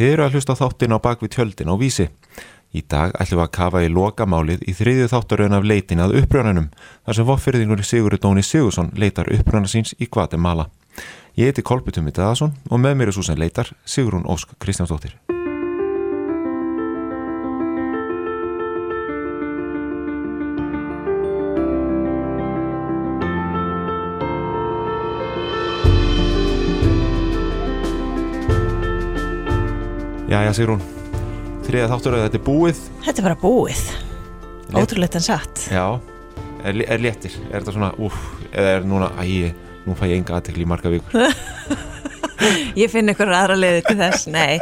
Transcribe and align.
Þið 0.00 0.14
eru 0.14 0.22
að 0.24 0.36
hlusta 0.38 0.54
þáttin 0.56 0.94
á 0.96 1.04
bakvið 1.04 1.32
tjöldin 1.34 1.68
á 1.68 1.76
vísi. 1.76 2.06
Í 2.72 2.80
dag 2.88 3.10
ætlum 3.20 3.42
við 3.42 3.44
að 3.44 3.50
kafa 3.52 3.82
í 3.84 3.90
lokamálið 3.92 4.62
í 4.64 4.72
þriðju 4.78 5.08
þáttaröðun 5.12 5.56
af 5.58 5.66
leitin 5.68 6.00
að 6.00 6.14
uppröðanum 6.22 6.70
þar 6.78 7.18
sem 7.18 7.28
voffyrðingur 7.28 7.82
Sigurður 7.84 8.22
Dóni 8.24 8.44
Sigursson 8.46 8.88
leitar 8.96 9.28
uppröðana 9.28 9.68
síns 9.68 9.92
í 10.00 10.08
Guatemala. 10.08 10.70
Ég 11.36 11.52
heiti 11.52 11.66
Kolbjörn 11.68 12.08
Daðarsson 12.08 12.56
og 12.70 12.80
með 12.80 12.96
mér 12.96 13.12
er 13.12 13.18
svo 13.18 13.26
sem 13.28 13.36
leitar 13.36 13.74
Sigurún 13.84 14.24
Ósk 14.24 14.56
Kristjánsdóttir. 14.56 15.18
Jæja 30.30 30.52
Sigrún, 30.54 30.82
þriða 31.66 31.88
þáttur 31.90 32.14
að 32.16 32.24
þetta 32.26 32.38
er 32.38 32.44
búið. 32.46 32.80
Þetta 33.02 33.18
er 33.22 33.26
bara 33.26 33.38
búið. 33.40 33.80
Ótrúleitt 34.78 35.16
en 35.18 35.24
satt. 35.26 35.64
Já, 35.74 35.84
er, 36.62 36.78
er 36.86 37.02
léttir, 37.02 37.34
er 37.50 37.56
þetta 37.58 37.74
svona, 37.74 37.88
úf, 37.98 38.18
eða 38.52 38.76
er 38.76 38.86
núna, 38.86 39.08
æ, 39.18 39.50
nú 39.88 39.96
fæ 39.98 40.04
ég 40.12 40.20
enga 40.20 40.36
aðtekli 40.38 40.66
í 40.66 40.70
marga 40.70 40.92
vikur? 40.92 41.18
Ég 42.72 42.88
finn 42.88 43.10
ykkur 43.12 43.28
aðra 43.36 43.52
leiði 43.58 43.82
til 43.84 43.94
þess. 43.98 44.22
Nei, 44.32 44.54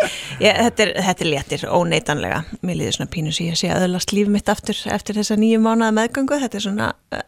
ég, 0.42 0.56
þetta, 0.64 0.82
er, 0.82 0.90
þetta 1.06 1.22
er 1.24 1.28
léttir, 1.30 1.62
óneitanlega. 1.70 2.40
Mér 2.66 2.78
líður 2.80 2.96
svona 2.96 3.12
pínu 3.12 3.30
sem 3.32 3.46
ég 3.52 3.58
sé 3.60 3.68
aðlast 3.70 4.10
líf 4.16 4.26
mitt 4.34 4.50
aftur 4.50 4.80
eftir 4.90 5.14
þessa 5.20 5.36
nýju 5.38 5.60
mánuða 5.62 5.92
meðgöngu. 5.94 6.40
Þetta 6.42 6.58
er 6.58 6.64
svona, 6.64 6.88
eh, 7.14 7.22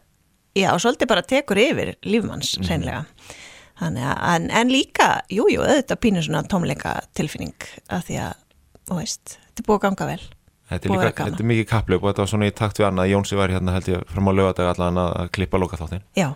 já, 0.59 0.67
svolítið 0.75 1.07
bara 1.13 1.23
tekur 1.23 1.61
yfir 1.61 1.93
lífmanns, 2.03 2.57
Mhm. 2.59 2.67
reynlega 2.67 2.99
að, 2.99 3.39
en, 3.81 4.49
en 4.51 4.71
líka, 4.71 5.09
jú, 5.31 5.47
jú, 5.51 5.63
auðvitað 5.63 6.01
pínu 6.03 6.23
svona 6.25 6.43
tómleika 6.49 6.99
tilfinning 7.17 7.67
að 7.89 8.05
því 8.09 8.19
að, 8.27 8.45
þú 8.89 8.99
veist, 8.99 9.35
þetta 9.47 9.63
er 9.63 9.67
búið 9.67 9.79
að 9.79 9.83
ganga 9.87 10.09
vel 10.11 10.21
Þetta 10.71 10.87
er, 10.87 10.93
að 10.95 11.03
líka, 11.03 11.25
þetta 11.27 11.43
er 11.43 11.49
mikið 11.49 11.67
kapplöp 11.67 12.03
og 12.05 12.11
þetta 12.11 12.23
var 12.23 12.29
svona 12.31 12.47
í 12.47 12.53
takt 12.55 12.79
við 12.79 12.87
annað 12.87 13.09
Jónsi 13.11 13.35
var 13.35 13.51
hérna 13.51 13.73
held 13.75 13.89
ég 13.91 14.05
fram 14.07 14.29
á 14.31 14.33
lögadag 14.37 14.69
allan 14.71 14.99
að 15.01 15.15
að 15.19 15.31
klippa 15.35 15.59
loka 15.59 15.79
þáttin 15.81 16.05
Já, 16.15 16.29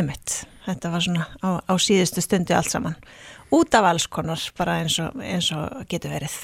emitt. 0.00 0.36
Þetta 0.64 0.92
var 0.94 1.04
svona 1.04 1.26
á, 1.42 1.48
á 1.60 1.74
síðustu 1.76 2.22
stundu 2.24 2.54
allt 2.56 2.70
saman. 2.72 2.96
Út 3.52 3.74
af 3.76 3.88
alls 3.90 4.06
konar, 4.08 4.40
bara 4.56 4.78
eins 4.80 4.96
og, 5.02 5.18
eins 5.20 5.50
og 5.52 5.82
getur 5.90 6.14
verið. 6.14 6.38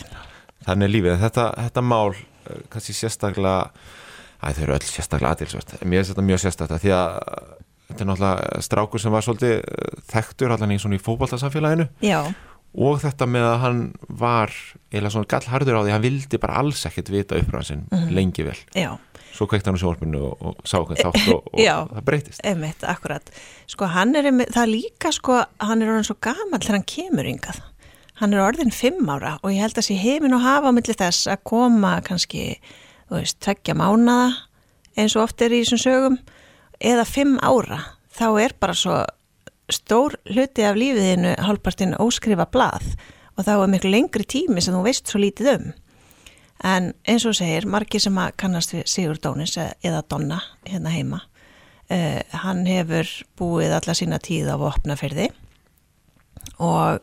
Þannig 0.67 0.89
er 0.89 0.93
lífið, 0.93 1.17
þetta, 1.22 1.47
þetta 1.69 1.84
mál 1.87 2.11
eh, 2.19 2.61
kannski 2.75 2.97
sérstaklega 2.98 3.70
Æ, 4.39 4.53
þau 4.55 4.61
eru 4.62 4.75
öll 4.77 4.87
sérstaklega 4.87 5.31
aðtilsvört 5.34 5.72
Mér 5.83 5.98
finnst 5.98 6.12
þetta 6.12 6.25
mjög 6.28 6.43
sérstaklega 6.45 6.83
því 6.84 6.93
að 6.95 7.17
þetta 7.89 8.05
er 8.05 8.11
náttúrulega 8.12 8.61
strákur 8.69 9.03
sem 9.03 9.14
var 9.14 9.25
svolítið 9.27 9.56
eh, 9.58 9.98
þekktur 10.12 10.55
allan 10.55 10.75
í 10.75 10.78
svona 10.83 10.98
í 10.98 11.03
fótballtasamfélaginu 11.03 11.89
Já, 12.05 12.20
og 12.78 12.98
þetta 13.03 13.27
með 13.31 13.47
að 13.48 13.61
hann 13.64 13.78
var 14.20 14.53
eða 14.92 15.11
svona 15.14 15.28
gallharður 15.33 15.78
á 15.81 15.84
því 15.86 15.92
hann 15.94 16.05
vildi 16.05 16.41
bara 16.42 16.59
alls 16.61 16.84
ekkert 16.89 17.09
vita 17.12 17.39
uppræðan 17.41 17.69
sinn 17.69 18.11
lengi 18.14 18.44
vel. 18.44 18.59
Já, 18.77 18.91
svo 19.33 19.47
kveikt 19.48 19.66
hann 19.70 19.78
á 19.78 19.81
sjónvarpinu 19.81 20.20
og, 20.28 20.42
og 20.50 20.61
sá 20.69 20.77
hvernig 20.83 21.00
þátt 21.00 21.31
og, 21.33 21.48
og 21.55 21.62
Já. 21.64 21.75
það 21.94 22.05
breytist. 22.11 22.44
Emitt, 22.47 22.84
akkurat. 22.84 23.33
Sko, 23.70 23.89
hann 23.94 24.12
er, 24.19 24.28
það 24.53 24.61
er 24.66 24.70
líka, 24.72 25.12
sko, 25.16 25.41
hann 25.64 25.83
er 25.84 25.92
orðin 25.94 26.09
svo 26.11 26.19
gamall 26.28 26.61
þegar 26.61 26.77
hann 26.77 26.89
kemur 26.92 27.31
yngað. 27.33 27.62
Hann 28.20 28.34
er 28.34 28.42
orðin 28.44 28.75
fimm 28.75 29.09
ára 29.14 29.36
og 29.41 29.53
ég 29.55 29.62
held 29.64 29.78
að 29.81 29.89
sé 29.89 29.97
heimin 30.03 30.34
og 30.36 30.42
hafa 30.44 30.69
á 30.69 30.77
milli 30.77 30.97
þess 30.98 31.28
að 31.33 31.44
koma 31.48 31.97
kannski, 32.05 32.50
þú 33.09 33.20
veist, 33.22 33.39
tveggja 33.47 33.78
mánada 33.78 34.33
eins 34.98 35.14
og 35.16 35.25
oft 35.28 35.41
er 35.47 35.55
í 35.55 35.62
þessum 35.62 35.81
sögum 35.86 36.16
eða 36.81 37.05
fimm 37.09 37.39
ára. 37.43 37.81
Þá 38.15 38.27
er 38.43 38.55
bara 38.61 38.75
svo 38.75 38.98
stór 39.71 40.17
hluti 40.31 40.65
af 40.65 40.79
lífiðinu 40.81 41.34
hálfpartinn 41.45 41.97
óskrifa 42.01 42.47
blað 42.51 42.95
og 43.39 43.45
þá 43.47 43.53
er 43.62 43.69
miklu 43.71 43.91
lengri 43.93 44.25
tími 44.25 44.62
sem 44.65 44.75
þú 44.75 44.83
veist 44.87 45.11
svo 45.11 45.21
lítið 45.23 45.51
um. 45.55 45.67
En 46.65 46.89
eins 47.06 47.27
og 47.29 47.37
segir, 47.39 47.69
margir 47.71 48.01
sem 48.03 48.17
að 48.19 48.33
kannast 48.41 48.73
við 48.75 48.87
Sigur 48.91 49.19
Dónis 49.23 49.53
eða- 49.61 49.77
eða 49.84 50.03
Donna 50.11 50.41
hérna 50.67 50.91
heima, 50.91 51.21
uh, 51.91 52.21
hann 52.43 52.65
hefur 52.67 53.06
búið 53.39 53.77
alla 53.77 53.95
sína 53.95 54.19
tíð 54.19 54.50
á 54.50 54.56
vopnaferði 54.59 55.28
og 56.59 56.99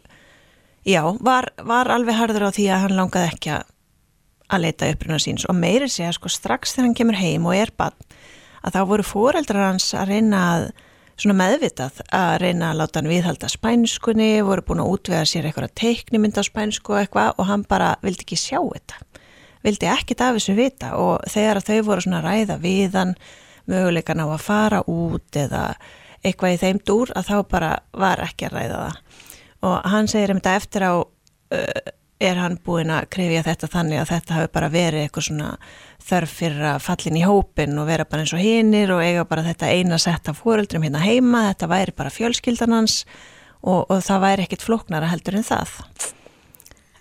já, 0.85 1.01
var, 1.21 1.49
var 1.63 1.87
alveg 1.93 2.17
harður 2.19 2.49
á 2.49 2.55
því 2.55 2.65
að 2.73 2.81
hann 2.83 2.97
langaði 2.99 3.31
ekki 3.31 3.55
að 4.55 4.61
leita 4.61 4.89
uppruna 4.91 5.17
síns 5.21 5.45
og 5.49 5.55
meiri 5.57 5.87
segja 5.89 6.11
sko 6.13 6.29
strax 6.29 6.75
þegar 6.75 6.85
hann 6.89 6.97
kemur 6.99 7.17
heim 7.19 7.45
og 7.49 7.55
er 7.57 7.71
bann 7.77 7.95
að 8.65 8.75
þá 8.75 8.81
voru 8.89 9.05
fóreldrar 9.05 9.67
hans 9.69 9.87
að 9.93 10.11
reyna 10.15 10.41
að 10.55 10.67
svona 11.15 11.37
meðvitað 11.39 12.01
að 12.13 12.33
reyna 12.43 12.71
að 12.71 12.79
láta 12.81 12.99
hann 12.99 13.09
viðhalda 13.09 13.49
spænskunni, 13.51 14.29
voru 14.43 14.65
búin 14.67 14.83
að 14.83 14.91
útvega 14.95 15.27
sér 15.29 15.47
eitthvað 15.47 15.75
teiknimynd 15.79 16.39
á 16.39 16.43
spænsku 16.43 16.95
og 16.95 17.01
eitthvað 17.03 17.39
og 17.39 17.49
hann 17.49 17.63
bara 17.69 17.93
vildi 18.03 18.25
ekki 18.25 18.39
sjá 18.39 18.59
þetta. 18.59 18.99
Vildi 19.65 19.89
ekkit 19.89 20.21
af 20.21 20.35
þessu 20.37 20.55
vita 20.57 20.91
og 21.01 21.23
þegar 21.31 21.61
þau 21.65 21.77
voru 21.87 22.05
svona 22.05 22.19
að 22.21 22.27
ræða 22.27 22.57
við 22.61 22.97
hann 22.99 23.15
möguleikan 23.71 24.21
á 24.21 24.27
að 24.27 24.43
fara 24.43 24.81
út 24.91 25.39
eða 25.39 25.63
eitthvað 26.25 26.55
í 26.55 26.61
þeim 26.61 26.81
dúr 26.85 27.13
að 27.15 27.31
þá 27.31 27.37
bara 27.49 27.71
var 27.95 28.21
ekki 28.25 28.49
að 28.49 28.57
ræða 28.59 28.81
það. 28.83 28.99
Og 29.65 29.75
hann 29.93 30.09
segir 30.11 30.33
um 30.33 30.41
þetta 30.41 30.59
eftir 30.59 30.85
á 30.85 30.93
uh, 30.99 31.93
er 32.19 32.39
hann 32.39 32.57
búinn 32.63 32.93
að 32.95 33.09
krefja 33.11 33.43
þetta 33.43 33.69
þannig 33.71 33.99
að 34.01 34.11
þetta 34.13 34.35
hafi 34.37 34.51
bara 34.55 34.71
verið 34.71 35.03
eitthvað 35.03 35.27
svona 35.27 35.49
þörf 36.05 36.35
fyrir 36.39 36.67
að 36.69 36.83
fallin 36.85 37.19
í 37.19 37.23
hópin 37.25 37.79
og 37.81 37.87
vera 37.89 38.05
bara 38.07 38.23
eins 38.23 38.33
og 38.35 38.43
hinnir 38.43 38.93
og 38.95 39.03
eiga 39.03 39.25
bara 39.27 39.43
þetta 39.45 39.71
eina 39.73 39.99
sett 39.99 40.29
af 40.31 40.39
fóreldrum 40.43 40.85
hérna 40.85 41.01
heima, 41.03 41.49
þetta 41.49 41.71
væri 41.71 41.95
bara 41.97 42.13
fjölskyldan 42.13 42.75
hans 42.75 43.01
og, 43.61 43.83
og 43.89 43.99
það 44.05 44.23
væri 44.27 44.45
ekkit 44.45 44.63
flóknara 44.63 45.09
heldur 45.11 45.39
en 45.39 45.47
það. 45.47 45.73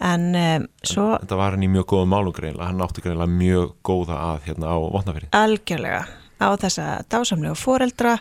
En 0.04 0.24
um, 0.34 0.64
svo 0.82 1.12
þetta 1.20 1.38
var 1.38 1.54
hann 1.54 1.64
í 1.64 1.70
mjög 1.70 1.86
góðum 1.92 2.10
málum 2.12 2.34
greinlega 2.34 2.72
hann 2.72 2.82
átti 2.82 3.04
greinlega 3.04 3.30
mjög 3.30 3.76
góða 3.86 4.18
að 4.32 4.48
hérna 4.48 4.72
á 4.74 4.76
votnafyrir 4.82 5.36
algjörlega 5.38 6.00
á 6.42 6.48
þessa 6.60 6.88
dásamlegu 7.12 7.54
fóreldra 7.56 8.16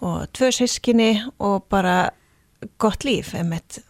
og 0.00 0.24
tvö 0.32 0.48
sískinni 0.54 1.10
og 1.42 1.66
bara 1.70 2.08
gott 2.80 3.04
líf, 3.06 3.34
emitt 3.36 3.82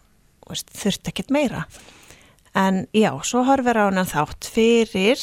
þurft 0.48 1.08
ekkert 1.10 1.32
meira. 1.32 1.64
En 2.58 2.86
já, 2.96 3.12
svo 3.22 3.44
horfir 3.46 3.78
á 3.78 3.86
hann 3.86 4.08
þátt 4.08 4.48
fyrir 4.50 5.20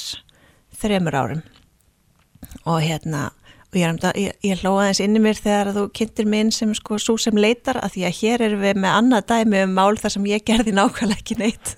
þremur 0.76 1.18
árum. 1.20 1.42
Og 2.64 2.80
hérna 2.80 3.32
og 3.76 3.82
ég, 3.82 3.92
um 3.92 4.12
ég, 4.16 4.36
ég 4.46 4.62
hlóða 4.62 4.88
þess 4.90 5.04
inni 5.04 5.20
mér 5.20 5.40
þegar 5.40 5.72
þú 5.76 5.84
kynntir 5.98 6.28
mig 6.32 6.46
inn 6.46 6.52
sem 6.56 6.72
sko 6.78 6.98
svo 7.02 7.18
sem 7.20 7.36
leitar 7.36 7.82
að 7.82 7.96
því 7.96 8.06
að 8.08 8.20
hér 8.22 8.44
erum 8.48 8.62
við 8.64 8.80
með 8.80 8.96
annað 9.00 9.26
dæmi 9.32 9.64
um 9.66 9.74
mál 9.76 9.98
þar 10.00 10.14
sem 10.14 10.30
ég 10.30 10.46
gerði 10.48 10.76
nákvæmlega 10.78 11.20
ekki 11.20 11.38
neitt. 11.42 11.74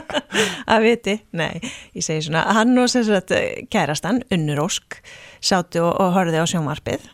Að 0.72 0.86
viti, 0.86 1.16
nei, 1.34 1.58
ég 1.94 2.06
segi 2.06 2.26
svona 2.28 2.44
hann 2.54 2.78
og 2.78 2.86
sem 2.90 3.04
sagt 3.06 3.34
kærastan 3.70 4.22
Unnur 4.34 4.62
Ósk 4.66 5.00
sátu 5.42 5.82
og, 5.82 5.92
og 6.02 6.14
horfið 6.14 6.38
á 6.38 6.46
sjónvarpið. 6.52 7.10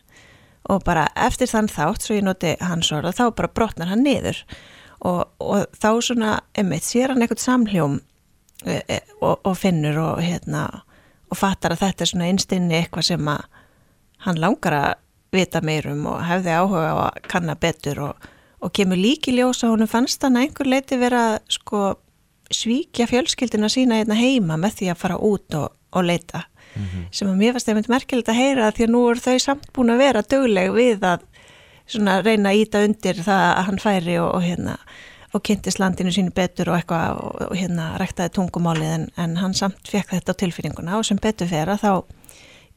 Og 0.70 0.84
bara 0.84 1.08
eftir 1.16 1.48
þann 1.50 1.70
þátt 1.72 2.04
svo 2.04 2.18
ég 2.18 2.26
noti 2.26 2.54
hans 2.60 2.92
orða 2.92 3.14
þá 3.16 3.24
bara 3.36 3.52
brotnar 3.56 3.92
hann 3.92 4.04
niður 4.04 4.44
og, 5.00 5.22
og 5.40 5.66
þá 5.76 5.90
svona 6.04 6.32
emmitt 6.58 6.86
sér 6.86 7.14
hann 7.14 7.24
eitthvað 7.24 7.44
samhljóm 7.44 7.98
e, 8.66 8.80
e, 8.80 8.98
og, 9.20 9.40
og 9.44 9.56
finnur 9.58 9.98
og 10.02 10.22
hérna 10.24 10.66
og 11.30 11.38
fattar 11.38 11.74
að 11.74 11.84
þetta 11.84 12.04
er 12.04 12.12
svona 12.12 12.28
einstinni 12.28 12.76
eitthvað 12.80 13.08
sem 13.12 13.32
að 13.32 13.46
hann 14.26 14.42
langar 14.42 14.76
að 14.76 14.92
vita 15.30 15.62
meirum 15.64 16.04
og 16.10 16.22
hefði 16.26 16.54
áhuga 16.58 16.90
á 16.90 16.96
að 17.06 17.18
kanna 17.30 17.56
betur 17.56 18.04
og, 18.10 18.30
og 18.60 18.72
kemur 18.76 18.98
líki 18.98 19.34
ljós 19.36 19.62
að 19.64 19.76
honum 19.76 19.90
fannst 19.90 20.24
hann 20.26 20.36
að 20.36 20.48
einhver 20.48 20.70
leiti 20.70 20.98
vera 21.00 21.24
sko 21.48 21.94
svíkja 22.50 23.06
fjölskyldina 23.06 23.70
sína 23.70 24.00
hérna 24.00 24.18
heima 24.18 24.58
með 24.58 24.80
því 24.80 24.88
að 24.90 25.02
fara 25.04 25.18
út 25.22 25.54
og, 25.54 25.68
og 25.94 26.06
leita. 26.06 26.44
Sem 27.14 27.30
að 27.30 27.38
mér 27.38 27.54
fannst 27.54 27.70
einmitt 27.70 27.90
merkilegt 27.90 28.30
að 28.30 28.38
heyra 28.38 28.70
því 28.74 28.86
að 28.86 28.92
nú 28.94 29.00
er 29.10 29.22
þau 29.22 29.38
samt 29.42 29.70
búin 29.74 29.94
að 29.94 30.02
vera 30.04 30.22
dögleg 30.22 30.74
við 30.74 31.06
að 31.06 31.24
svona 31.90 32.20
reyna 32.24 32.52
að 32.52 32.62
íta 32.64 32.84
undir 32.86 33.22
það 33.24 33.46
að 33.46 33.64
hann 33.68 33.80
færi 33.82 34.18
og, 34.20 34.30
og 34.36 34.44
hérna 34.46 34.76
og 35.30 35.42
kynntist 35.46 35.78
landinu 35.78 36.10
sínu 36.10 36.32
betur 36.34 36.72
og 36.72 36.80
eitthvað 36.80 37.20
og, 37.22 37.42
og 37.50 37.58
hérna 37.58 37.92
ræktaði 38.00 38.34
tungumálið 38.34 38.94
en, 38.94 39.04
en 39.20 39.36
hann 39.38 39.54
samt 39.54 39.90
fekk 39.90 40.16
þetta 40.16 40.34
á 40.34 40.40
tilfinninguna 40.42 40.98
og 40.98 41.06
sem 41.06 41.20
betur 41.22 41.50
fer 41.50 41.70
að 41.70 41.84
þá 41.84 41.92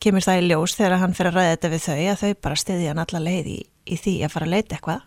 kemur 0.04 0.25
það 0.25 0.42
í 0.42 0.51
ljós 0.51 0.75
þegar 0.77 1.00
hann 1.01 1.15
fer 1.18 1.30
að 1.30 1.39
ræða 1.39 1.56
þetta 1.56 1.71
við 1.74 1.83
þau 1.88 1.98
að 1.98 2.21
þau 2.21 2.31
bara 2.45 2.60
stiðja 2.60 2.92
hann 2.92 3.04
alla 3.04 3.24
leið 3.24 3.50
í, 3.50 3.57
í 3.86 3.98
því 4.00 4.15
að 4.25 4.33
fara 4.36 4.48
að 4.48 4.56
leita 4.56 4.77
eitthvað. 4.77 5.01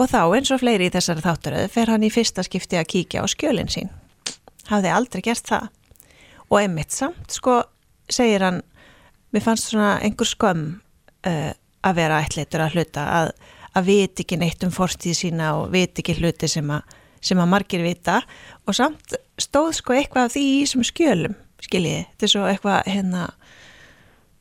Og 0.00 0.10
þá 0.10 0.20
eins 0.36 0.52
og 0.54 0.60
fleiri 0.62 0.88
í 0.88 0.92
þessari 0.94 1.24
þátturöðu 1.24 1.70
fer 1.72 1.92
hann 1.92 2.06
í 2.06 2.12
fyrsta 2.12 2.44
skipti 2.46 2.78
að 2.78 2.88
kíkja 2.92 3.24
á 3.24 3.26
skjölinn 3.30 3.72
sín. 3.72 3.90
Hafði 4.70 4.92
aldrei 4.94 5.22
gert 5.26 5.48
það. 5.50 5.70
Og 6.50 6.58
einmitt 6.60 6.94
samt 6.94 7.34
sko 7.34 7.60
segir 8.10 8.44
hann 8.46 8.60
mér 9.34 9.44
fannst 9.44 9.70
svona 9.70 9.96
einhver 10.02 10.28
skömm 10.28 10.64
uh, 11.26 11.52
að 11.86 12.00
vera 12.00 12.20
ætleitur 12.24 12.64
að 12.64 12.76
hluta 12.76 13.06
að, 13.18 13.32
að 13.76 13.90
viti 13.90 14.24
ekki 14.24 14.40
neitt 14.40 14.64
um 14.66 14.72
forstíð 14.74 15.16
sína 15.16 15.52
og 15.58 15.70
viti 15.74 16.04
ekki 16.04 16.18
hluti 16.20 16.50
sem 16.50 16.72
að, 16.74 16.96
sem 17.24 17.40
að 17.40 17.52
margir 17.52 17.84
vita. 17.84 18.20
Og 18.66 18.76
samt 18.76 19.16
stóð 19.40 19.72
sko 19.78 19.96
eitthvað 19.96 20.28
af 20.28 20.34
því 20.36 20.44
í 20.48 20.58
þessum 20.64 20.86
skjölum 20.86 21.36
skiljiði, 21.60 22.04
þetta 22.10 22.26
er 22.26 22.32
svo 22.32 22.46
eitthvað 22.48 22.88
hérna 22.88 23.26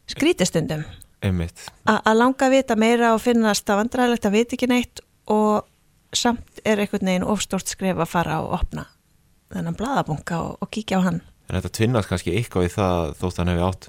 skrítistundum 0.10 0.86
að 1.84 2.16
langa 2.16 2.48
að 2.48 2.54
vita 2.56 2.78
meira 2.80 3.14
og 3.16 3.22
finnast 3.24 3.70
að 3.70 3.82
vandræðilegt 3.82 4.28
að 4.30 4.38
vita 4.38 4.56
ekki 4.56 4.70
neitt 4.72 5.02
og 5.30 5.68
samt 6.16 6.62
er 6.64 6.80
einhvern 6.80 7.12
veginn 7.12 7.28
ofstort 7.28 7.70
skref 7.70 8.00
að 8.00 8.10
fara 8.10 8.40
og 8.46 8.56
opna 8.60 8.86
þennan 9.54 9.78
bladabunga 9.78 10.40
og, 10.46 10.56
og 10.64 10.72
kíkja 10.72 11.02
á 11.04 11.08
hann 11.10 11.20
En 11.50 11.58
þetta 11.58 11.76
tvinnast 11.80 12.10
kannski 12.12 12.36
eitthvað 12.38 12.68
í 12.68 12.74
það 12.74 13.14
þótt 13.20 13.40
hann 13.42 13.52
hefði 13.54 13.68
átt 13.68 13.88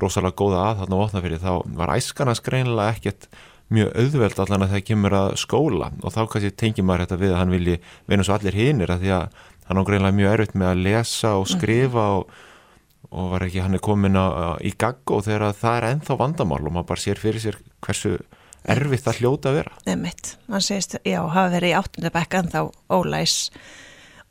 rosalega 0.00 0.38
góða 0.38 0.60
að 0.66 0.78
þarna 0.82 1.00
votna 1.02 1.22
fyrir 1.24 1.42
þá 1.42 1.50
var 1.76 1.92
æskarnas 1.96 2.40
greinilega 2.44 2.94
ekkert 2.96 3.28
mjög 3.72 3.90
auðveld 3.96 4.40
allan 4.42 4.64
að 4.66 4.72
það 4.74 4.86
kemur 4.88 5.16
að 5.16 5.34
skóla 5.40 5.90
og 6.00 6.14
þá 6.14 6.20
kannski 6.32 6.52
tengir 6.62 6.86
maður 6.86 7.04
þetta 7.06 7.20
við 7.22 7.34
að 7.34 7.40
hann 7.40 7.54
vilji 7.54 7.76
vinna 8.10 8.26
svo 8.26 8.36
allir 8.36 8.56
hinnir 8.56 8.92
að 8.92 9.04
því 9.04 9.12
að 9.16 9.42
hann 9.68 9.80
á 9.80 9.86
greinilega 9.88 10.18
mjög 10.18 10.34
erfitt 10.36 10.56
með 10.58 10.72
að 10.72 10.82
lesa 10.86 11.34
og 11.38 11.46
skrifa 11.52 12.06
mm 12.06 12.16
-hmm. 12.16 12.18
og, 12.18 13.10
og 13.12 13.30
var 13.32 13.46
ekki 13.46 13.64
hann 13.64 13.74
er 13.74 13.84
komin 13.84 14.16
á, 14.16 14.26
í 14.60 14.72
gagg 14.72 15.10
og 15.10 15.24
þegar 15.24 15.52
það 15.52 15.76
er 15.76 15.88
enþá 15.92 16.18
vandamál 16.18 16.62
og 16.66 16.72
maður 16.72 16.88
bara 16.88 17.04
sér 17.04 17.18
fyrir 17.20 17.40
sér 17.40 17.58
hversu 17.80 18.18
erfitt 18.62 19.04
það 19.04 19.18
hljóta 19.18 19.50
að 19.50 19.56
vera. 19.58 19.72
Nefnitt, 19.86 20.36
mann 20.46 20.62
segist, 20.62 20.96
já, 21.04 21.20
hafa 21.20 21.50
verið 21.50 21.72
í 21.72 21.78
áttundabekka 21.80 22.38
en 22.38 22.52
þá 22.52 22.60
ólæs 22.88 23.50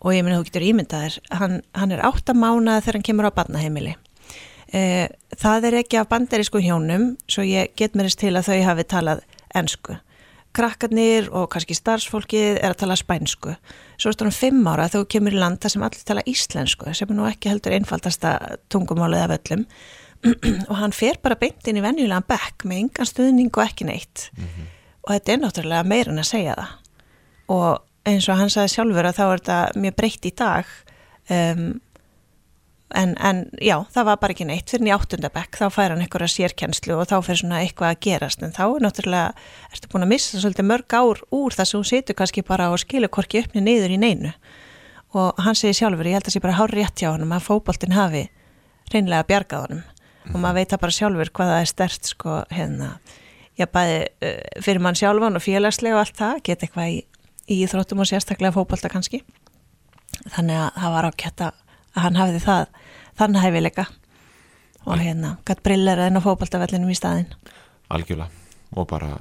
og 0.01 0.15
ég 0.15 0.23
minna 0.25 0.39
þú 0.39 0.47
getur 0.49 0.65
ímyndaðir, 0.65 1.17
hann, 1.37 1.59
hann 1.77 1.93
er 1.93 2.03
áttamánaði 2.05 2.85
þegar 2.85 2.97
hann 2.97 3.07
kemur 3.09 3.29
á 3.29 3.37
barnaheimili. 3.37 3.95
Eh, 4.71 5.07
það 5.37 5.67
er 5.67 5.77
ekki 5.81 5.99
af 5.99 6.09
banderísku 6.11 6.61
hjónum, 6.63 7.11
svo 7.29 7.43
ég 7.45 7.75
get 7.77 7.97
mér 7.97 8.09
til 8.15 8.33
að 8.33 8.47
þau 8.49 8.61
hafi 8.69 8.87
talað 8.87 9.25
ennsku. 9.53 9.97
Krakkarnir 10.55 11.29
og 11.31 11.47
kannski 11.51 11.75
starfsfólkið 11.77 12.57
er 12.59 12.73
að 12.73 12.81
tala 12.81 12.97
spænsku. 12.99 13.53
Svo 13.95 14.11
er 14.11 14.17
það 14.19 14.27
um 14.27 14.35
fimm 14.35 14.67
ára 14.67 14.89
þú 14.91 15.05
kemur 15.11 15.35
í 15.35 15.39
landa 15.39 15.69
sem 15.71 15.83
allir 15.85 16.03
tala 16.07 16.25
íslensku, 16.27 16.91
sem 16.95 17.11
er 17.11 17.15
nú 17.15 17.27
ekki 17.29 17.51
heldur 17.51 17.75
einfaldasta 17.77 18.33
tungumálið 18.71 19.25
af 19.27 19.35
öllum. 19.37 19.65
og 20.69 20.75
hann 20.77 20.93
fer 20.93 21.17
bara 21.23 21.39
beint 21.39 21.67
inn 21.67 21.79
í 21.79 21.83
venjulegan 21.83 22.27
bekk 22.27 22.67
með 22.67 22.83
yngan 22.83 23.09
stuðning 23.09 23.53
og 23.53 23.63
ekki 23.63 23.87
neitt. 23.87 24.29
Mm 24.37 24.43
-hmm. 24.43 24.67
Og 25.03 25.13
þetta 25.15 25.31
er 25.31 25.39
náttúrulega 25.39 25.87
meirinn 25.87 26.19
að 26.21 26.31
segja 26.31 26.55
það. 26.55 26.75
Og 27.47 27.79
eins 28.07 28.27
og 28.29 28.39
hann 28.39 28.51
sagði 28.51 28.75
sjálfur 28.75 29.07
að 29.07 29.17
þá 29.19 29.23
er 29.25 29.41
þetta 29.41 29.81
mjög 29.83 29.95
breytt 29.99 30.27
í 30.27 30.31
dag 30.41 30.73
um, 31.29 31.65
en, 33.01 33.13
en 33.21 33.43
já, 33.61 33.75
það 33.93 34.07
var 34.09 34.19
bara 34.23 34.35
ekki 34.35 34.47
neitt. 34.49 34.71
Fyrir 34.71 34.89
í 34.89 34.95
áttundabekk, 34.95 35.59
þá 35.61 35.67
fær 35.75 35.93
hann 35.93 36.03
einhverja 36.03 36.33
sérkjenslu 36.35 36.97
og 36.97 37.07
þá 37.11 37.15
fyrir 37.27 37.41
svona 37.43 37.61
eitthvað 37.61 37.93
að 37.93 38.01
gerast. 38.07 38.43
En 38.43 38.55
þá 38.55 38.63
er 38.65 38.83
náttúrulega, 38.87 39.45
ertu 39.71 39.91
búin 39.93 40.07
að 40.07 40.13
missa 40.15 40.41
svolítið 40.41 40.69
mörg 40.71 40.97
ár 40.97 41.23
úr 41.29 41.55
þess 41.55 41.71
að 41.71 41.79
hún 41.79 41.89
situr 41.91 42.19
kannski 42.19 42.43
bara 42.47 42.71
og 42.73 42.81
skilur 42.83 43.13
korki 43.13 43.43
uppni 43.43 43.63
niður 43.63 43.95
í 43.95 44.01
neinu. 44.01 44.33
Og 45.15 45.39
hann 45.43 45.57
segi 45.59 45.81
sjálfur, 45.81 46.07
ég 46.07 46.19
held 46.19 46.25
að 46.25 46.31
það 46.31 46.37
sé 46.37 46.43
bara 46.43 46.59
hár 46.59 46.75
rétt 46.75 47.01
hjá 47.03 47.09
hann 47.11 47.31
að 47.31 47.47
fókbaltin 47.47 47.95
hafi 47.95 48.27
reynlega 48.91 49.27
bjargað 49.27 49.65
honum. 49.67 49.87
Mm. 50.21 50.35
og 50.35 50.41
maður 50.43 50.59
veit 50.59 50.73
að 50.75 50.81
bara 50.83 50.93
sjálfur 50.95 51.31
hvað 51.33 51.51
það 51.51 51.59
er 51.63 51.69
stert 51.71 52.09
sko, 52.11 52.33
hérna, 52.53 52.89
já 53.57 53.65
bæði 53.73 54.01
uh, 54.21 54.35
fyrir 54.61 54.83
mann 54.85 54.97
sjálfan 54.97 55.39
og 55.39 55.43
félagslega 55.43 55.97
og 55.97 56.03
allt 56.03 56.19
það, 56.19 56.41
geta 56.45 56.67
eitthvað 56.67 56.91
í 56.91 56.99
í 57.51 57.57
þróttum 57.69 58.03
og 58.03 58.09
sérstaklega 58.09 58.55
fókbalta 58.55 58.91
kannski 58.91 59.21
þannig 60.31 60.57
að 60.57 60.69
það 60.77 60.95
var 60.95 61.09
ákjætt 61.11 61.45
að 61.47 61.59
hann 62.01 62.19
hafiði 62.19 62.43
það 62.45 62.65
þannig 63.19 63.45
hæfileika 63.45 63.85
og 64.85 65.01
hérna 65.01 65.35
gætt 65.45 65.63
briller 65.65 66.01
en 66.07 66.17
á 66.17 66.21
fókbaltavellinum 66.23 66.91
í 66.91 66.97
staðin 66.97 67.29
Algjörlega 67.91 68.29
og 68.79 68.87
bara 68.89 69.13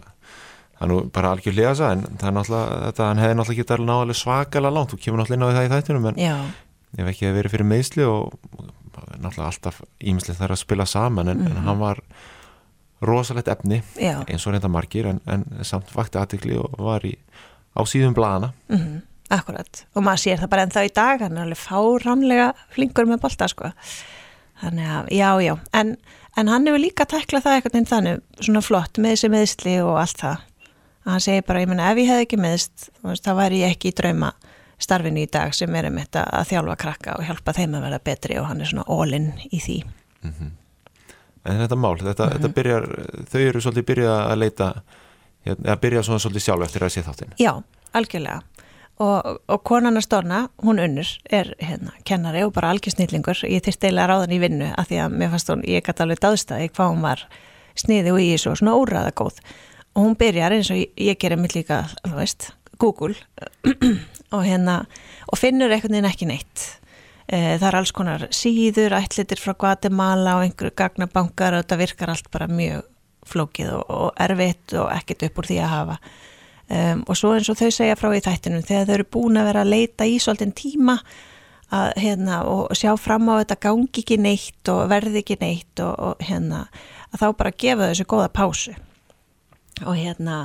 það 0.81 0.85
er 0.87 0.91
nú 0.91 0.99
bara 1.13 1.35
algjörlega 1.35 1.77
það 1.77 1.95
en 1.95 2.05
það 2.09 2.29
er 2.29 2.37
náttúrulega 2.37 2.81
þetta, 2.87 3.07
hann 3.09 3.23
hefði 3.23 3.39
náttúrulega 3.39 3.63
getað 3.63 3.85
náðalega 3.85 4.21
svakalega 4.21 4.77
langt 4.77 4.95
og 4.95 5.03
kemur 5.05 5.21
náttúrulega 5.21 5.41
inn 5.41 5.45
á 5.45 5.57
það 5.57 5.67
í 5.67 5.73
þættinum 5.75 6.11
en 6.11 6.21
Já. 6.21 6.35
ef 6.97 7.11
ekki 7.13 7.27
hefði 7.27 7.39
verið 7.41 7.55
fyrir 7.55 7.71
meðsli 7.73 8.07
og 8.09 8.39
náttúrulega 9.21 9.49
alltaf 9.51 9.83
ímislega 10.01 10.41
þarf 10.41 10.57
að 10.57 10.63
spila 10.63 10.87
saman 10.89 11.29
en, 11.29 11.43
mm 11.43 11.47
-hmm. 11.47 11.59
en 11.59 11.69
hann 11.69 11.83
var 11.83 12.03
rosalegt 13.01 13.49
efni 13.49 13.83
Já. 13.97 14.25
eins 14.27 14.47
og 14.47 14.55
reynda 14.55 14.69
margir 14.69 15.07
en, 15.07 15.21
en 15.27 15.45
samt 15.63 15.93
vakti 15.95 16.19
aðtikli 16.19 16.57
og 16.57 16.79
var 16.79 17.05
í 17.05 17.17
á 17.77 17.81
síðum 17.87 18.15
bladana 18.15 18.53
mm 18.69 18.77
-hmm, 18.77 19.01
Akkurat, 19.31 19.85
og 19.95 20.03
maður 20.03 20.23
sér 20.25 20.41
það 20.41 20.51
bara 20.51 20.63
ennþá 20.67 20.83
í 20.89 20.89
dag 20.91 21.21
hann 21.23 21.37
er 21.37 21.45
alveg 21.45 21.59
fáránlega 21.61 22.49
flinkur 22.75 23.07
með 23.07 23.21
bolta 23.23 23.47
sko. 23.47 23.69
Þannig 24.59 24.89
að, 24.91 25.11
já, 25.15 25.29
já, 25.45 25.53
en, 25.73 25.93
en 26.37 26.49
hann 26.51 26.67
hefur 26.67 26.83
líka 26.83 27.07
teklað 27.07 27.45
það 27.45 27.55
eitthvað 27.55 27.79
inn 27.79 27.87
þannig 27.87 28.25
svona 28.41 28.63
flott 28.67 28.99
með 28.99 29.15
þessi 29.15 29.31
meðsli 29.31 29.75
og 29.85 30.01
allt 30.03 30.19
það. 30.19 30.43
Að 31.07 31.13
hann 31.13 31.21
segir 31.21 31.47
bara, 31.47 31.63
ég 31.63 31.71
menna, 31.71 31.93
ef 31.93 32.01
ég 32.03 32.11
hef 32.11 32.25
ekki 32.25 32.41
meðst 32.43 32.89
þá 33.23 33.31
væri 33.39 33.63
ég 33.63 33.77
ekki 33.77 33.93
í 33.93 33.97
drauma 34.03 34.33
starfinu 34.83 35.23
í 35.23 35.31
dag 35.31 35.55
sem 35.55 35.79
er 35.79 35.87
um 35.93 36.01
þetta 36.03 36.25
að 36.41 36.51
þjálfa 36.51 36.77
krakka 36.83 37.17
og 37.21 37.29
hjálpa 37.29 37.55
þeim 37.55 37.77
að 37.79 37.87
vera 37.87 38.03
betri 38.11 38.39
og 38.41 38.49
hann 38.51 38.65
er 38.65 38.73
svona 38.73 38.89
all-in 38.91 39.31
í 39.47 39.61
því. 39.63 39.79
Mm 40.25 40.33
-hmm. 40.33 40.51
En 41.45 41.63
þetta 41.63 41.77
mál, 41.77 41.97
þetta, 42.03 42.25
mm 42.25 42.31
-hmm. 42.31 42.35
þetta 42.35 42.55
byrjar 42.59 42.85
þau 43.31 43.41
eru 43.41 43.61
svolítið 43.61 43.87
byrjað 43.93 44.21
að 44.27 44.41
leita 44.43 44.73
Hérna, 45.47 45.73
að 45.75 45.83
byrja 45.87 46.05
svona 46.07 46.23
svolítið 46.23 46.47
sjálf 46.47 46.67
eftir 46.67 46.85
að 46.85 46.95
sé 46.95 47.05
þáttinn? 47.07 47.37
Já, 47.41 47.53
algjörlega. 47.97 48.43
Og, 49.01 49.39
og 49.49 49.63
konana 49.65 50.03
Storna, 50.05 50.43
hún 50.61 50.83
unnur 50.83 51.09
er 51.33 51.55
hérna, 51.57 51.95
kennari 52.05 52.43
og 52.45 52.53
bara 52.53 52.75
algjör 52.75 52.93
snillingur 52.93 53.39
ég 53.49 53.65
þyrst 53.65 53.87
eila 53.89 54.05
ráðan 54.11 54.35
í 54.37 54.41
vinnu 54.43 54.69
að 54.77 54.91
því 54.91 54.99
að 55.07 55.17
mér 55.17 55.33
fannst 55.33 55.53
hún, 55.55 55.65
ég 55.65 55.87
gæti 55.87 56.05
alveg 56.05 56.21
dáðstæði 56.21 56.69
hvað 56.75 56.93
hún 56.93 57.07
var 57.07 57.25
sniði 57.81 58.13
og 58.13 58.21
í 58.21 58.29
þessu 58.35 58.53
og 58.53 58.61
svona 58.61 58.77
óræða 58.77 59.15
góð 59.17 59.41
og 59.95 60.05
hún 60.05 60.19
byrjar 60.21 60.53
eins 60.55 60.69
og 60.75 60.83
ég, 60.83 60.93
ég 61.01 61.17
gerir 61.21 61.41
mitt 61.41 61.57
líka, 61.57 61.87
þú 62.05 62.19
veist, 62.19 62.51
Google. 62.81 63.15
Og 64.35 64.45
hérna 64.47 64.85
og 65.31 65.39
finnur 65.39 65.73
einhvern 65.73 65.97
veginn 65.97 66.09
ekki 66.09 66.29
neitt. 66.31 66.67
E, 67.27 67.59
það 67.59 67.67
er 67.69 67.77
alls 67.81 67.93
konar 67.95 68.27
síður, 68.35 68.95
ætlitir 68.99 69.41
frá 69.43 69.57
Guatemala 69.59 70.37
og 70.39 70.47
einhverju 70.47 70.75
gagnabankar 70.79 71.57
og 71.57 71.65
þetta 71.65 71.79
virkar 71.81 72.13
allt 72.15 72.31
bara 72.31 72.47
mjög 72.51 72.87
flókið 73.31 73.73
og, 73.77 73.85
og 73.91 74.21
erfitt 74.21 74.75
og 74.79 74.91
ekkert 74.95 75.27
upp 75.29 75.41
úr 75.41 75.51
því 75.51 75.59
að 75.65 75.73
hafa. 75.75 75.99
Um, 76.71 77.03
og 77.11 77.19
svo 77.19 77.33
eins 77.35 77.51
og 77.51 77.59
þau 77.59 77.71
segja 77.75 77.99
frá 77.99 78.13
í 78.15 78.23
þættinum 78.23 78.67
þegar 78.67 78.87
þau 78.87 78.95
eru 78.95 79.09
búin 79.17 79.41
að 79.41 79.49
vera 79.51 79.65
að 79.65 79.73
leita 79.73 80.07
í 80.07 80.21
svolítinn 80.23 80.55
tíma 80.55 81.01
að, 81.71 81.89
hérna, 81.99 82.43
og 82.47 82.77
sjá 82.79 82.93
fram 82.99 83.27
á 83.31 83.43
þetta 83.43 83.59
gangi 83.67 84.05
ekki 84.05 84.21
neitt 84.23 84.71
og 84.71 84.85
verði 84.91 85.25
ekki 85.25 85.39
neitt 85.41 85.83
og, 85.83 85.97
og 85.99 86.23
hérna, 86.23 86.67
að 87.11 87.25
þá 87.25 87.27
bara 87.41 87.57
gefa 87.65 87.91
þessu 87.91 88.07
góða 88.11 88.31
pásu. 88.35 88.77
Og 89.83 89.97
hérna 89.99 90.45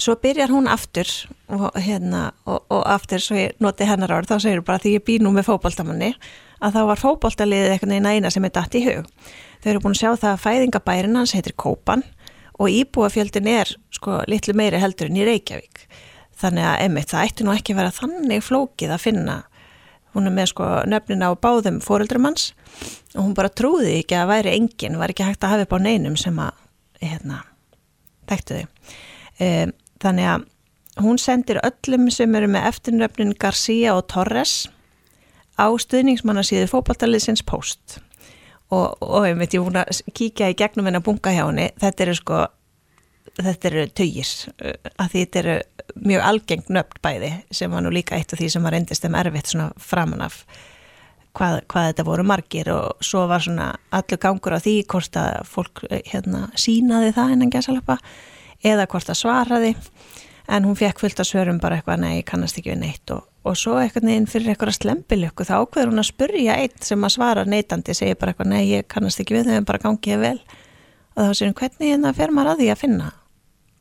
svo 0.00 0.16
byrjar 0.16 0.52
hún 0.52 0.68
aftur 0.70 1.08
og 1.52 1.76
hérna 1.76 2.30
og, 2.48 2.64
og 2.72 2.84
aftur 2.88 3.20
svo 3.22 3.36
ég 3.36 3.60
noti 3.60 3.88
hennar 3.88 4.14
orð 4.16 4.32
þá 4.32 4.46
segir 4.46 4.64
bara 4.64 4.80
því 4.80 4.96
ég 4.96 5.04
býr 5.06 5.24
nú 5.24 5.32
með 5.34 5.50
fókbóltamanni 5.50 6.14
að 6.60 6.76
þá 6.76 6.80
var 6.90 7.02
fókbóltaliðið 7.02 7.74
eitthvað 7.74 8.08
eina 8.08 8.32
sem 8.32 8.46
er 8.48 8.54
dætt 8.56 8.78
í 8.80 8.84
hug 8.86 9.10
Þau 9.60 9.70
eru 9.74 9.82
búin 9.84 9.96
að 9.96 10.00
sjá 10.00 10.10
það 10.14 10.30
að 10.30 10.42
fæðingabærin 10.44 11.18
hans 11.20 11.34
heitir 11.36 11.54
Kópan 11.60 12.04
og 12.60 12.72
íbúafjöldin 12.72 13.48
er 13.50 13.74
sko 13.92 14.22
litlu 14.28 14.54
meiri 14.56 14.80
heldur 14.80 15.10
en 15.10 15.18
í 15.20 15.26
Reykjavík. 15.28 15.84
Þannig 16.40 16.64
að 16.64 16.84
emitt 16.86 17.12
það 17.12 17.26
ætti 17.26 17.44
nú 17.44 17.52
ekki 17.52 17.76
vera 17.76 17.92
þannig 17.92 18.44
flókið 18.46 18.94
að 18.96 19.04
finna. 19.04 19.36
Hún 20.14 20.26
er 20.30 20.34
með 20.34 20.50
sko 20.54 20.70
nöfnin 20.88 21.26
á 21.28 21.30
báðum 21.36 21.82
fóreldrum 21.84 22.26
hans 22.30 22.50
og 23.14 23.22
hún 23.26 23.36
bara 23.36 23.52
trúði 23.52 23.98
ekki 24.00 24.16
að 24.16 24.32
væri 24.32 24.56
engin, 24.56 24.98
var 24.98 25.12
ekki 25.12 25.28
hægt 25.28 25.44
að 25.44 25.54
hafa 25.54 25.68
upp 25.68 25.76
á 25.76 25.78
neinum 25.84 26.16
sem 26.18 26.40
að, 26.40 26.56
hérna, 27.04 27.42
þekktu 28.30 28.58
þau. 28.58 28.96
E, 29.40 29.48
þannig 30.02 30.30
að 30.32 30.48
hún 31.04 31.20
sendir 31.20 31.60
öllum 31.62 32.08
sem 32.12 32.34
eru 32.34 32.48
með 32.50 32.68
eftirnöfnin 32.72 33.36
Garcia 33.38 33.94
og 33.98 34.06
Torres 34.10 34.64
á 35.60 35.68
stuðningsmannasíðu 35.68 36.70
fókbaltaliðsins 36.72 37.44
post 37.46 38.00
og, 38.70 39.02
og 39.02 39.28
veit, 39.38 39.54
ég 39.54 39.62
voru 39.64 39.82
að 39.82 40.00
kíkja 40.14 40.50
í 40.52 40.56
gegnum 40.58 40.88
henn 40.88 41.00
að 41.00 41.06
bunga 41.08 41.34
hjá 41.34 41.44
henni, 41.44 41.68
þetta 41.80 42.06
eru 42.06 42.16
sko 42.18 42.40
þetta 43.40 43.70
eru 43.70 43.84
tögis 43.94 44.32
að 44.60 45.12
því 45.12 45.22
þetta 45.22 45.40
eru 45.42 45.56
mjög 46.08 46.26
algengt 46.26 46.72
nöfn 46.72 47.00
bæði 47.04 47.30
sem 47.54 47.72
var 47.72 47.84
nú 47.84 47.92
líka 47.94 48.16
eitt 48.16 48.32
af 48.34 48.40
því 48.40 48.50
sem 48.52 48.66
var 48.66 48.76
endist 48.76 49.06
um 49.06 49.16
erfitt 49.18 49.52
svona 49.52 49.70
framan 49.80 50.24
af 50.26 50.42
hvað, 51.36 51.60
hvað 51.70 51.88
þetta 51.90 52.06
voru 52.08 52.26
margir. 52.26 52.70
Og 52.74 53.04
svo 53.04 53.26
var 53.30 53.44
svona 53.44 53.72
allur 53.94 54.20
gangur 54.22 54.56
á 54.56 54.60
því 54.62 54.76
hvort 54.90 55.18
að 55.20 55.40
fólk 55.50 55.84
hérna 56.10 56.48
sínaði 56.58 57.14
það 57.16 57.34
hennan 57.34 57.54
gæsalappa 57.54 57.98
eða 58.66 58.88
hvort 58.90 59.12
að 59.12 59.20
svaraði 59.22 59.74
en 60.50 60.66
hún 60.66 60.78
fekk 60.78 61.02
fullt 61.04 61.22
að 61.22 61.30
svörum 61.30 61.60
bara 61.62 61.78
eitthvað 61.78 62.02
nei, 62.02 62.22
kannast 62.26 62.58
ekki 62.58 62.74
við 62.74 62.82
neitt. 62.82 63.14
Og 63.14 63.30
og 63.46 63.56
svo 63.56 63.76
eitthvað 63.80 64.06
neginn 64.08 64.28
fyrir 64.28 64.52
eitthvað 64.52 64.74
slembilöku 64.76 65.46
þá 65.48 65.54
ákveður 65.62 65.92
hún 65.92 66.02
að 66.02 66.10
spurja 66.10 66.56
einn 66.60 66.82
sem 66.84 67.06
að 67.06 67.14
svara 67.14 67.44
neitandi, 67.48 67.94
segir 67.96 68.18
bara 68.20 68.34
eitthvað 68.34 68.50
nei 68.52 68.64
ég 68.68 68.88
kannast 68.90 69.22
ekki 69.22 69.38
við 69.38 69.48
þau 69.48 69.56
en 69.56 69.68
bara 69.68 69.80
gangið 69.80 70.20
vel. 70.20 70.36
Og 71.16 71.22
þá 71.24 71.38
séum 71.38 71.56
hvernig 71.56 71.94
hérna 71.94 72.12
fer 72.16 72.34
maður 72.36 72.52
að 72.52 72.60
því 72.60 72.68
að 72.74 72.82
finna 72.82 73.08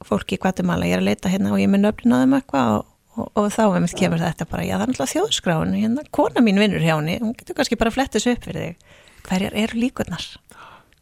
fólki 0.08 0.38
í 0.38 0.40
Guatemala, 0.40 0.88
ég 0.88 0.96
er 0.96 1.04
að 1.04 1.10
leita 1.10 1.32
hérna 1.32 1.52
og 1.52 1.60
ég 1.60 1.72
mun 1.72 1.90
öflin 1.90 2.16
á 2.16 2.24
þeim 2.24 2.36
eitthvað 2.38 2.76
og, 2.78 2.86
og, 3.18 3.26
og 3.36 3.50
þá 3.52 3.64
með 3.66 3.82
mitt 3.84 3.96
kemur 4.00 4.24
þetta 4.24 4.48
bara, 4.48 4.64
já 4.64 4.76
það 4.78 4.84
er 4.86 4.92
náttúrulega 4.94 5.14
þjóðskráin 5.14 5.74
hérna, 5.76 6.06
kona 6.16 6.44
mín 6.46 6.62
vinnur 6.64 6.86
hjá 6.86 6.94
henni, 6.94 7.18
hún 7.20 7.36
getur 7.36 7.58
kannski 7.58 7.78
bara 7.82 7.92
flettis 7.92 8.30
upp 8.32 8.48
fyrir 8.48 8.70
þig, 8.70 8.94
hverjar 9.28 9.58
eru 9.60 9.82
líkurnar? 9.82 10.30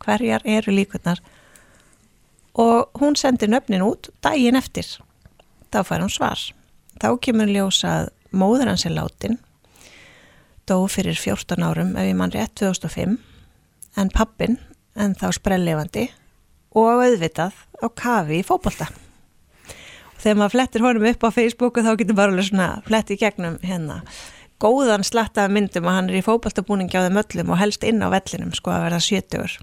Hverjar 0.01 0.47
eru 0.49 0.73
líkurnar? 0.73 1.21
Og 2.57 2.97
hún 2.97 3.13
sendir 3.21 3.53
nöfnin 3.53 3.85
út 3.85 4.09
daginn 4.25 4.57
eftir 4.57 4.89
þá 5.73 5.81
fær 5.87 6.05
hún 6.05 6.13
svar. 6.13 6.39
Þá 6.97 7.09
kemur 7.21 7.51
ljósað 7.51 8.11
móður 8.31 8.71
hans 8.71 8.85
er 8.87 8.95
látin 8.95 9.37
dó 10.67 10.81
fyrir 10.91 11.15
14 11.15 11.63
árum 11.63 11.95
ef 11.95 12.09
ég 12.09 12.17
mann 12.19 12.33
rétt 12.33 12.55
2005 12.59 13.17
en 13.97 14.09
pappin 14.13 14.57
en 14.99 15.13
þá 15.15 15.29
sprellefandi 15.37 16.09
og 16.75 17.03
auðvitað 17.05 17.55
á 17.79 17.87
kafi 17.95 18.41
í 18.41 18.45
fókbalta 18.45 18.89
og 18.89 20.23
þegar 20.23 20.39
maður 20.41 20.55
flettir 20.55 20.83
honum 20.83 21.07
upp 21.11 21.23
á 21.23 21.29
Facebooku 21.31 21.85
þá 21.85 21.93
getur 22.01 22.17
bara 22.17 22.33
alveg 22.33 22.49
svona 22.49 22.67
fletti 22.87 23.17
gegnum 23.21 23.59
hérna. 23.63 24.01
Góðan 24.57 25.05
slattaða 25.05 25.53
myndum 25.53 25.85
og 25.85 25.93
hann 25.93 26.09
er 26.09 26.17
í 26.17 26.25
fókbaltabúningi 26.25 26.97
á 26.97 27.05
þeim 27.05 27.19
öllum 27.21 27.51
og 27.53 27.59
helst 27.61 27.85
inn 27.85 28.01
á 28.01 28.09
vellinum 28.09 28.55
sko 28.57 28.73
að 28.73 28.87
verða 28.87 29.01
70 29.05 29.59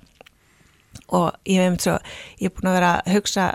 og 1.19 1.35
ég 1.51 1.59
hef 1.59 1.73
um 1.73 1.79
svo, 1.83 1.97
ég 2.39 2.49
er 2.49 2.55
búin 2.55 2.71
að 2.71 2.77
vera 2.79 2.93
að 3.01 3.17
hugsa, 3.17 3.49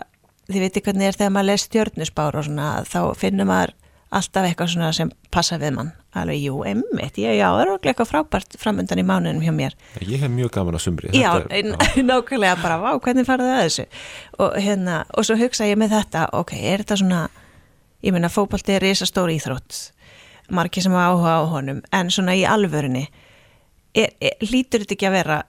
þið 0.50 0.65
veitir 0.65 0.86
hvernig 0.86 1.10
er 1.10 1.20
þegar 1.20 1.36
maður 1.36 1.50
les 1.51 1.68
stjörnusbár 1.68 2.39
og 2.39 2.48
svona 2.48 2.70
þá 2.89 3.00
finnum 3.20 3.50
maður 3.51 3.75
alltaf 4.10 4.48
eitthvað 4.48 4.72
svona 4.74 4.89
sem 4.98 5.12
passa 5.29 5.60
við 5.62 5.75
mann, 5.75 5.91
alveg 6.18 6.39
jú, 6.41 6.63
emmitt 6.65 7.20
já, 7.22 7.29
það 7.38 7.60
er 7.62 7.74
okkur 7.75 7.91
eitthvað 7.91 8.10
frábært 8.10 8.56
framöndan 8.58 9.01
í 9.01 9.06
mánuðinum 9.06 9.44
hjá 9.46 9.53
mér. 9.53 9.75
Ég 10.01 10.24
hef 10.24 10.34
mjög 10.34 10.50
gaman 10.56 10.79
að 10.79 10.82
sumri. 10.88 11.12
Já, 11.13 11.29
er, 11.46 11.70
nákvæmlega 12.10 12.56
bara, 12.63 12.79
vá, 12.82 12.89
hvernig 13.06 13.27
farið 13.29 13.51
það 13.51 13.62
þessu 13.68 13.86
og 14.41 14.58
hérna, 14.65 15.03
og 15.13 15.29
svo 15.29 15.38
hugsa 15.38 15.70
ég 15.70 15.77
með 15.77 15.94
þetta, 16.00 16.25
ok, 16.41 16.56
er 16.58 16.82
þetta 16.82 16.98
svona 17.03 17.22
ég 18.01 18.15
meina, 18.15 18.34
fókbalti 18.34 18.77
er 18.79 18.86
risastóri 18.88 19.38
íþrótt 19.38 19.91
margir 20.50 20.84
sem 20.84 20.96
áhuga 20.96 21.39
á 21.39 21.44
honum 21.50 21.82
en 21.94 22.12
svona 22.13 22.36
í 22.38 22.44
alvörunni 22.48 23.06
er, 23.94 24.13
er, 24.22 24.36
lítur 24.50 24.84
þetta 24.84 24.96
ekki 24.96 25.10
að 25.10 25.18
vera 25.20 25.39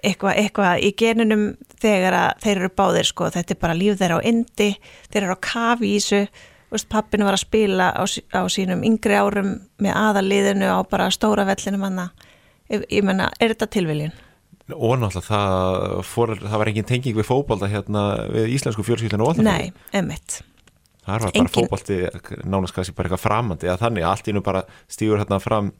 eitthvað 0.00 0.38
eitthva 0.42 0.70
í 0.80 0.92
genunum 0.96 1.44
þegar 1.80 2.16
þeir 2.40 2.56
eru 2.56 2.70
báðir 2.76 3.08
sko, 3.10 3.28
þetta 3.34 3.54
er 3.54 3.60
bara 3.60 3.76
líf 3.76 3.98
þeirra 4.00 4.20
á 4.20 4.26
indi 4.30 4.70
þeir 5.10 5.22
eru 5.24 5.36
á 5.36 5.44
kafi 5.44 5.90
í 5.90 5.98
þessu. 5.98 6.24
Pappinu 6.86 7.26
var 7.26 7.34
að 7.34 7.42
spila 7.42 7.88
á, 7.90 8.02
á 8.06 8.42
sínum 8.46 8.84
yngri 8.86 9.16
árum 9.18 9.56
með 9.82 9.96
aðaliðinu 9.98 10.68
á 10.70 10.78
bara 10.86 11.08
stóra 11.10 11.42
vellinu 11.48 11.80
manna 11.82 12.12
ég, 12.70 12.84
ég 12.86 13.06
menna, 13.06 13.30
er 13.42 13.56
þetta 13.56 13.70
tilviljun? 13.74 14.14
Og 14.70 14.94
náttúrulega 15.00 15.26
það, 15.26 15.96
fór, 16.06 16.36
það 16.44 16.62
var 16.62 16.70
engin 16.70 16.86
tenging 16.86 17.18
við 17.18 17.26
fókbalta 17.26 17.70
hérna 17.72 18.04
við 18.30 18.54
íslensku 18.54 18.86
alltaf 18.86 19.42
Nei, 19.42 19.72
emitt 19.98 20.38
Það 21.10 21.24
var 21.26 21.26
bara 21.26 21.42
Engin... 21.42 21.54
fókbalti, 21.56 21.98
nánast 22.46 22.76
kannski 22.76 22.94
bara 22.96 23.10
eitthvað 23.10 23.24
framandi 23.24 23.70
að 23.70 23.82
þannig 23.84 24.06
að 24.06 24.12
allt 24.14 24.30
ínum 24.32 24.46
bara 24.46 24.62
stýgur 24.90 25.20
hérna 25.20 25.40
fram 25.42 25.72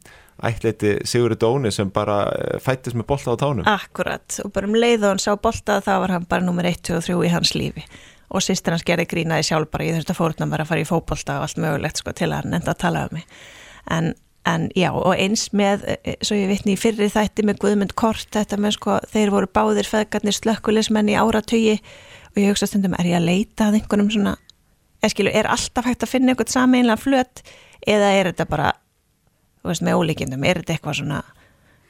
ætleiti 0.47 0.95
Sigurður 1.05 1.41
Dóni 1.41 1.73
sem 1.75 1.91
bara 1.93 2.23
eh, 2.33 2.57
fættist 2.63 2.97
með 2.97 3.09
bolta 3.11 3.35
á 3.35 3.41
tánum. 3.41 3.67
Akkurat 3.69 4.41
og 4.45 4.55
bara 4.55 4.69
um 4.69 4.77
leið 4.77 5.05
og 5.05 5.15
hann 5.15 5.23
sá 5.23 5.35
bolta 5.37 5.81
þá 5.85 5.93
var 6.05 6.15
hann 6.17 6.27
bara 6.31 6.47
nummer 6.47 6.67
1, 6.69 6.81
2 6.89 6.97
og 6.97 7.07
3 7.07 7.19
í 7.27 7.35
hans 7.35 7.53
lífi. 7.57 7.85
Og 8.31 8.45
sýstir 8.45 8.75
hans 8.75 8.87
gerði 8.87 9.09
grínaði 9.11 9.49
sjálf 9.51 9.71
bara 9.73 9.89
ég 9.89 9.99
þurfti 9.99 10.15
að 10.15 10.21
fórna 10.21 10.51
bara 10.51 10.65
að 10.65 10.73
fara 10.73 10.85
í 10.85 10.89
fókbalta 10.89 11.39
og 11.39 11.47
allt 11.47 11.63
mögulegt 11.63 12.01
sko 12.01 12.15
til 12.17 12.31
að 12.31 12.45
hann 12.45 12.61
enda 12.61 12.75
að 12.75 12.83
tala 12.85 13.07
um 13.09 13.17
mig. 13.19 13.41
En, 13.91 14.13
en 14.49 14.69
já 14.79 14.91
og 14.93 15.13
eins 15.17 15.49
með 15.57 15.89
eh, 15.97 16.15
svo 16.25 16.39
ég 16.39 16.53
vitni 16.53 16.77
í 16.77 16.81
fyrri 16.81 17.11
þætti 17.13 17.45
með 17.49 17.65
Guðmund 17.65 17.97
Kort 18.01 18.31
þetta 18.37 18.61
með 18.61 18.79
sko 18.79 19.01
þeir 19.13 19.35
voru 19.35 19.51
báðir 19.51 19.91
feðgarnir 19.91 20.37
slökkulismenn 20.37 21.11
í 21.13 21.19
áratögi 21.19 21.81
og 22.31 22.39
ég 22.41 22.55
hugsa 22.55 22.71
stundum 22.71 22.95
er 22.97 23.11
ég 23.11 23.19
að 23.19 23.29
leita 23.29 23.69
að 23.69 23.81
einhvernum 23.81 24.13
svona 24.15 24.39
Eskilu, 25.05 25.33
er 25.33 25.49
alltaf 25.49 25.87
hægt 25.89 26.05
að 26.05 26.13
finna 26.13 26.35
einhvern 26.35 26.53
sameinlega 26.53 27.01
flött 27.01 27.45
eða 27.89 28.11
er 28.19 28.31
þetta 28.31 28.47
bara 28.51 28.73
veist, 29.65 29.85
með 29.85 30.01
ólíkindum, 30.01 30.45
er 30.45 30.61
þetta 30.61 30.77
eitthvað 30.77 30.99
svona 31.01 31.21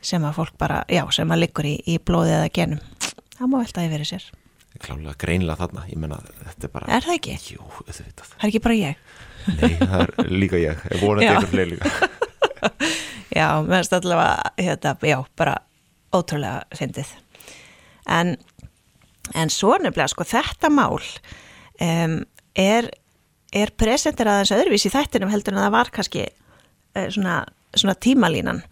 sem 0.05 0.25
að 0.25 0.37
fólk 0.38 0.55
bara, 0.61 0.83
já, 0.88 1.02
sem 1.12 1.33
að 1.33 1.43
liggur 1.43 1.69
í, 1.69 1.75
í 1.90 1.99
blóðið 1.99 2.37
eða 2.38 2.52
genum? 2.57 2.85
Það 3.37 3.50
má 3.50 3.57
veltaði 3.59 3.90
verið 3.93 4.11
sér. 4.12 4.29
Klálega 4.81 5.17
greinlega 5.21 5.61
þarna, 5.61 5.83
ég 5.90 5.99
menna 6.00 6.21
þetta 6.45 6.69
er 6.69 6.73
bara 6.73 6.95
Er 6.95 7.05
það 7.05 7.17
ekki? 7.19 7.35
Jú, 7.57 7.67
þetta 7.88 8.05
veit 8.07 8.23
Það 8.23 8.38
er 8.38 8.49
ekki 8.49 8.62
bara 8.64 8.79
ég? 8.79 9.02
Nei, 9.50 9.75
það 9.81 10.05
er 10.05 10.31
líka 10.31 10.61
ég, 10.61 10.85
ég 10.95 11.02
vonandi 11.02 11.29
eitthvað 11.29 11.52
fleiri 11.55 11.75
líka. 11.75 11.90
Já, 13.31 13.47
finnst 13.62 13.93
allavega 13.95 14.50
þetta, 14.59 14.95
já, 15.07 15.17
bara 15.38 15.52
ótrúlega 16.14 16.64
fyndið. 16.75 17.12
En, 18.11 18.35
en 19.38 19.52
svo 19.55 19.76
nefnilega, 19.79 20.11
sko, 20.11 20.26
þetta 20.26 20.71
mál 20.75 20.99
um, 20.99 22.17
er 22.59 22.90
er 23.52 23.73
presentir 23.78 24.30
aðeins 24.30 24.52
öðruvís 24.54 24.87
í 24.87 24.92
þættinum 24.92 25.33
heldur 25.33 25.57
en 25.57 25.64
það 25.64 25.75
var 25.75 25.90
kannski 25.95 26.26
uh, 26.28 27.09
svona, 27.11 27.42
svona 27.75 27.97
tímalínan. 27.99 28.62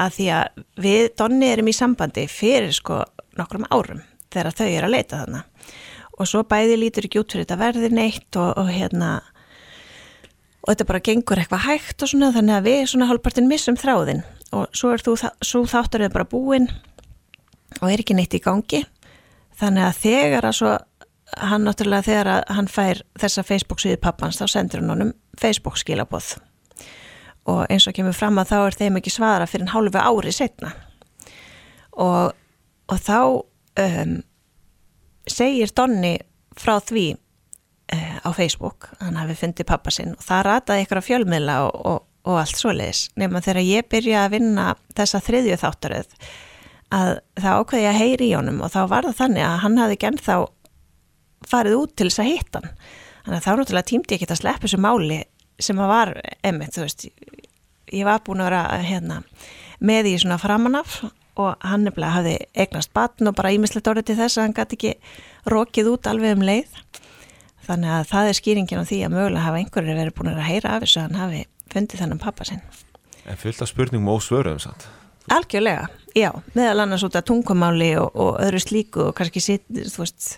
Að 0.00 0.16
því 0.16 0.26
að 0.32 0.62
við 0.80 1.02
Donni 1.20 1.50
erum 1.52 1.68
í 1.68 1.76
sambandi 1.76 2.24
fyrir 2.30 2.72
sko 2.72 3.02
nokkrum 3.36 3.66
árum 3.68 4.00
þegar 4.32 4.54
þau 4.56 4.68
eru 4.68 4.88
að 4.88 4.94
leita 4.94 5.22
þarna. 5.22 5.42
Og 6.20 6.28
svo 6.28 6.44
bæði 6.48 6.78
lítur 6.80 7.08
ekki 7.08 7.20
út 7.20 7.32
fyrir 7.32 7.46
þetta 7.46 7.60
verði 7.60 7.90
neitt 7.92 8.36
og, 8.40 8.52
og 8.60 8.70
hérna 8.72 9.18
og 10.60 10.72
þetta 10.72 10.88
bara 10.90 11.02
gengur 11.04 11.40
eitthvað 11.40 11.66
hægt 11.66 12.04
og 12.04 12.10
svona 12.12 12.32
þannig 12.34 12.58
að 12.58 12.68
við 12.68 12.82
svona 12.92 13.08
hálfpartin 13.08 13.48
missum 13.48 13.78
þráðin 13.80 14.20
og 14.56 14.68
svo 14.76 14.92
er 14.92 15.04
þú 15.04 15.14
svo 15.16 15.62
þáttur 15.68 16.04
eða 16.04 16.16
bara 16.18 16.28
búinn 16.28 16.68
og 17.80 17.86
er 17.88 18.02
ekki 18.02 18.16
neitt 18.18 18.34
í 18.36 18.42
gangi. 18.44 18.82
Þannig 19.60 19.86
að 19.86 20.00
þegar 20.02 20.48
að 20.48 20.56
svo 20.58 20.72
hann 21.38 21.64
náttúrulega 21.66 22.06
þegar 22.06 22.44
hann 22.50 22.68
fær 22.70 23.02
þessa 23.20 23.44
Facebook 23.46 23.82
síðu 23.82 24.00
pappans 24.02 24.40
þá 24.40 24.46
sendur 24.50 24.82
hann 24.82 24.94
honum 24.94 25.12
Facebook 25.40 25.78
skilaboð. 25.80 26.34
Og 27.50 27.64
eins 27.70 27.86
og 27.88 27.96
kemur 27.96 28.16
fram 28.16 28.38
að 28.40 28.52
þá 28.52 28.58
er 28.60 28.78
þeim 28.82 28.98
ekki 29.00 29.12
svara 29.14 29.48
fyrir 29.48 29.66
en 29.66 29.72
hálfu 29.74 30.02
ári 30.02 30.32
setna 30.34 30.74
og, 32.00 32.36
og 32.90 33.00
þá 33.00 33.20
um, 33.84 34.14
segir 35.30 35.72
Donni 35.76 36.16
frá 36.58 36.76
því 36.84 37.06
uh, 37.14 38.18
á 38.26 38.30
Facebook 38.36 38.90
hann 39.00 39.18
hafi 39.20 39.38
fundið 39.38 39.70
pappa 39.70 39.94
sinn. 39.94 40.14
Og 40.18 40.26
það 40.26 40.46
rataði 40.48 40.86
ykkur 40.86 41.02
á 41.02 41.08
fjölmiðla 41.08 41.58
og, 41.66 41.80
og, 41.80 42.06
og 42.28 42.38
allt 42.42 42.60
svoleiðis. 42.60 43.08
Nema 43.20 43.42
þegar 43.44 43.66
ég 43.66 43.90
byrja 43.90 44.24
að 44.26 44.38
vinna 44.38 44.70
þessa 44.96 45.22
þriðju 45.24 45.60
þáttaröð 45.64 46.14
að 46.90 47.12
það 47.38 47.60
ákveði 47.60 47.90
að 47.90 48.00
heyri 48.00 48.30
í 48.30 48.36
honum. 48.36 48.62
Og 48.64 48.72
þá 48.74 48.80
var 48.90 49.06
það 49.08 49.20
þannig 49.24 49.46
að 49.46 49.60
hann 49.64 49.78
hafi 49.80 50.00
genn 50.04 50.20
þá 50.20 50.34
farið 51.48 51.78
út 51.78 51.94
til 51.96 52.08
þess 52.08 52.22
að 52.22 52.30
hitta 52.30 52.60
hann. 52.60 52.74
Þannig 53.24 53.38
að 53.38 53.46
þá 53.46 53.52
náttúrulega 53.60 53.88
tímdi 53.90 54.14
ég 54.14 54.20
ekki 54.20 54.32
að 54.32 54.40
sleppa 54.40 54.66
þessu 54.66 54.80
máli 54.80 55.20
sem 55.60 55.80
að 55.80 55.90
var 55.92 56.12
emitt, 56.46 56.74
þú 56.74 56.84
veist 56.86 57.06
ég 57.90 58.06
var 58.06 58.22
búin 58.24 58.40
að 58.40 58.50
vera 58.50 58.80
hérna, 58.84 59.18
með 59.80 60.12
í 60.12 60.14
svona 60.22 60.38
framanaf 60.40 61.00
og 61.40 61.64
hann 61.64 61.84
nefnilega 61.86 62.16
hafði 62.16 62.36
eignast 62.58 62.92
batn 62.96 63.30
og 63.30 63.36
bara 63.38 63.52
ímislegt 63.54 63.88
orðið 63.90 64.10
til 64.10 64.18
þess 64.20 64.38
að 64.38 64.46
hann 64.46 64.56
gæti 64.56 64.78
ekki 64.78 64.92
rókið 65.52 65.90
út 65.94 66.10
alveg 66.10 66.36
um 66.36 66.44
leið. 66.46 66.78
Þannig 67.66 67.92
að 67.94 68.06
það 68.10 68.30
er 68.30 68.38
skýringin 68.38 68.82
á 68.82 68.88
því 68.88 69.00
að 69.06 69.14
mögulega 69.14 69.44
hafa 69.46 69.60
einhverju 69.60 69.96
verið 70.00 70.16
búin 70.16 70.32
að 70.32 70.46
heyra 70.48 70.74
af 70.74 70.84
þessu 70.84 71.00
að 71.00 71.06
hann 71.06 71.20
hafi 71.20 71.42
fundið 71.70 72.02
þennan 72.02 72.22
pappa 72.22 72.48
sinn. 72.48 72.64
En 73.28 73.38
fullt 73.38 73.62
af 73.62 73.70
spurningum 73.70 74.10
og 74.10 74.24
svöruðum 74.24 74.60
samt. 74.62 74.88
Algjörlega, 75.30 75.86
já, 76.16 76.30
meðal 76.56 76.82
annars 76.82 77.04
út 77.06 77.14
af 77.14 77.26
tungumáli 77.28 77.92
og, 78.00 78.16
og 78.18 78.40
öðru 78.42 78.62
slíku 78.64 79.04
og 79.06 79.14
kannski 79.18 79.42
sitt, 79.44 79.66
þú 79.70 80.02
veist 80.02 80.30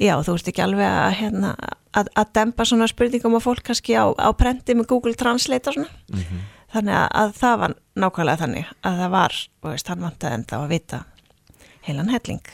já, 0.00 0.14
þú 0.24 0.36
ert 0.36 0.50
ekki 0.52 0.64
alveg 0.64 0.86
að, 0.90 1.08
hérna, 1.20 1.54
að, 1.96 2.10
að 2.20 2.34
dempa 2.38 2.66
svona 2.68 2.88
spurningum 2.90 3.38
á 3.38 3.40
fólk 3.42 3.64
kannski 3.66 3.96
á, 3.96 4.06
á 4.12 4.28
prenti 4.36 4.76
með 4.76 4.90
Google 4.92 5.16
Translate 5.18 5.72
og 5.72 5.78
svona. 5.78 5.90
Mm 6.12 6.20
-hmm. 6.20 6.44
þannig 6.72 6.94
að, 6.94 7.08
að 7.22 7.34
það 7.40 7.58
var 7.58 7.74
nákvæmlega 7.96 8.42
þannig 8.44 8.72
að 8.82 9.02
það 9.02 9.10
var, 9.10 9.34
og 9.62 9.70
veist, 9.70 9.88
hann 9.88 10.06
vant 10.06 10.24
að 10.24 10.32
enda 10.32 10.56
að 10.56 10.68
vita 10.68 11.04
heilan 11.86 12.08
helling. 12.08 12.46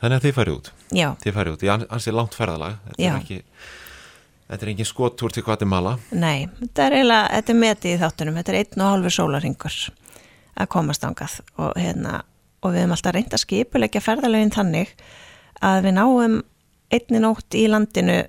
Þannig 0.00 0.16
að 0.16 0.24
þið 0.24 0.34
farið 0.34 0.56
út? 0.56 0.72
Já. 0.90 1.08
Þið 1.22 1.34
farið 1.34 1.52
út, 1.52 1.62
ég 1.62 1.86
ansi 1.90 2.10
langt 2.12 2.34
ferðalag. 2.34 2.76
Þetta 2.86 3.02
já. 3.02 3.14
er 3.14 3.20
ekki 3.20 3.42
Þetta 4.50 4.66
er 4.66 4.70
engin 4.72 4.86
skottur 4.88 5.30
til 5.30 5.44
Guatemala. 5.46 5.92
Nei, 6.10 6.48
þetta 6.58 6.86
er 6.88 6.94
eiginlega, 6.96 7.26
þetta 7.36 7.52
er 7.52 7.58
metið 7.60 7.92
í 7.92 7.98
þáttunum. 8.00 8.38
Þetta 8.40 8.50
er 8.52 8.56
einn 8.58 8.82
og 8.82 8.88
halvur 8.90 9.14
sólaringur 9.14 9.76
að 10.58 10.70
komast 10.74 11.04
ángað 11.06 11.36
og 11.54 11.76
hérna 11.78 12.16
og 12.60 12.74
við 12.74 12.82
hefum 12.82 12.94
alltaf 12.96 13.14
reynd 13.14 13.36
að 13.36 13.42
skipulegja 13.44 14.02
ferðaleginn 14.04 14.52
þannig 14.52 14.90
að 15.64 15.82
við 15.86 15.96
náum 15.96 16.36
einni 16.90 17.22
nótt 17.22 17.56
í 17.56 17.66
landinu 17.70 18.20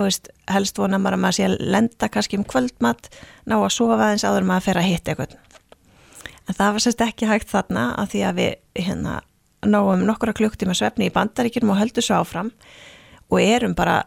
og 0.00 0.06
veist, 0.06 0.30
helst 0.48 0.78
vona 0.80 0.98
maður 1.00 1.18
að 1.18 1.22
maður 1.24 1.36
sé 1.36 1.46
að 1.46 1.56
lenda 1.74 2.08
kannski 2.12 2.38
um 2.40 2.46
kvöldmatt, 2.48 3.10
ná 3.44 3.58
að 3.58 3.72
sofa 3.74 3.98
aðeins 3.98 4.24
áður 4.24 4.46
maður 4.48 4.62
að 4.62 4.68
fer 4.68 4.80
að 4.80 4.88
hitta 4.88 5.12
eitthvað. 5.12 5.34
En 6.48 6.56
það 6.56 6.72
var 6.76 6.84
sérst 6.84 7.04
ekki 7.04 7.28
hægt 7.28 7.50
þarna 7.50 7.84
að 8.00 8.14
því 8.14 8.22
að 8.26 8.40
við 8.40 8.86
hérna, 8.86 9.18
náum 9.66 10.06
nokkura 10.08 10.34
klukktíma 10.36 10.74
svefni 10.78 11.10
í 11.10 11.14
bandaríkjum 11.14 11.70
og 11.74 11.78
höldum 11.82 12.06
svo 12.06 12.22
áfram 12.22 12.50
og 13.30 13.42
erum 13.42 13.76
bara, 13.76 14.00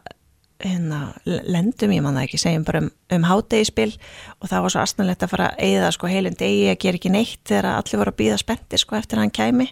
hérna, 0.63 1.13
lendum 1.25 1.93
ég 1.93 2.03
manna 2.03 2.25
ekki, 2.25 2.41
segjum 2.41 2.65
bara 2.67 2.81
um, 2.83 2.89
um 3.13 3.27
hátegispil 3.29 3.91
og 4.39 4.49
það 4.49 4.65
var 4.65 4.73
svo 4.73 4.83
astanlegt 4.83 5.25
að 5.25 5.33
fara 5.35 5.51
að 5.51 5.67
eigða 5.67 5.91
sko 5.93 6.09
heilin 6.09 6.39
degi 6.39 6.71
að 6.71 6.79
gera 6.83 6.99
ekki 6.99 7.13
neitt 7.13 7.41
þegar 7.47 7.69
allir 7.77 8.01
voru 8.01 8.15
að 8.15 8.21
býða 8.23 8.39
spendi 8.41 8.81
sko 8.81 8.97
eftir 8.97 9.19
að 9.19 9.27
hann 9.27 9.37
kæmi 9.37 9.69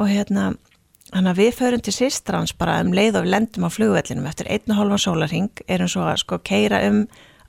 og 0.00 0.10
hérna 0.10 0.54
Þannig 1.12 1.34
að 1.34 1.40
við 1.42 1.50
förum 1.58 1.82
til 1.84 1.92
Sistrans 1.92 2.54
bara 2.56 2.78
um 2.80 2.94
leið 2.96 3.18
og 3.18 3.26
við 3.26 3.34
lendum 3.34 3.66
á 3.68 3.70
flugvellinum 3.70 4.28
eftir 4.30 4.48
einn 4.48 4.72
og 4.72 4.78
hálfan 4.78 5.02
sólarring, 5.02 5.50
erum 5.68 5.90
svo 5.90 6.06
að 6.08 6.22
sko 6.22 6.38
keira 6.40 6.80
um 6.88 7.02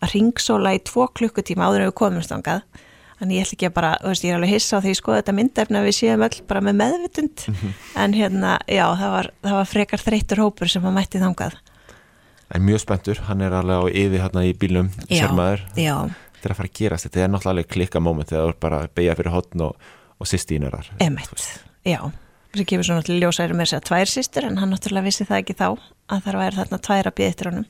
að 0.04 0.12
ringsóla 0.12 0.74
í 0.76 0.82
tvo 0.84 1.08
klukkutíma 1.16 1.70
áður 1.70 1.86
en 1.86 1.90
við 1.90 1.96
komumst 2.02 2.34
ángað. 2.36 2.66
Þannig 3.16 3.38
ég 3.38 3.46
ætl 3.46 3.56
ekki 3.56 3.70
að 3.70 3.76
bara, 3.78 3.92
þú 4.02 4.12
veist, 4.12 4.26
ég 4.26 4.34
er 4.34 4.38
alveg 4.38 4.52
hissa 4.52 4.76
á 4.76 4.84
því 4.84 4.96
sko 5.00 5.14
þetta 5.16 5.36
myndefna 5.38 5.84
við 5.86 5.96
séum 5.96 6.26
öll 6.28 6.42
bara 6.50 6.62
með 6.66 6.76
meðvitund, 6.82 7.46
mm 7.48 7.56
-hmm. 7.56 7.78
en 8.04 8.14
hérna, 8.14 8.58
já, 8.68 8.86
það 9.00 9.12
var, 9.16 9.30
það 9.48 9.56
var 9.56 9.72
frekar 9.72 10.04
þreytur 10.04 10.42
hópur 10.44 10.68
sem 10.68 10.86
að 10.86 10.96
mætti 10.98 11.22
þángað. 11.24 11.56
En 12.52 12.62
mjög 12.62 12.80
spenntur, 12.84 13.22
hann 13.24 13.42
er 13.42 13.54
alveg 13.56 13.80
á 13.80 13.84
yfi 13.88 14.20
hérna 14.20 14.44
í 14.44 14.54
bílum, 14.54 14.92
sérmaður. 15.08 15.64
Já, 15.76 15.84
já. 15.84 15.96
Þetta 16.36 16.46
er 16.46 16.52
að 16.52 16.58
fara 16.58 16.70
að 16.70 16.78
gerast, 16.78 17.06
þetta 17.08 17.24
er 17.24 17.30
náttúrulega 17.32 17.72
klikka 17.72 18.00
móment 18.00 18.30
þegar 18.30 18.44
þú 18.44 18.50
er 18.50 18.60
bara 18.60 18.80
að 18.84 18.94
beigja 18.96 19.16
fyrir 19.16 19.32
hotn 19.32 19.62
og, 19.62 19.76
og 20.20 20.28
sýstínurar. 20.28 20.92
Emmett, 21.00 21.64
já 21.86 22.12
sem 22.60 22.68
kemur 22.70 22.88
svo 22.88 22.96
náttúrulega 22.98 23.28
ljósæri 23.30 23.56
með 23.58 23.68
þess 23.68 23.78
að 23.78 23.86
tvær 23.90 24.12
sýstur 24.12 24.48
en 24.48 24.58
hann 24.62 24.74
náttúrulega 24.74 25.08
vissi 25.08 25.28
það 25.28 25.42
ekki 25.42 25.56
þá 25.60 25.68
að 25.68 26.26
það 26.26 26.40
væri 26.42 26.60
þarna 26.60 26.80
tvær 26.88 27.10
að 27.10 27.16
býða 27.20 27.34
eftir 27.34 27.50
honum. 27.52 27.68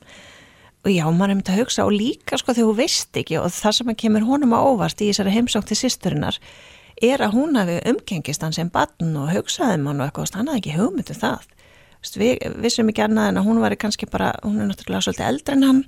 Og 0.86 0.92
já, 0.92 1.04
maður 1.10 1.32
er 1.32 1.38
myndið 1.38 1.52
að 1.54 1.60
hugsa 1.62 1.86
og 1.86 1.94
líka 1.96 2.38
sko 2.38 2.54
þegar 2.54 2.68
þú 2.68 2.76
veist 2.78 3.20
ekki 3.20 3.38
og 3.40 3.46
það 3.56 3.76
sem 3.78 3.92
kemur 4.02 4.26
honum 4.28 4.54
á 4.54 4.60
óvart 4.62 5.02
í 5.02 5.10
þessari 5.10 5.34
heimsók 5.34 5.66
til 5.66 5.78
sýsturinnar 5.80 6.38
er 7.02 7.24
að 7.26 7.34
hún 7.36 7.58
hafi 7.58 7.80
umgengist 7.90 8.44
hann 8.44 8.54
sem 8.56 8.70
barn 8.72 9.16
og 9.18 9.32
hugsaði 9.34 9.80
mann 9.82 10.00
og 10.00 10.08
eitthvað, 10.08 10.36
hann 10.38 10.52
hafði 10.52 10.62
ekki 10.62 10.76
hugmyndu 10.78 11.16
um 11.16 11.20
það. 11.24 11.48
Við 12.16 12.44
vissum 12.62 12.92
ekki 12.92 13.02
annað 13.02 13.32
en 13.32 13.40
að 13.40 13.48
hún 13.48 13.58
var 13.64 13.74
kannski 13.80 14.06
bara, 14.06 14.30
hún 14.44 14.60
er 14.62 14.70
náttúrulega 14.70 15.08
svolítið 15.08 15.26
eldri 15.26 15.56
en 15.56 15.66
hann 15.66 15.82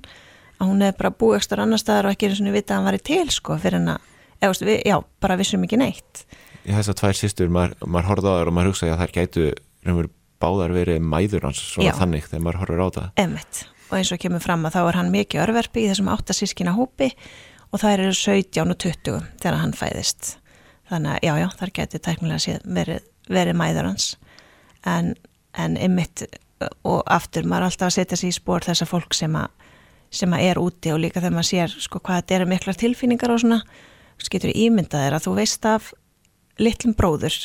að 0.59 0.67
hún 0.67 0.83
hefði 0.83 0.97
bara 0.99 1.15
búið 1.15 1.39
ekstra 1.39 1.63
annar 1.63 1.81
staðar 1.81 2.09
og 2.09 2.15
ekki 2.15 2.27
eins 2.27 2.41
og 2.43 2.51
vita 2.53 2.73
að 2.73 2.77
hann 2.77 2.89
var 2.89 2.97
í 2.97 3.03
til 3.09 3.29
sko 3.31 3.55
fyrir 3.61 3.79
hann 3.79 3.93
að, 3.95 4.09
eða, 4.41 4.57
við, 4.67 4.77
já, 4.89 4.97
bara 5.23 5.37
vissum 5.39 5.63
ekki 5.63 5.79
neitt 5.79 6.23
Í 6.67 6.75
þess 6.75 6.91
að 6.91 6.97
tvær 7.01 7.17
sýstur, 7.17 7.51
maður, 7.53 7.75
maður 7.85 8.09
horfði 8.09 8.31
á 8.31 8.35
þær 8.39 8.51
og 8.51 8.55
maður 8.57 8.71
hugsaði 8.73 8.93
að 8.93 9.03
þær 9.03 9.13
gætu 9.17 9.45
báðar 10.39 10.73
verið 10.75 11.03
mæður 11.03 11.49
hans 11.49 11.61
svona 11.73 11.91
já. 11.91 11.97
þannig 11.99 12.27
þegar 12.29 12.43
maður 12.45 12.59
horfður 12.61 12.83
á 12.83 12.87
það. 12.95 13.07
Emmett 13.23 13.61
og 13.89 13.95
eins 13.97 14.11
og 14.13 14.21
kemur 14.21 14.43
fram 14.43 14.67
að 14.67 14.75
þá 14.75 14.81
er 14.81 14.99
hann 14.99 15.13
mikið 15.13 15.43
örverfi 15.43 15.83
í 15.83 15.87
þessum 15.89 16.11
áttasískina 16.13 16.75
hópi 16.77 17.09
og 17.69 17.81
það 17.81 17.95
eru 17.95 18.11
17 18.17 18.73
og 18.73 18.79
20 18.85 19.23
þegar 19.41 19.59
hann 19.63 19.75
fæðist. 19.77 20.35
Þannig 20.89 21.15
að 21.15 21.25
já, 21.25 21.33
já, 21.41 21.47
þar 21.59 21.73
getur 21.79 22.03
tæknilega 22.05 22.59
verið, 22.65 23.07
verið 23.29 23.57
mæður 23.59 23.89
hans. 23.91 24.09
En, 24.87 25.13
en 25.53 25.77
ymmit 25.77 26.25
og 26.87 27.01
aftur, 27.09 27.47
maður 27.47 27.69
alltaf 27.69 27.89
að 27.89 27.97
setja 27.97 28.19
sér 28.19 28.31
í 28.31 28.35
spór 28.35 28.65
þessa 28.65 28.87
fólk 28.89 29.15
sem 29.17 29.35
að, 29.37 29.51
sem 30.13 30.33
að 30.35 30.45
er 30.49 30.59
úti 30.61 30.93
og 30.93 31.01
líka 31.01 31.21
þegar 31.21 31.37
maður 31.37 31.49
sér 31.51 31.75
sko 31.85 32.01
hvað 32.01 32.21
þetta 32.21 32.37
eru 32.39 32.49
miklar 32.49 32.79
tilfinningar 32.79 33.33
og 33.33 33.43
svona 33.43 33.61
getur 34.29 34.51
ímyndað 34.51 35.05
er 35.07 35.15
að 35.15 35.25
þú 35.27 35.35
veist 35.37 35.65
af 35.69 35.93
litlum 36.59 36.95
bróður 36.97 37.35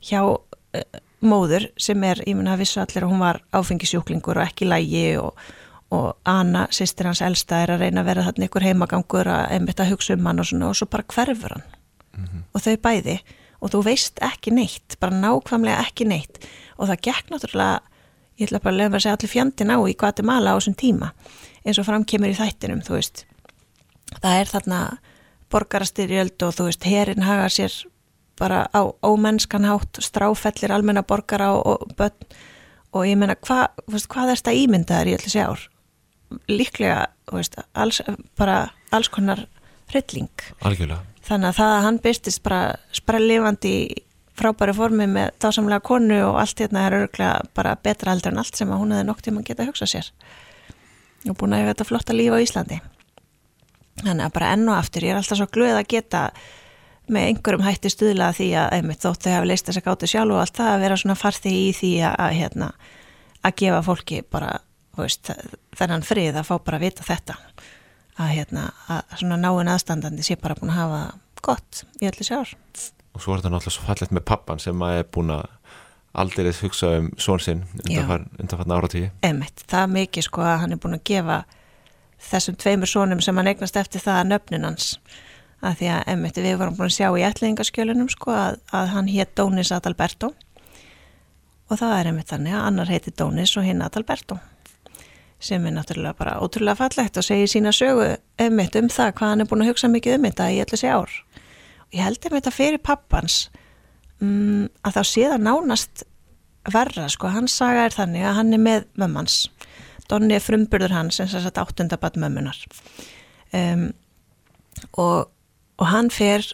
hjá 0.00 0.20
uh, 0.22 1.00
móður 1.20 1.68
sem 1.76 2.02
er, 2.04 2.22
ég 2.26 2.36
mun 2.36 2.48
að 2.48 2.62
vissu 2.64 2.80
allir 2.80 3.04
að 3.04 3.12
hún 3.12 3.24
var 3.24 3.42
áfengisjúklingur 3.52 4.40
og 4.40 4.46
ekki 4.46 4.70
lægi 4.70 5.18
og 5.20 5.34
og 5.90 6.16
Anna, 6.24 6.68
sýstir 6.70 7.08
hans 7.08 7.20
elsta, 7.24 7.64
er 7.64 7.74
að 7.74 7.84
reyna 7.84 8.04
að 8.04 8.10
vera 8.12 8.24
þarna 8.28 8.46
ykkur 8.46 8.66
heimagangur 8.68 9.30
að 9.30 9.54
einmitt 9.56 9.80
að 9.82 9.90
hugsa 9.90 10.14
um 10.14 10.28
hann 10.28 10.42
og 10.42 10.46
svona 10.46 10.68
og 10.70 10.78
svo 10.78 10.86
bara 10.90 11.06
hverfur 11.10 11.56
hann. 11.56 11.64
Mm 12.14 12.24
-hmm. 12.24 12.42
og 12.54 12.60
þau 12.62 12.76
bæði. 12.76 13.16
Og 13.60 13.70
þú 13.70 13.82
veist 13.84 14.18
ekki 14.22 14.50
neitt, 14.50 14.96
bara 15.00 15.12
nákvæmlega 15.12 15.80
ekki 15.80 16.04
neitt. 16.04 16.46
Og 16.78 16.88
það 16.88 17.00
gekk 17.02 17.30
náttúrulega, 17.30 17.80
ég 18.38 18.46
ætla 18.46 18.58
bara 18.58 18.74
að 18.74 18.78
lögum 18.78 18.94
að 18.94 19.02
segja 19.02 19.16
allir 19.16 19.30
fjandin 19.30 19.70
á 19.70 19.78
í 19.88 19.96
Guatemala 19.96 20.50
á 20.54 20.58
þessum 20.58 20.74
tíma 20.74 21.12
eins 21.64 21.78
og 21.78 21.86
framkemur 21.86 22.30
í 22.30 22.38
þættinum, 22.38 22.80
þú 22.80 22.92
veist. 22.94 23.26
Það 24.22 24.40
er 24.40 24.46
þarna 24.46 24.98
borgarastyrjöld 25.50 26.42
og 26.42 26.54
þú 26.54 26.64
veist, 26.64 26.84
herin 26.84 27.22
hagar 27.22 27.50
sér 27.50 27.72
bara 28.40 28.64
á 28.72 28.82
ómennskanhátt 29.04 30.00
stráfellir 30.02 30.72
almenna 30.72 31.04
borgara 31.06 31.52
og, 31.58 31.84
og 31.84 31.92
börn 31.98 32.32
og 32.90 33.04
ég 33.06 33.20
menna, 33.20 33.36
hva, 33.46 33.68
hvað 33.86 34.32
er 34.32 34.40
þetta 34.40 34.56
ímyndaðar 34.64 35.12
í 35.12 35.14
allir 35.14 35.30
sé 35.30 35.44
ár? 35.44 35.68
líklega, 36.48 37.06
veist, 37.32 37.56
alls, 37.74 38.00
bara 38.38 38.70
alls 38.94 39.10
konar 39.12 39.46
hrylling. 39.90 40.30
Þannig 41.26 41.50
að 41.50 41.58
það 41.58 41.72
að 41.72 41.82
hann 41.86 41.98
byrstist 42.04 42.42
bara 42.44 42.60
sprellifandi 42.96 43.74
frábæri 44.40 44.72
formi 44.74 45.06
með 45.10 45.34
dásamlega 45.42 45.84
konu 45.84 46.20
og 46.30 46.38
allt 46.40 46.62
hérna 46.62 46.86
er 46.86 46.96
örglega 47.02 47.42
bara 47.56 47.74
betra 47.82 48.14
aldrei 48.14 48.32
en 48.32 48.40
allt 48.40 48.56
sem 48.56 48.70
að 48.70 48.80
hún 48.80 48.94
hefði 48.94 49.08
nokt 49.10 49.26
tíma 49.26 49.42
að 49.42 49.50
geta 49.50 49.66
að 49.66 49.72
hugsa 49.72 49.90
sér. 49.90 50.08
Og 51.28 51.36
búin 51.36 51.52
að 51.52 51.64
hefa 51.64 51.74
þetta 51.74 51.88
flotta 51.90 52.16
líf 52.16 52.32
á 52.32 52.38
Íslandi. 52.40 52.80
Þannig 54.00 54.24
að 54.24 54.34
bara 54.38 54.54
enn 54.54 54.70
og 54.70 54.78
aftur, 54.78 55.04
ég 55.04 55.12
er 55.12 55.20
alltaf 55.20 55.42
svo 55.42 55.48
glöð 55.52 55.76
að 55.76 55.90
geta 55.92 56.22
með 57.10 57.28
einhverjum 57.30 57.66
hætti 57.66 57.92
stuðla 57.92 58.30
því 58.36 58.48
að 58.62 58.74
einmitt 58.78 59.04
þótt 59.04 59.26
þau 59.26 59.32
hafi 59.34 59.50
leist 59.50 59.68
þess 59.68 59.80
að 59.80 59.86
gáta 59.88 60.10
sjálf 60.10 60.34
og 60.34 60.42
allt 60.44 60.56
það 60.60 60.72
að 60.74 60.84
vera 60.84 60.98
svona 61.02 61.18
farþi 61.18 61.54
í 61.56 61.70
því 61.76 61.92
að, 62.06 62.14
að, 62.26 62.36
hérna, 62.38 62.70
að 63.40 63.56
gefa 63.62 63.82
fólki 63.86 64.22
bara 64.30 64.52
veist, 64.98 65.32
þennan 65.78 66.06
frið 66.06 66.38
að 66.40 66.48
fá 66.50 66.54
bara 66.58 66.80
að 66.80 66.86
vita 66.86 67.06
þetta. 67.06 67.36
Að, 68.20 68.32
hérna, 68.34 68.68
að 68.92 69.18
svona 69.22 69.40
náinn 69.40 69.70
aðstandandi 69.72 70.26
sé 70.26 70.36
bara 70.40 70.58
búin 70.58 70.72
að 70.74 70.82
hafa 70.82 71.02
gott 71.44 71.84
í 72.00 72.08
öllu 72.08 72.26
sjár 72.26 72.50
og 73.14 73.22
svo 73.22 73.34
er 73.34 73.40
þetta 73.40 73.52
náttúrulega 73.54 73.76
svo 73.76 73.86
fallet 73.86 74.12
með 74.14 74.26
pappan 74.30 74.60
sem 74.62 74.84
að 74.84 74.98
er 75.00 75.08
búin 75.14 75.32
að 75.34 75.46
aldrei 76.20 76.50
hugsa 76.60 76.92
um 76.98 77.08
svon 77.22 77.42
sinn 77.42 77.64
undanfarn 77.86 78.74
áratíði 78.74 79.10
Emmett, 79.26 79.64
það 79.70 79.86
er 79.86 79.92
mikið 79.96 80.26
sko 80.26 80.44
að 80.46 80.60
hann 80.64 80.74
er 80.74 80.82
búin 80.82 80.98
að 80.98 81.04
gefa 81.10 81.40
þessum 82.30 82.58
tveimur 82.60 82.90
svonum 82.90 83.22
sem 83.24 83.36
hann 83.38 83.50
eignast 83.50 83.78
eftir 83.80 84.02
það 84.04 84.18
að 84.20 84.30
nöfnin 84.32 84.66
hans 84.68 84.88
að 85.60 85.80
því 85.80 85.90
að 85.94 86.12
emmett 86.14 86.38
við 86.40 86.56
vorum 86.60 86.78
búin 86.78 86.88
að 86.88 86.96
sjá 86.96 87.08
í 87.10 87.26
ætlingaskjölunum 87.28 88.08
sko 88.12 88.32
að, 88.36 88.60
að 88.72 88.94
hann 88.94 89.10
hétt 89.12 89.34
Dónis 89.36 89.72
Adalberto 89.76 90.32
og 91.70 91.78
það 91.78 91.96
er 91.98 92.10
emmett 92.10 92.32
þannig 92.32 92.56
að 92.56 92.66
annar 92.70 92.90
heiti 92.90 93.12
Dónis 93.16 93.56
og 93.60 93.66
hinn 93.68 93.84
Adalberto 93.84 94.40
sem 95.40 95.64
er 95.66 95.72
náttúrulega 95.72 96.18
bara 96.18 96.38
ótrúlega 96.44 96.76
fallegt 96.76 97.16
og 97.16 97.24
segir 97.24 97.48
sína 97.48 97.72
sögu 97.72 98.12
ummitt 98.44 98.76
um 98.76 98.90
það 98.92 99.14
hvað 99.16 99.32
hann 99.32 99.42
er 99.44 99.48
búin 99.48 99.64
að 99.64 99.72
hugsa 99.72 99.88
mikið 99.88 100.18
um 100.18 100.26
þetta 100.28 100.48
í 100.52 100.60
allir 100.60 100.80
sé 100.80 100.92
ár. 100.92 101.14
Og 101.88 101.96
ég 101.96 102.04
held 102.04 102.28
um 102.28 102.36
þetta 102.36 102.52
fyrir 102.52 102.82
pappans 102.84 103.38
um, 104.20 104.68
að 104.84 104.98
þá 104.98 105.02
sé 105.08 105.24
það 105.30 105.46
nánast 105.46 106.04
verra, 106.70 107.08
sko, 107.08 107.30
hans 107.32 107.56
saga 107.56 107.86
er 107.88 107.96
þannig 107.96 108.26
að 108.28 108.36
hann 108.36 108.52
er 108.52 108.62
með 108.62 108.86
mömmans. 109.00 109.38
Donni 110.10 110.36
er 110.36 110.44
frumburður 110.44 110.92
hans 110.92 111.22
eins 111.22 111.32
og 111.32 111.40
þess 111.40 111.52
að 111.54 111.62
áttundabat 111.64 112.18
mömmunar. 112.20 112.60
Um, 113.56 113.88
og, 115.00 115.30
og 115.80 115.88
hann 115.90 116.10
fer 116.12 116.44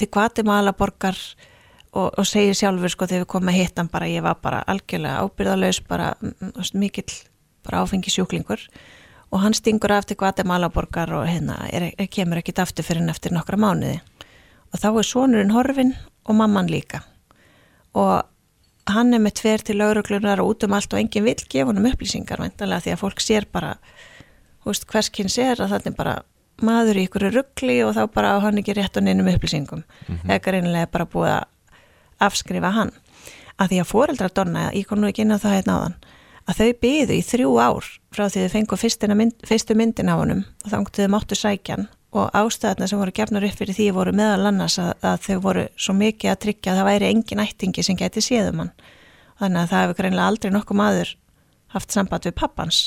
til 0.00 0.08
Guatemala 0.08 0.72
borgar 0.72 1.18
og, 1.92 2.14
og 2.16 2.26
segir 2.26 2.56
sjálfur, 2.56 2.92
sko, 2.92 3.08
þegar 3.10 3.24
við 3.26 3.32
komum 3.34 3.52
að 3.52 3.58
hitta 3.58 3.82
hann 3.82 3.90
bara, 3.92 4.08
ég 4.08 4.24
var 4.24 4.38
bara 4.42 4.62
algjörlega 4.70 5.26
ábyrðalauðs, 5.26 5.82
bara 5.88 6.14
mikill 6.74 7.10
bara 7.66 7.82
áfengi 7.84 8.12
sjúklingur 8.12 8.62
og 9.30 9.42
hann 9.44 9.54
stingur 9.54 9.92
af 9.94 10.08
til 10.08 10.16
Guatemala 10.18 10.70
borgar 10.72 11.12
og 11.14 11.28
hérna 11.28 11.60
er, 11.70 11.90
er, 11.92 12.08
kemur 12.10 12.40
ekkit 12.40 12.62
aftur 12.62 12.86
fyrir 12.86 13.04
hann 13.04 13.12
eftir 13.12 13.34
nokkra 13.34 13.58
mánuði. 13.60 14.00
Og 14.70 14.80
þá 14.82 14.88
er 14.90 15.06
sonurinn 15.06 15.54
horfin 15.54 15.92
og 16.26 16.36
mamman 16.38 16.70
líka. 16.70 17.02
Og 17.94 18.24
hann 18.90 19.14
er 19.14 19.22
með 19.22 19.36
tver 19.42 19.64
til 19.66 19.78
lauruglunar 19.78 20.42
og 20.42 20.54
út 20.54 20.66
um 20.66 20.74
allt 20.74 20.94
og 20.94 21.02
enginn 21.02 21.26
vil 21.28 21.36
gefa 21.46 21.68
hann 21.70 21.78
um 21.78 21.86
upplýsingar 21.90 22.42
veintalega 22.42 22.86
því 22.86 22.94
að 22.94 23.02
fólk 23.04 23.22
sér 23.22 23.46
bara 23.52 23.76
húst 24.66 24.86
hverskinn 24.90 25.30
sér 25.30 25.62
að 25.62 25.76
þetta 25.76 25.92
er 25.92 25.98
bara 25.98 26.16
maður 26.66 27.00
í 27.00 27.06
ykkur 27.08 27.28
ruggli 27.34 27.78
og 27.86 27.94
þá 27.96 28.02
bara 28.14 28.34
á 28.34 28.42
hann 28.44 28.60
ekki 28.60 28.76
rétt 28.78 28.96
og 28.96 29.06
nynum 29.06 29.28
upplýsingum 29.32 29.82
mm 29.82 30.16
-hmm. 30.16 30.30
eða 30.30 30.52
reynilega 30.52 30.92
bara 30.92 31.06
búið 31.06 31.32
að 31.38 31.44
afskrifa 32.18 32.70
hann 32.70 32.92
að 33.60 33.68
því 33.68 33.80
að 33.80 33.90
foreldra 33.92 34.28
donna, 34.34 34.70
ég 34.72 34.86
kom 34.86 35.00
nú 35.00 35.08
ekki 35.08 35.22
inn 35.22 35.36
á 35.36 35.38
það 35.38 35.56
hérna 35.56 35.76
áðan 35.76 35.96
að 36.48 36.58
þau 36.58 36.72
byðu 36.82 37.14
í 37.14 37.22
þrjú 37.22 37.50
ár 37.60 37.84
frá 38.10 38.28
því 38.28 38.40
þau 38.40 38.52
fengu 38.54 39.14
mynd, 39.14 39.34
fyrstu 39.46 39.74
myndin 39.74 40.08
á 40.08 40.14
honum 40.16 40.44
og 40.64 40.70
þá 40.70 40.78
þau 40.96 41.08
máttu 41.08 41.34
sækjan 41.34 41.88
og 42.10 42.30
ástæðarna 42.34 42.88
sem 42.90 42.98
voru 42.98 43.12
gefnar 43.14 43.44
upp 43.46 43.58
fyrir 43.58 43.76
því 43.76 43.90
voru 43.94 44.12
meðal 44.16 44.48
annars 44.50 44.78
að, 44.82 44.94
að 45.06 45.26
þau 45.26 45.36
voru 45.44 45.66
svo 45.78 45.94
mikið 45.94 46.32
að 46.32 46.40
tryggja 46.44 46.72
að 46.72 46.80
það 46.80 46.88
væri 46.88 47.10
engin 47.10 47.42
ættingi 47.44 47.84
sem 47.86 47.98
geti 47.98 48.22
séðum 48.24 48.64
hann. 48.64 48.72
Þannig 49.38 49.60
að 49.60 49.70
það 49.70 49.84
hefur 49.84 49.98
greinlega 50.00 50.30
aldrei 50.32 50.50
nokkuð 50.54 50.80
maður 50.80 51.12
haft 51.76 51.94
samband 51.94 52.26
við 52.26 52.34
pappans. 52.40 52.80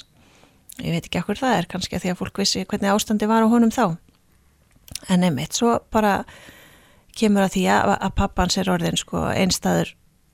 Ég 0.81 0.89
veit 0.89 1.05
ekki 1.05 1.21
okkur 1.21 1.37
það 1.37 1.57
er 1.57 1.67
kannski 1.69 1.97
að 1.97 2.05
því 2.05 2.11
að 2.13 2.19
fólk 2.21 2.39
vissi 2.41 2.63
hvernig 2.65 2.93
ástandi 2.93 3.29
var 3.29 3.45
á 3.45 3.47
honum 3.51 3.73
þá. 3.73 3.97
En 5.13 5.25
einmitt, 5.25 5.53
svo 5.53 5.75
bara 5.93 6.23
kemur 7.13 7.45
að 7.45 7.57
því 7.57 7.65
að, 7.75 7.91
að 7.99 8.15
pappans 8.17 8.57
er 8.57 8.71
orðin 8.73 8.97
sko 8.97 9.27
einstæður 9.29 9.93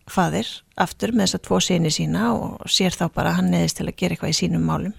fadir 0.10 0.48
aftur 0.80 1.12
með 1.14 1.28
þess 1.28 1.38
að 1.38 1.44
tvo 1.48 1.60
síni 1.64 1.92
sína 1.94 2.32
og 2.34 2.72
sér 2.72 2.96
þá 2.96 3.06
bara 3.14 3.36
hann 3.38 3.52
neðist 3.52 3.80
til 3.80 3.90
að 3.90 3.98
gera 4.00 4.16
eitthvað 4.16 4.34
í 4.34 4.40
sínum 4.40 4.64
málum. 4.66 4.96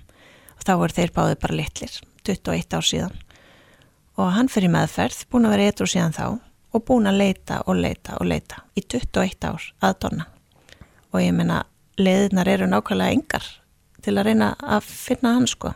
Og 0.59 0.66
þá 0.66 0.74
er 0.76 0.94
þeir 0.98 1.14
báðið 1.16 1.40
bara 1.46 1.59
litlir 1.62 1.96
21 2.29 2.76
ár 2.76 2.87
síðan. 2.87 3.16
Og 4.20 4.35
hann 4.37 4.53
fyrir 4.53 4.72
meðferð, 4.74 5.24
búin 5.33 5.48
að 5.48 5.57
vera 5.57 5.70
eitthvað 5.70 5.92
síðan 5.94 6.16
þá 6.18 6.26
og 6.70 6.85
búin 6.87 7.09
að 7.09 7.22
leita 7.22 7.62
og 7.64 7.81
leita 7.81 8.18
og 8.20 8.29
leita 8.29 8.61
í 8.76 8.85
21 8.85 9.48
ár 9.48 9.70
að 9.81 9.96
donna. 10.05 10.29
Og 11.11 11.24
ég 11.24 11.33
menna 11.35 11.64
leðinar 11.98 12.50
eru 12.53 12.68
nákvæmlega 12.70 13.16
engar 13.16 13.48
til 14.04 14.16
að 14.16 14.30
reyna 14.30 14.52
að 14.60 14.88
finna 14.88 15.34
hann 15.36 15.48
sko 15.50 15.74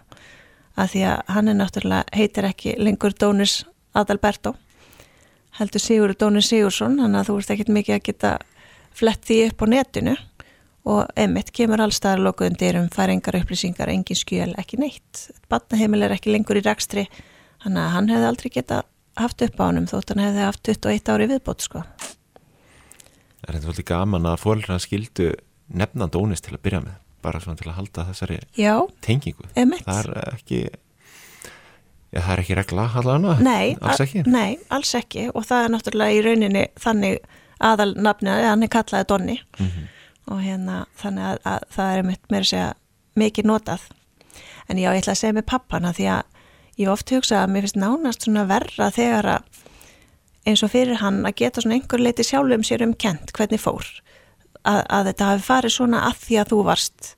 að 0.74 0.90
því 0.94 1.06
að 1.12 1.32
hann 1.37 1.48
er 1.50 1.58
náttúrulega 1.60 2.18
heitir 2.18 2.48
ekki 2.48 2.76
lengur 2.80 3.14
Dónis 3.14 3.62
Adalberto 3.94 4.54
heldur 5.58 5.82
Sigur 5.82 6.14
Dónis 6.18 6.50
Sigursson 6.50 6.98
þannig 6.98 7.20
að 7.20 7.30
þú 7.30 7.38
ert 7.40 7.54
ekkit 7.54 7.74
mikið 7.76 7.98
að 7.98 8.06
geta 8.08 8.32
flett 8.94 9.26
því 9.26 9.40
upp 9.48 9.62
á 9.62 9.66
netinu 9.70 10.16
og 10.84 11.06
emitt 11.16 11.52
kemur 11.56 11.80
allstaðar 11.80 12.22
lokuðum 12.26 12.58
dyrum, 12.60 12.88
fær 12.92 13.12
engar 13.12 13.38
upplýsingar, 13.38 13.88
engin 13.88 14.18
skjöl, 14.18 14.50
ekki 14.60 14.76
neitt. 14.80 15.28
Batnaheimil 15.48 16.04
er 16.04 16.12
ekki 16.12 16.34
lengur 16.34 16.60
í 16.60 16.64
rækstri, 16.64 17.06
þannig 17.64 17.80
að 17.80 17.94
hann 17.94 18.10
hefði 18.12 18.28
aldrei 18.28 18.50
geta 18.52 18.82
haft 19.16 19.44
upp 19.46 19.62
á 19.62 19.64
hann 19.64 19.88
þótt 19.88 20.12
hann 20.12 20.24
hefði 20.26 20.44
haft 20.44 20.68
21 20.68 21.14
ári 21.14 21.30
viðbót 21.30 21.64
sko. 21.64 21.84
Er 23.44 23.56
þetta 23.56 23.64
svolítið 23.64 23.88
gaman 23.88 24.28
að 24.28 24.42
fólkna 24.42 24.78
skildu 24.82 25.30
nefna 25.72 26.08
dónist 26.12 26.44
til 26.46 26.56
að 26.56 26.64
byrja 26.66 26.82
með, 26.84 27.00
bara 27.24 27.40
svona 27.42 27.60
til 27.60 27.70
að 27.70 27.78
halda 27.80 28.06
þessari 28.10 28.40
Já, 28.60 28.74
tengingu. 29.04 29.46
Emitt. 29.58 29.87
Það 29.87 30.10
er 30.12 30.34
ekki... 30.34 30.60
Já, 32.14 32.20
það 32.20 32.32
er 32.34 32.42
ekki 32.44 32.58
regla 32.60 32.84
allavega, 33.00 33.38
nei, 33.42 33.74
alls 33.82 34.04
ekki. 34.04 34.22
Nei, 34.30 34.58
alls 34.70 34.92
ekki 34.94 35.26
og 35.32 35.48
það 35.48 35.64
er 35.64 35.72
náttúrulega 35.74 36.14
í 36.14 36.20
rauninni 36.22 36.68
þannig 36.78 37.24
aðal 37.64 37.90
nafnið, 37.98 38.44
hann 38.48 38.62
er 38.66 38.70
kallaði 38.70 39.08
Donni 39.10 39.37
mm 39.40 39.66
-hmm. 39.66 39.88
og 40.30 40.40
hérna 40.44 40.84
þannig 41.00 41.24
að, 41.30 41.38
að 41.44 41.66
það 41.74 41.96
er 41.96 42.02
mér 42.04 42.40
að 42.40 42.50
segja 42.52 42.70
mikið 43.18 43.50
notað 43.50 43.88
en 44.68 44.78
já, 44.78 44.90
ég 44.92 45.02
ætla 45.02 45.12
að 45.12 45.20
segja 45.22 45.37
með 45.37 45.46
pappana 45.50 45.92
því 45.92 46.06
að 46.14 46.22
ég 46.76 46.90
oft 46.90 47.10
hugsa 47.10 47.42
að 47.42 47.50
mér 47.50 47.66
finnst 47.66 47.80
nánast 47.80 48.26
svona 48.26 48.46
verra 48.50 48.90
þegar 48.90 49.26
að 49.26 49.42
eins 50.44 50.62
og 50.62 50.70
fyrir 50.70 51.00
hann 51.00 51.22
að 51.24 51.38
geta 51.40 51.62
svona 51.62 51.78
einhver 51.78 52.02
leiti 52.02 52.24
sjálfum 52.26 52.64
sér 52.66 52.84
um 52.84 52.94
kent 52.94 53.32
hvernig 53.32 53.60
fór 53.60 53.87
að, 54.64 54.81
að 54.88 55.09
þetta 55.11 55.31
hafi 55.31 55.46
farið 55.48 55.74
svona 55.77 56.03
að 56.09 56.20
því 56.24 56.38
að 56.40 56.53
þú 56.53 56.61
varst 56.68 57.11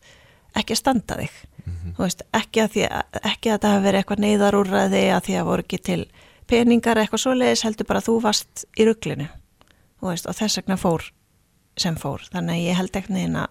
ekki 0.57 0.77
að 0.77 0.81
standa 0.83 1.19
þig. 1.21 1.35
Mm 1.67 1.73
-hmm. 1.75 1.95
veist, 1.99 2.23
ekki, 2.33 2.63
að 2.63 2.71
því, 2.75 2.83
ekki 3.23 3.51
að 3.51 3.57
þetta 3.57 3.73
hafi 3.73 3.85
verið 3.87 4.01
eitthvað 4.01 4.25
neyðarúrraði 4.25 5.05
að 5.13 5.25
því 5.27 5.37
að 5.41 5.49
voru 5.51 5.67
ekki 5.67 5.79
til 5.79 6.03
peningar 6.47 6.99
eitthvað 6.99 7.23
svoleiðis 7.25 7.65
heldur 7.67 7.87
bara 7.87 7.99
að 7.99 8.09
þú 8.09 8.21
varst 8.23 8.65
í 8.79 8.87
rugglinu 8.87 9.29
veist, 10.01 10.27
og 10.27 10.37
þess 10.37 10.61
vegna 10.61 10.77
fór 10.77 11.11
sem 11.77 11.97
fór. 11.97 12.23
Þannig 12.33 12.55
að 12.55 12.67
ég 12.69 12.79
held 12.79 12.97
ekkert 12.97 13.17
neina 13.17 13.49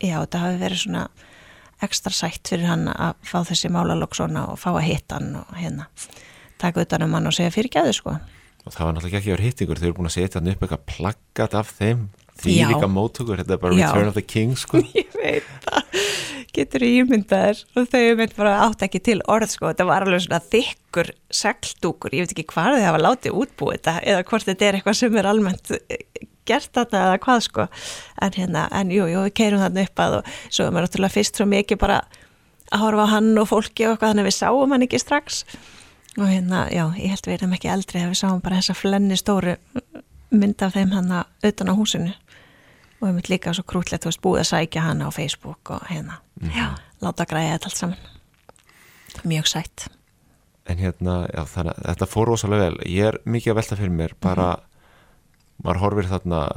já 0.00 0.16
þetta 0.22 0.38
hafi 0.38 0.58
verið 0.62 0.82
svona 0.84 1.08
ekstra 1.84 2.14
sætt 2.14 2.48
fyrir 2.48 2.66
hann 2.66 2.88
að 2.88 3.14
fá 3.22 3.38
þessi 3.46 3.70
málalokk 3.70 4.16
svona 4.18 4.48
og 4.52 4.58
fá 4.58 4.72
að 4.72 4.86
hitta 4.88 5.18
hann 5.18 5.36
og 5.42 5.52
hérna 5.58 5.86
taka 6.58 6.82
utan 6.82 7.06
um 7.06 7.14
hann 7.14 7.30
og 7.30 7.36
segja 7.36 7.54
fyrir 7.54 7.70
gæðu 7.70 7.94
sko. 7.94 8.16
Og 8.66 8.74
það 8.74 8.84
var 8.84 8.96
náttúrulega 8.96 9.20
ekki 9.20 9.30
að 9.30 9.36
vera 9.36 9.46
hittingur 9.46 9.78
þau 9.78 9.86
eru 9.86 9.98
búin 9.98 10.10
að 10.10 10.16
setja 10.16 10.40
hann 10.40 10.50
upp 10.52 10.64
eitthvað 10.64 10.86
plaggat 10.92 11.54
af 11.54 11.70
þeim 11.78 12.08
því 12.42 12.56
líka 12.70 12.88
mótugur, 12.90 13.40
þetta 13.40 13.56
er 13.56 13.62
bara 13.62 13.78
Já. 13.78 13.88
Return 13.90 14.10
of 14.12 14.16
the 14.18 14.24
King 14.24 14.54
sko. 14.58 14.82
Ég 14.98 15.14
veit 15.18 15.48
það. 15.66 16.02
Getur 16.58 16.84
ímyndaður 16.86 17.60
og 17.76 17.90
þau 17.92 18.04
mynd 18.18 18.34
bara 18.38 18.54
átt 18.64 18.82
ekki 18.86 19.00
til 19.04 19.18
orð 19.30 19.52
sko, 19.52 19.68
þetta 19.70 19.86
var 19.88 20.06
alveg 20.06 20.24
svona 20.24 20.40
þykkur 20.42 21.12
segldúkur, 21.40 22.16
ég 22.16 22.24
veit 22.24 22.34
ekki 22.34 22.46
hvað 22.50 22.78
þau 22.78 22.86
hafa 22.86 23.02
látið 23.04 23.36
útbúið 23.42 23.76
þetta 23.76 23.94
eða 24.14 24.24
hvort 24.30 24.48
þetta 24.48 24.66
er 24.66 24.78
eitthvað 24.78 24.98
sem 24.98 25.18
er 25.20 25.28
almennt 25.30 25.74
eh, 25.76 26.24
gert 26.48 26.72
þetta 26.74 27.04
eða 27.04 27.20
hvað 27.26 27.44
sko. 27.46 27.68
En 28.24 28.34
hérna, 28.38 28.64
en 28.74 28.94
jú, 28.94 29.06
jú, 29.12 29.26
við 29.28 29.36
keirum 29.42 29.62
þarna 29.62 29.84
upp 29.84 30.04
að 30.04 30.18
og 30.18 30.32
svo 30.48 30.66
er 30.66 30.72
maður 30.72 30.88
náttúrulega 30.88 31.16
fyrst 31.18 31.38
svo 31.38 31.48
mikið 31.52 31.82
bara 31.84 32.00
að 32.72 32.84
horfa 32.84 33.06
á 33.06 33.12
hann 33.14 33.30
og 33.40 33.50
fólki 33.52 33.86
og 33.86 33.94
eitthvað 33.94 34.14
þannig 34.14 34.28
við 34.28 34.38
sáum 34.38 34.74
hann 34.74 34.86
ekki 34.88 35.02
strax. 35.02 35.44
Og 36.18 36.26
hérna, 36.26 36.64
já, 36.72 36.86
ég 36.98 37.12
held 37.12 37.28
við 37.28 37.36
erum 37.38 37.54
ekki 37.54 37.70
eldri 37.70 38.02
að 38.02 38.14
við 38.14 38.20
sáum 38.24 38.40
bara 38.42 38.58
þessa 38.58 38.74
flenni 38.74 39.18
stóru 39.20 39.54
mynd 40.34 40.64
af 40.64 40.74
þeim 40.74 40.92
hann 40.96 41.12
utan 41.46 41.70
á 41.72 41.74
húsinu 41.76 42.14
og 42.98 43.06
við 43.06 43.14
myndum 43.14 43.32
líka 43.32 43.54
svo 43.54 43.64
krútlegt, 43.68 44.04
þú 44.04 44.10
veist, 44.10 44.22
búið 44.24 44.40
að 44.42 44.50
sækja 44.52 44.84
hana 44.84 45.08
á 45.08 45.10
Facebook 45.14 45.70
og 45.70 45.86
hérna, 45.88 46.18
mm 46.40 46.48
-hmm. 46.48 46.56
já, 46.58 46.68
láta 47.00 47.24
græða 47.24 47.52
þetta 47.52 47.66
allt 47.66 47.76
saman. 47.76 47.98
Mjög 49.24 49.46
sætt. 49.46 49.88
En 50.66 50.78
hérna, 50.78 51.26
já, 51.34 51.44
þannig 51.44 51.72
að 51.72 51.84
þetta 51.84 52.06
fór 52.06 52.26
rosalega 52.26 52.62
vel, 52.62 52.78
ég 52.86 53.04
er 53.06 53.18
mikið 53.24 53.50
að 53.50 53.54
velta 53.54 53.76
fyrir 53.76 53.90
mér 53.90 54.12
bara, 54.20 54.48
mm 54.50 54.60
-hmm. 54.60 55.64
maður 55.64 55.78
horfir 55.78 56.06
þarna 56.08 56.48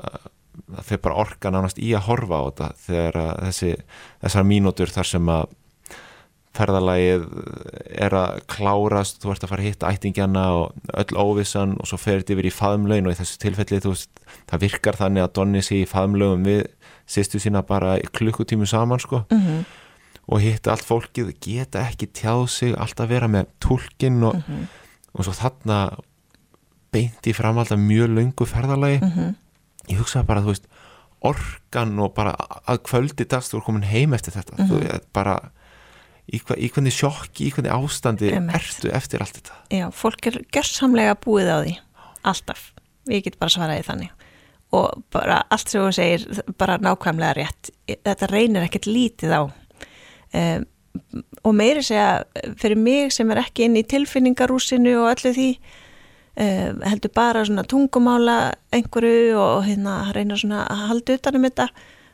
það 0.76 0.86
fyrir 0.88 1.02
bara 1.02 1.16
orka 1.16 1.52
nánast 1.52 1.80
í 1.80 1.94
að 1.96 2.06
horfa 2.08 2.36
á 2.36 2.44
þetta 2.50 2.70
þegar 2.86 3.18
þessi, 3.46 3.76
þessar 4.22 4.44
mínútur 4.44 4.90
þar 4.90 5.06
sem 5.06 5.30
að 5.30 5.46
ferðalagið 6.56 7.22
er 8.04 8.16
að 8.16 8.42
klárast, 8.52 9.22
þú 9.24 9.32
ert 9.32 9.46
að 9.46 9.52
fara 9.54 9.64
að 9.64 9.68
hitta 9.70 9.92
ættingjana 9.94 10.44
og 10.58 10.90
öll 11.00 11.20
óvissan 11.22 11.78
og 11.80 11.88
svo 11.88 12.00
fer 12.02 12.20
þetta 12.20 12.36
yfir 12.36 12.50
í 12.50 12.54
faðumlaun 12.56 13.08
og 13.08 13.14
í 13.14 13.20
þessu 13.22 13.38
tilfelli 13.40 13.80
veist, 13.86 14.12
það 14.52 14.66
virkar 14.66 15.00
þannig 15.00 15.26
að 15.26 15.34
Donni 15.38 15.62
sé 15.64 15.80
í 15.80 15.88
faðumlaun 15.88 16.44
við 16.48 16.66
sýstu 17.12 17.40
sína 17.40 17.64
bara 17.68 17.96
klukkutímu 18.18 18.68
saman 18.68 19.00
sko 19.00 19.24
mm 19.30 19.40
-hmm. 19.40 19.64
og 20.28 20.42
hitta 20.44 20.72
allt 20.72 20.88
fólkið, 20.88 21.32
geta 21.40 21.88
ekki 21.88 22.12
tjáð 22.12 22.48
sig 22.50 22.76
alltaf 22.76 23.10
vera 23.10 23.28
með 23.28 23.48
tólkin 23.60 24.24
og, 24.24 24.36
mm 24.36 24.42
-hmm. 24.42 24.68
og 25.14 25.24
svo 25.26 25.34
þarna 25.34 25.98
beinti 26.92 27.34
fram 27.34 27.58
alltaf 27.58 27.80
mjög 27.80 28.10
lungu 28.10 28.46
ferðalagi 28.46 29.00
mm 29.02 29.12
-hmm. 29.12 29.36
ég 29.88 29.98
hugsaði 29.98 30.26
bara, 30.26 30.42
þú 30.42 30.48
veist 30.48 30.68
orkan 31.22 32.00
og 32.00 32.14
bara 32.14 32.36
að 32.68 32.78
kvöldi 32.84 33.26
dags 33.26 33.50
þú 33.50 33.58
er 33.58 33.64
komin 33.66 33.84
heim 33.84 34.14
eftir 34.14 34.34
þetta 34.34 34.68
þú 34.68 34.80
veist, 34.80 35.08
bara 35.14 35.52
í, 36.28 36.40
hva, 36.40 36.58
í 36.58 36.70
hvernig 36.72 36.96
sjokki, 36.96 37.48
í 37.48 37.54
hvernig 37.56 37.74
ástandi 37.74 38.32
Emmeit. 38.36 38.58
ertu 38.60 38.92
eftir 38.94 39.24
allt 39.24 39.40
þetta? 39.40 39.60
Já, 39.74 39.86
fólk 39.96 40.30
er 40.30 40.42
gjörsamlega 40.54 41.18
búið 41.24 41.52
á 41.52 41.58
því. 41.62 41.78
Alltaf, 42.32 42.68
ég 43.12 43.26
get 43.26 43.40
bara 43.42 43.54
svaraði 43.54 43.88
þannig. 43.88 44.28
Og 44.78 45.02
bara 45.12 45.42
allt 45.52 45.72
sem 45.72 45.84
þú 45.84 45.92
segir 45.96 46.44
bara 46.60 46.78
nákvæmlega 46.80 47.34
rétt. 47.40 47.72
Þetta 47.90 48.30
reynir 48.32 48.68
ekkert 48.68 48.88
lítið 48.88 49.36
á. 49.36 49.42
Um, 50.32 50.68
og 51.48 51.56
meiri 51.56 51.84
segja 51.84 52.24
fyrir 52.60 52.80
mig 52.80 53.12
sem 53.16 53.30
er 53.32 53.42
ekki 53.42 53.66
inn 53.68 53.78
í 53.80 53.88
tilfinningarúsinu 53.88 54.94
og 55.02 55.10
öllu 55.14 55.32
því 55.36 55.48
um, 55.52 56.82
heldur 56.88 57.12
bara 57.16 57.44
svona 57.48 57.66
tungumála 57.68 58.38
einhverju 58.76 59.36
og 59.40 59.66
hérna 59.68 59.98
reynir 60.16 60.40
svona 60.40 60.64
að 60.72 60.86
halda 60.92 61.18
utanum 61.20 61.48
þetta. 61.50 61.68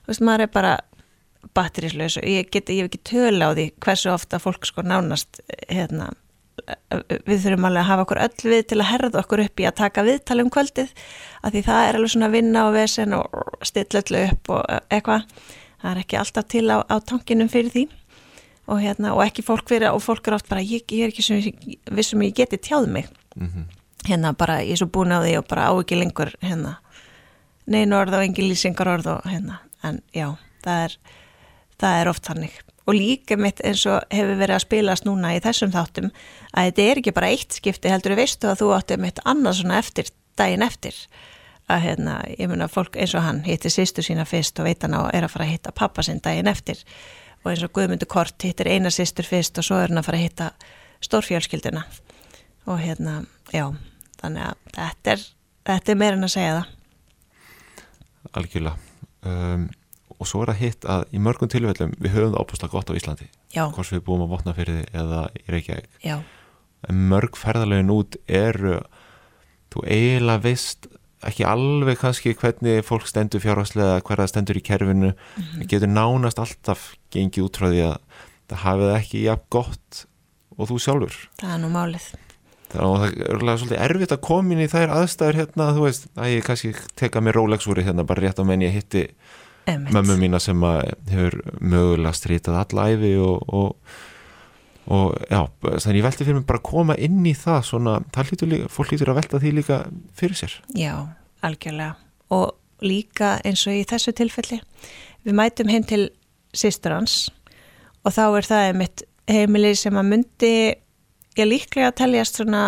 Þú 0.07 0.13
veist, 0.13 0.23
maður 0.23 0.45
er 0.47 0.53
bara 0.53 0.73
batterislaus 1.55 2.17
og 2.17 2.25
ég, 2.27 2.49
get, 2.51 2.69
ég 2.69 2.83
hef 2.83 2.91
ekki 2.91 3.03
tölu 3.03 3.43
á 3.43 3.51
því 3.53 3.67
hversu 3.83 4.13
ofta 4.13 4.39
fólk 4.39 4.65
sko 4.65 4.83
nánast 4.85 5.41
hérna, 5.69 6.11
við 7.27 7.43
þurfum 7.43 7.67
alveg 7.69 7.83
að 7.83 7.89
hafa 7.91 8.03
okkur 8.05 8.21
öll 8.23 8.49
við 8.51 8.63
til 8.71 8.79
að 8.81 8.89
herða 8.91 9.21
okkur 9.21 9.43
upp 9.45 9.61
í 9.61 9.67
að 9.69 9.77
taka 9.77 10.03
viðtali 10.07 10.43
um 10.43 10.51
kvöldið 10.53 10.89
af 11.41 11.53
því 11.53 11.61
það 11.67 11.83
er 11.85 11.99
alveg 11.99 12.13
svona 12.13 12.29
vinna 12.33 12.65
og 12.67 12.75
vesen 12.75 13.15
og 13.17 13.63
stilla 13.67 14.01
öllu 14.01 14.23
upp 14.31 14.51
og 14.55 14.75
eitthvað. 14.89 15.27
Það 15.77 15.91
er 15.91 16.01
ekki 16.01 16.17
alltaf 16.17 16.47
til 16.49 16.65
á, 16.73 16.77
á 16.81 16.95
tankinum 17.05 17.49
fyrir 17.53 17.73
því. 17.73 17.85
Og, 18.67 18.81
hérna, 18.83 19.13
og 19.15 19.21
ekki 19.23 19.45
fólk 19.45 19.69
fyrir 19.69 19.93
og 19.93 20.01
fólk 20.03 20.27
er 20.27 20.35
oft 20.35 20.49
bara 20.49 20.63
ég, 20.65 20.83
ég 20.91 21.05
er 21.05 21.13
ekki 21.13 21.23
sem 21.23 21.39
vissum 21.95 22.25
ég 22.25 22.33
geti 22.35 22.57
tjáð 22.57 22.89
mig. 22.91 23.07
Mm 23.35 23.47
-hmm. 23.47 23.63
hérna 24.09 24.33
bara 24.33 24.59
ég 24.61 24.71
er 24.71 24.77
svo 24.77 24.87
búin 24.87 25.13
á 25.13 25.23
því 25.23 25.37
og 25.37 25.47
bara 25.47 25.69
á 25.69 25.73
ekki 25.79 25.95
lengur 25.95 26.33
hérna. 26.41 26.77
Neina 27.67 28.01
orð 28.01 28.13
og 28.13 28.23
engin 28.23 28.49
lýsingar 28.49 28.87
orð 28.87 29.07
og 29.07 29.21
hérna. 29.23 29.59
En 29.83 30.01
já 30.13 30.35
það 30.63 30.83
er 30.83 30.97
það 31.81 32.01
er 32.01 32.11
oft 32.11 32.31
hannig 32.31 32.55
og 32.87 32.95
líka 32.95 33.35
mitt 33.35 33.59
eins 33.67 33.83
og 33.89 34.05
hefur 34.13 34.37
verið 34.39 34.55
að 34.55 34.63
spilast 34.63 35.07
núna 35.07 35.33
í 35.35 35.41
þessum 35.43 35.73
þáttum 35.73 36.07
að 36.53 36.69
þetta 36.69 36.85
er 36.85 37.01
ekki 37.01 37.13
bara 37.17 37.31
eitt 37.33 37.57
skipti 37.59 37.91
heldur 37.91 38.15
við 38.15 38.21
veistu 38.23 38.47
að 38.47 38.61
þú 38.61 38.69
átti 38.77 38.97
mitt 39.03 39.19
annað 39.27 39.59
svona 39.59 39.81
eftir 39.81 40.11
daginn 40.39 40.63
eftir. 40.63 40.95
Að 41.67 41.81
hérna, 41.83 42.19
ég 42.31 42.47
mun 42.47 42.63
að 42.63 42.75
fólk 42.77 42.95
eins 42.95 43.13
og 43.17 43.25
hann 43.25 43.41
hittir 43.43 43.73
sýstu 43.73 44.05
sína 44.05 44.23
fyrst 44.27 44.59
og 44.61 44.69
veit 44.69 44.85
hann 44.85 44.95
á 44.95 45.11
er 45.11 45.25
að 45.27 45.33
fara 45.33 45.47
að 45.47 45.55
hitta 45.57 45.73
pappa 45.75 46.05
sinn 46.05 46.21
daginn 46.23 46.47
eftir. 46.47 46.79
Og 47.43 47.51
eins 47.51 47.63
og 47.65 47.73
Guðmundur 47.75 48.07
Kort 48.07 48.45
hittir 48.47 48.69
eina 48.71 48.91
sýstur 48.93 49.27
fyrst 49.27 49.59
og 49.59 49.67
svo 49.67 49.81
er 49.81 49.91
hann 49.91 49.99
að 49.99 50.07
fara 50.07 50.21
að 50.21 50.27
hitta 50.29 50.47
stórfjölskyldina 51.03 51.83
og 52.67 52.79
hérna, 52.79 53.19
já 53.51 53.67
þannig 54.21 54.47
að 54.47 54.71
þetta 54.77 55.11
er, 55.11 55.25
þetta 55.67 55.91
er 55.91 55.99
meirinn 55.99 56.27
að 56.27 56.33
segja 56.33 56.55
það. 56.55 56.71
Algjörlega. 58.39 58.87
Um, 59.27 59.67
og 60.17 60.29
svo 60.29 60.41
er 60.43 60.51
það 60.51 60.61
hitt 60.63 60.87
að 60.89 61.03
í 61.13 61.21
mörgum 61.21 61.51
tilfellum 61.51 61.93
við 62.01 62.15
höfum 62.15 62.33
það 62.33 62.43
óbúslega 62.43 62.73
gott 62.73 62.89
á 62.89 62.97
Íslandi. 62.97 63.27
Hvort 63.53 63.93
við 63.93 64.03
búum 64.07 64.25
á 64.25 64.31
Votnafyrði 64.33 64.85
eða 64.93 65.23
í 65.37 65.43
Reykjavík. 65.53 65.89
Já. 66.03 66.17
en 66.87 67.07
mörg 67.09 67.35
ferðarlegin 67.35 67.89
út 67.91 68.15
eru 68.29 68.77
þú 69.73 69.83
eiginlega 69.83 70.43
veist 70.43 70.87
ekki 71.25 71.45
alveg 71.47 71.97
kannski 72.01 72.35
hvernig 72.37 72.85
fólk 72.85 73.07
stendur 73.09 73.41
fjárháslega, 73.41 74.03
hverða 74.05 74.27
stendur 74.29 74.59
í 74.59 74.63
kerfinu. 74.63 75.13
Mm 75.13 75.43
-hmm. 75.43 75.67
getur 75.67 75.89
nánast 75.89 76.39
alltaf 76.39 76.95
gengið 77.11 77.43
út 77.43 77.57
frá 77.57 77.67
því 77.69 77.81
að 77.89 77.97
það 78.49 78.63
hafið 78.63 78.95
ekki 78.95 79.23
jafn 79.25 79.45
gott 79.49 80.05
og 80.57 80.69
þú 80.69 80.77
sjálfur. 80.79 81.17
Það 81.41 81.53
er 81.53 81.59
nú 81.61 81.69
málið. 81.69 82.05
Að 82.67 82.93
það 82.99 83.05
er 83.07 83.33
örgulega 83.33 83.57
svolítið 83.57 83.83
erfitt 83.85 84.11
að 84.11 84.25
koma 84.27 84.53
inn 84.53 84.65
í 84.65 84.67
þær 84.67 84.89
aðstæður 84.91 85.39
hérna, 85.39 85.73
þú 85.75 85.81
veist, 85.87 86.07
að 86.15 86.31
ég 86.33 86.43
kannski 86.43 86.73
teka 86.95 87.21
mér 87.21 87.37
Rolex-úri 87.39 87.83
hérna 87.83 88.03
bara 88.03 88.21
rétt 88.21 88.39
á 88.39 88.43
menn 88.43 88.61
ég 88.61 88.75
hitti 88.75 89.07
mömmu 89.67 90.17
mína 90.19 90.39
sem 90.43 90.61
hefur 91.11 91.39
mögulega 91.59 92.13
strítað 92.15 92.59
allæfi 92.61 93.13
og, 93.21 93.43
og, 93.53 93.97
og 94.87 95.17
já, 95.29 95.41
þannig 95.63 95.99
ég 95.99 96.07
velti 96.07 96.27
fyrir 96.27 96.39
mig 96.39 96.47
bara 96.49 96.61
að 96.61 96.69
koma 96.69 96.97
inn 97.07 97.25
í 97.27 97.35
það 97.37 97.59
svona, 97.71 97.97
það 98.15 98.31
lítur 98.31 98.51
líka, 98.53 98.71
fólk 98.71 98.93
lítur 98.93 99.11
að 99.13 99.19
velta 99.21 99.41
því 99.43 99.53
líka 99.59 99.81
fyrir 100.17 100.39
sér. 100.39 100.57
Já, 100.77 100.93
algjörlega. 101.45 101.97
Og 102.35 102.47
líka 102.83 103.37
eins 103.47 103.65
og 103.67 103.75
í 103.75 103.85
þessu 103.89 104.13
tilfelli, 104.15 104.61
við 105.27 105.37
mætum 105.37 105.71
heim 105.73 105.85
til 105.87 106.07
sýstur 106.55 106.95
hans 106.95 107.27
og 108.05 108.13
þá 108.15 108.25
er 108.25 108.47
það 108.47 108.67
einmitt 108.71 109.07
heimili 109.27 109.73
sem 109.75 109.97
að 109.99 110.11
myndi 110.13 110.53
ég 111.37 111.49
líklega 111.49 111.91
að 111.91 111.97
teljast 112.01 112.39
svona 112.39 112.63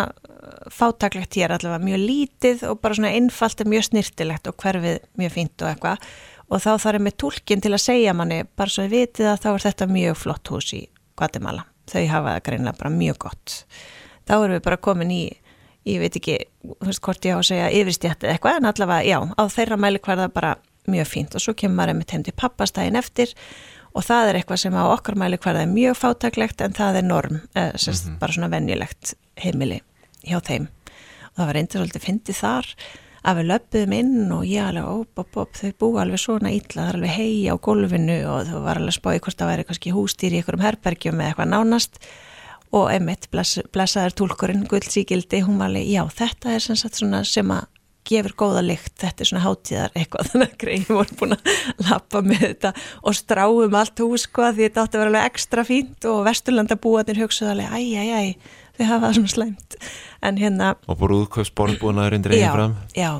fátaklegt 0.70 1.36
hér 1.38 1.54
allavega 1.54 1.84
mjög 1.84 2.02
lítið 2.04 2.66
og 2.68 2.80
bara 2.82 2.96
svona 2.98 3.14
einfalt 3.16 3.62
og 3.62 3.70
mjög 3.70 3.88
snirtilegt 3.88 4.50
og 4.50 4.58
hverfið 4.60 5.00
mjög 5.20 5.34
fínt 5.36 5.64
og 5.64 5.70
eitthvað 5.70 6.10
og 6.50 6.62
þá 6.62 6.70
þarf 6.82 6.98
ég 6.98 7.04
með 7.06 7.16
tólkin 7.22 7.62
til 7.62 7.72
að 7.74 7.84
segja 7.84 8.14
manni 8.16 8.40
bara 8.58 8.72
svo 8.72 8.86
ég 8.86 8.94
vitið 8.94 9.30
að 9.30 9.42
þá 9.44 9.50
er 9.52 9.64
þetta 9.66 9.90
mjög 9.90 10.18
flott 10.18 10.50
hús 10.52 10.72
í 10.76 10.80
Guatemala. 11.18 11.66
Þau 11.90 12.02
hafa 12.10 12.34
það 12.34 12.44
greinlega 12.48 12.80
bara 12.80 12.94
mjög 12.94 13.20
gott. 13.26 13.54
Þá 14.26 14.34
erum 14.38 14.56
við 14.56 14.64
bara 14.66 14.80
komin 14.82 15.12
í, 15.14 15.22
ég 15.88 16.02
veit 16.02 16.16
ekki 16.18 16.38
veist, 16.86 17.02
hvort 17.04 17.26
ég 17.26 17.38
á 17.38 17.40
að 17.40 17.48
segja 17.50 17.70
yfirstjættið 17.80 18.32
eitthvað 18.34 18.60
en 18.60 18.70
allavega 18.70 19.06
já, 19.08 19.18
á 19.34 19.42
þeirra 19.50 19.78
mæli 19.80 20.02
hver 20.02 20.22
það 20.22 20.34
bara 20.36 20.54
mjög 20.90 21.10
fínt 21.10 21.36
og 21.36 21.44
svo 21.44 21.54
kemur 21.56 21.78
maður 21.78 21.98
með 21.98 22.14
heim 22.14 22.24
til 22.26 22.36
pappastægin 22.36 22.98
eftir 22.98 23.34
og 23.90 24.06
það 24.06 24.30
er 24.30 24.38
eitthvað 24.38 24.62
sem 24.62 24.76
á 24.78 24.84
okkar 24.86 25.18
mæli 25.18 25.38
hver 25.38 25.56
það 25.56 25.64
er 25.64 25.72
mjög 25.72 25.98
fátaklegt 25.98 26.64
en 26.64 26.76
það 26.76 27.00
er 27.00 27.06
norm, 27.06 27.40
eh, 27.54 27.72
sérst, 27.74 28.06
mm 28.06 28.14
-hmm. 28.14 28.18
bara 28.18 28.32
svona 28.32 28.50
venjulegt 28.50 29.14
heimili 29.36 29.80
hjá 30.24 30.40
þeim 30.40 30.68
og 31.30 31.36
það 31.36 31.46
var 31.46 31.54
reyndir 31.54 31.80
svolítið 31.80 32.06
fyndið 32.06 32.36
þar 32.36 32.66
að 33.26 33.40
við 33.40 33.48
löpum 33.50 33.94
inn 33.96 34.32
og 34.32 34.44
ég 34.48 34.64
alveg, 34.64 34.86
óp, 34.88 35.22
óp, 35.22 35.40
óp, 35.42 35.58
þau 35.58 35.72
búa 35.82 36.04
alveg 36.04 36.22
svona 36.22 36.52
illa, 36.54 36.76
það 36.78 36.88
er 36.88 36.98
alveg 36.98 37.16
hei 37.16 37.34
á 37.52 37.54
gólfinu 37.60 38.18
og 38.30 38.48
þau 38.48 38.62
var 38.64 38.80
alveg 38.80 38.96
spáið 38.96 39.22
hvort 39.26 39.40
það 39.40 39.52
væri 39.52 39.66
kannski 39.68 39.94
hústýr 39.96 40.36
í 40.36 40.40
einhverjum 40.40 40.64
herbergjum 40.64 41.20
eða 41.20 41.32
eitthvað 41.32 41.52
nánast. 41.52 42.00
Og 42.70 42.86
einmitt 42.92 43.26
bless, 43.32 43.58
blessaður 43.74 44.14
tólkurinn 44.20 44.64
guldsíkildi, 44.70 45.42
hún 45.42 45.58
var 45.60 45.72
alveg, 45.72 45.90
já 45.90 46.04
þetta 46.20 46.54
er 46.54 46.64
sem 46.64 46.78
sagt 46.78 47.00
svona 47.00 47.24
sem 47.26 47.50
að 47.50 47.66
gefur 48.10 48.32
góða 48.38 48.62
lykt, 48.64 48.94
þetta 48.98 49.22
er 49.22 49.28
svona 49.28 49.44
hátíðar 49.44 49.92
eitthvað, 49.98 50.28
þannig 50.32 50.48
að 50.48 50.56
greið 50.62 50.88
voru 50.94 51.18
búin 51.20 51.36
að 51.36 51.52
lappa 51.84 52.22
með 52.24 52.46
þetta 52.46 52.72
og 53.04 53.18
stráum 53.18 53.76
allt 53.82 54.02
hús 54.02 54.24
sko 54.26 54.48
því 54.48 54.66
þetta 54.66 54.84
átti 54.86 54.96
að 54.96 55.02
vera 55.02 55.12
alveg 55.12 55.28
ekstra 55.30 55.66
fínt 55.68 56.08
og 56.08 56.24
vesturlandabúanir 56.26 57.20
hugsaðu 57.20 57.52
alveg, 57.54 57.76
æj, 57.76 58.00
æj, 58.00 58.10
æj 58.16 58.58
þau 58.80 58.88
hafa 58.90 59.06
það 59.06 59.18
svona 59.18 59.34
slæmt. 59.34 59.78
En 60.26 60.40
hérna 60.40 60.72
og 60.88 61.00
brúðkaupsborðbúnaður 61.02 62.18
undir 62.18 62.36
einu 62.36 62.52
fram? 62.56 62.78
já, 62.96 63.10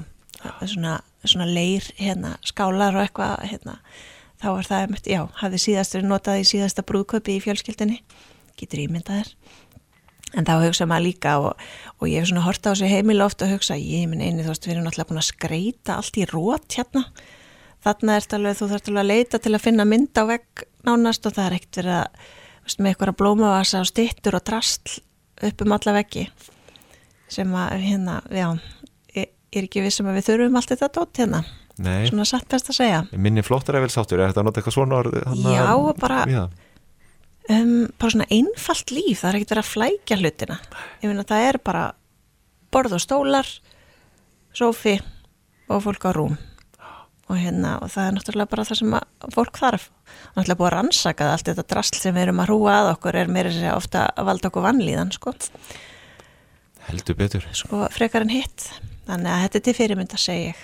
svona, 0.64 0.99
svona 1.25 1.49
leir 1.49 1.87
hérna, 2.01 2.37
skálar 2.46 2.99
og 2.99 3.07
eitthvað 3.07 3.46
hérna, 3.53 3.79
þá 4.40 4.49
var 4.57 4.68
það, 4.68 5.01
já, 5.09 5.23
hafði 5.40 5.64
síðastur 5.66 6.07
notað 6.07 6.42
í 6.42 6.51
síðasta 6.55 6.85
brúðkaupi 6.87 7.37
í 7.37 7.42
fjölskyldinni 7.44 8.01
getur 8.61 8.83
ímyndaðir 8.85 9.35
en 10.38 10.46
þá 10.46 10.55
hugsa 10.62 10.87
maður 10.88 11.07
líka 11.09 11.35
og, 11.42 11.68
og 11.99 12.09
ég 12.11 12.23
hef 12.23 12.31
svona 12.31 12.44
horta 12.44 12.75
á 12.75 12.79
sig 12.79 12.92
heimil 12.92 13.20
ofta 13.25 13.46
og 13.46 13.57
hugsa, 13.57 13.77
ég 13.79 14.07
minn 14.11 14.23
eini 14.23 14.44
þú 14.44 14.53
veist, 14.53 14.66
við 14.66 14.77
erum 14.77 14.87
náttúrulega 14.87 15.11
búin 15.11 15.23
að 15.23 15.29
skreita 15.31 15.96
allt 15.96 16.20
í 16.20 16.27
rót 16.31 16.77
hérna. 16.79 17.05
Þarna 17.81 18.14
er 18.14 18.25
þetta 18.25 18.38
alveg, 18.38 18.59
þú 18.59 18.68
þarfst 18.70 18.90
alveg 18.90 19.03
að 19.03 19.11
leita 19.11 19.40
til 19.40 19.55
að 19.57 19.64
finna 19.64 19.87
mynd 19.88 20.20
á 20.20 20.25
vegg 20.29 20.64
nánast 20.87 21.27
og 21.27 21.37
það 21.37 21.46
er 21.46 21.57
ekkert 21.59 21.81
verið 21.81 21.96
að, 21.96 22.27
með 22.77 22.90
eitthvað 22.92 23.16
blómavasa 23.23 23.81
og 23.83 23.90
stittur 23.90 24.38
og 24.38 24.44
drastl 24.46 25.01
upp 25.48 25.64
um 25.64 25.72
alla 25.76 25.96
veggi 25.96 26.26
sem 27.31 27.53
að 27.55 27.76
hérna, 27.85 28.20
já 28.35 28.48
ég 29.50 29.59
er 29.59 29.66
ekki 29.66 29.83
vissum 29.83 30.09
að 30.11 30.20
við 30.20 30.26
þurfum 30.29 30.59
allt 30.61 30.72
þetta 30.74 30.88
dótt 30.94 31.20
hérna. 31.22 31.42
Nei. 31.81 32.05
svona 32.11 32.26
satt 32.29 32.44
best 32.50 32.68
að 32.68 32.76
segja. 32.76 32.98
Minni 33.16 33.42
flottar 33.42 33.79
er 33.79 33.85
vel 33.87 33.92
sáttur, 33.92 34.20
er 34.20 34.35
þetta 34.35 34.44
nota 34.44 34.61
eitthvað 34.61 34.74
svona 34.76 34.98
orð, 34.98 35.14
já, 35.48 35.64
bara 35.96 36.18
já. 36.29 36.42
Um, 37.50 37.88
bara 37.98 38.12
svona 38.12 38.29
einfalt 38.31 38.92
líf 38.92 39.22
það 39.22 39.31
er 39.31 39.38
ekkert 39.38 39.55
verið 39.55 39.64
að 39.64 39.70
flækja 39.70 40.18
hlutina. 40.20 40.59
Ég 41.00 41.09
finna 41.09 41.24
að 41.24 41.33
það 41.33 41.46
er 41.48 41.59
bara 41.70 41.87
borð 42.70 42.98
og 42.98 43.03
stólar 43.03 43.48
sofi 44.55 44.98
og 45.70 45.83
fólk 45.87 46.07
á 46.07 46.11
rúm 46.14 46.37
og 47.30 47.38
hérna 47.38 47.76
og 47.84 47.92
það 47.92 48.08
er 48.08 48.16
náttúrulega 48.16 48.52
bara 48.52 48.66
það 48.66 48.80
sem 48.80 48.96
fólk 49.36 49.60
þarf. 49.62 49.86
Náttúrulega 50.34 50.58
búið 50.58 50.70
að 50.70 50.74
rannsaka 50.76 51.28
það 51.28 51.36
allt 51.36 51.52
þetta 51.52 51.66
drasl 51.74 52.00
sem 52.00 52.16
við 52.16 52.26
erum 52.26 52.42
að 52.42 52.50
hrúa 52.50 52.74
að 52.80 52.90
okkur 52.96 53.20
er 53.22 53.32
meira 53.32 53.54
sér 53.54 53.76
ofta 53.76 54.08
að 54.10 54.30
valda 54.30 54.50
okkur 54.50 54.66
vannlíðan 54.66 55.14
sko. 55.14 55.34
Heldur 56.90 57.18
betur. 57.18 57.46
Sko 57.54 57.86
frekar 57.94 58.26
en 58.26 58.34
hitt. 58.34 58.68
Þannig 59.06 59.32
að 59.32 59.42
þetta 59.46 59.60
er 59.60 59.66
til 59.68 59.78
fyrirmynd 59.78 60.14
að 60.18 60.24
segja 60.26 60.54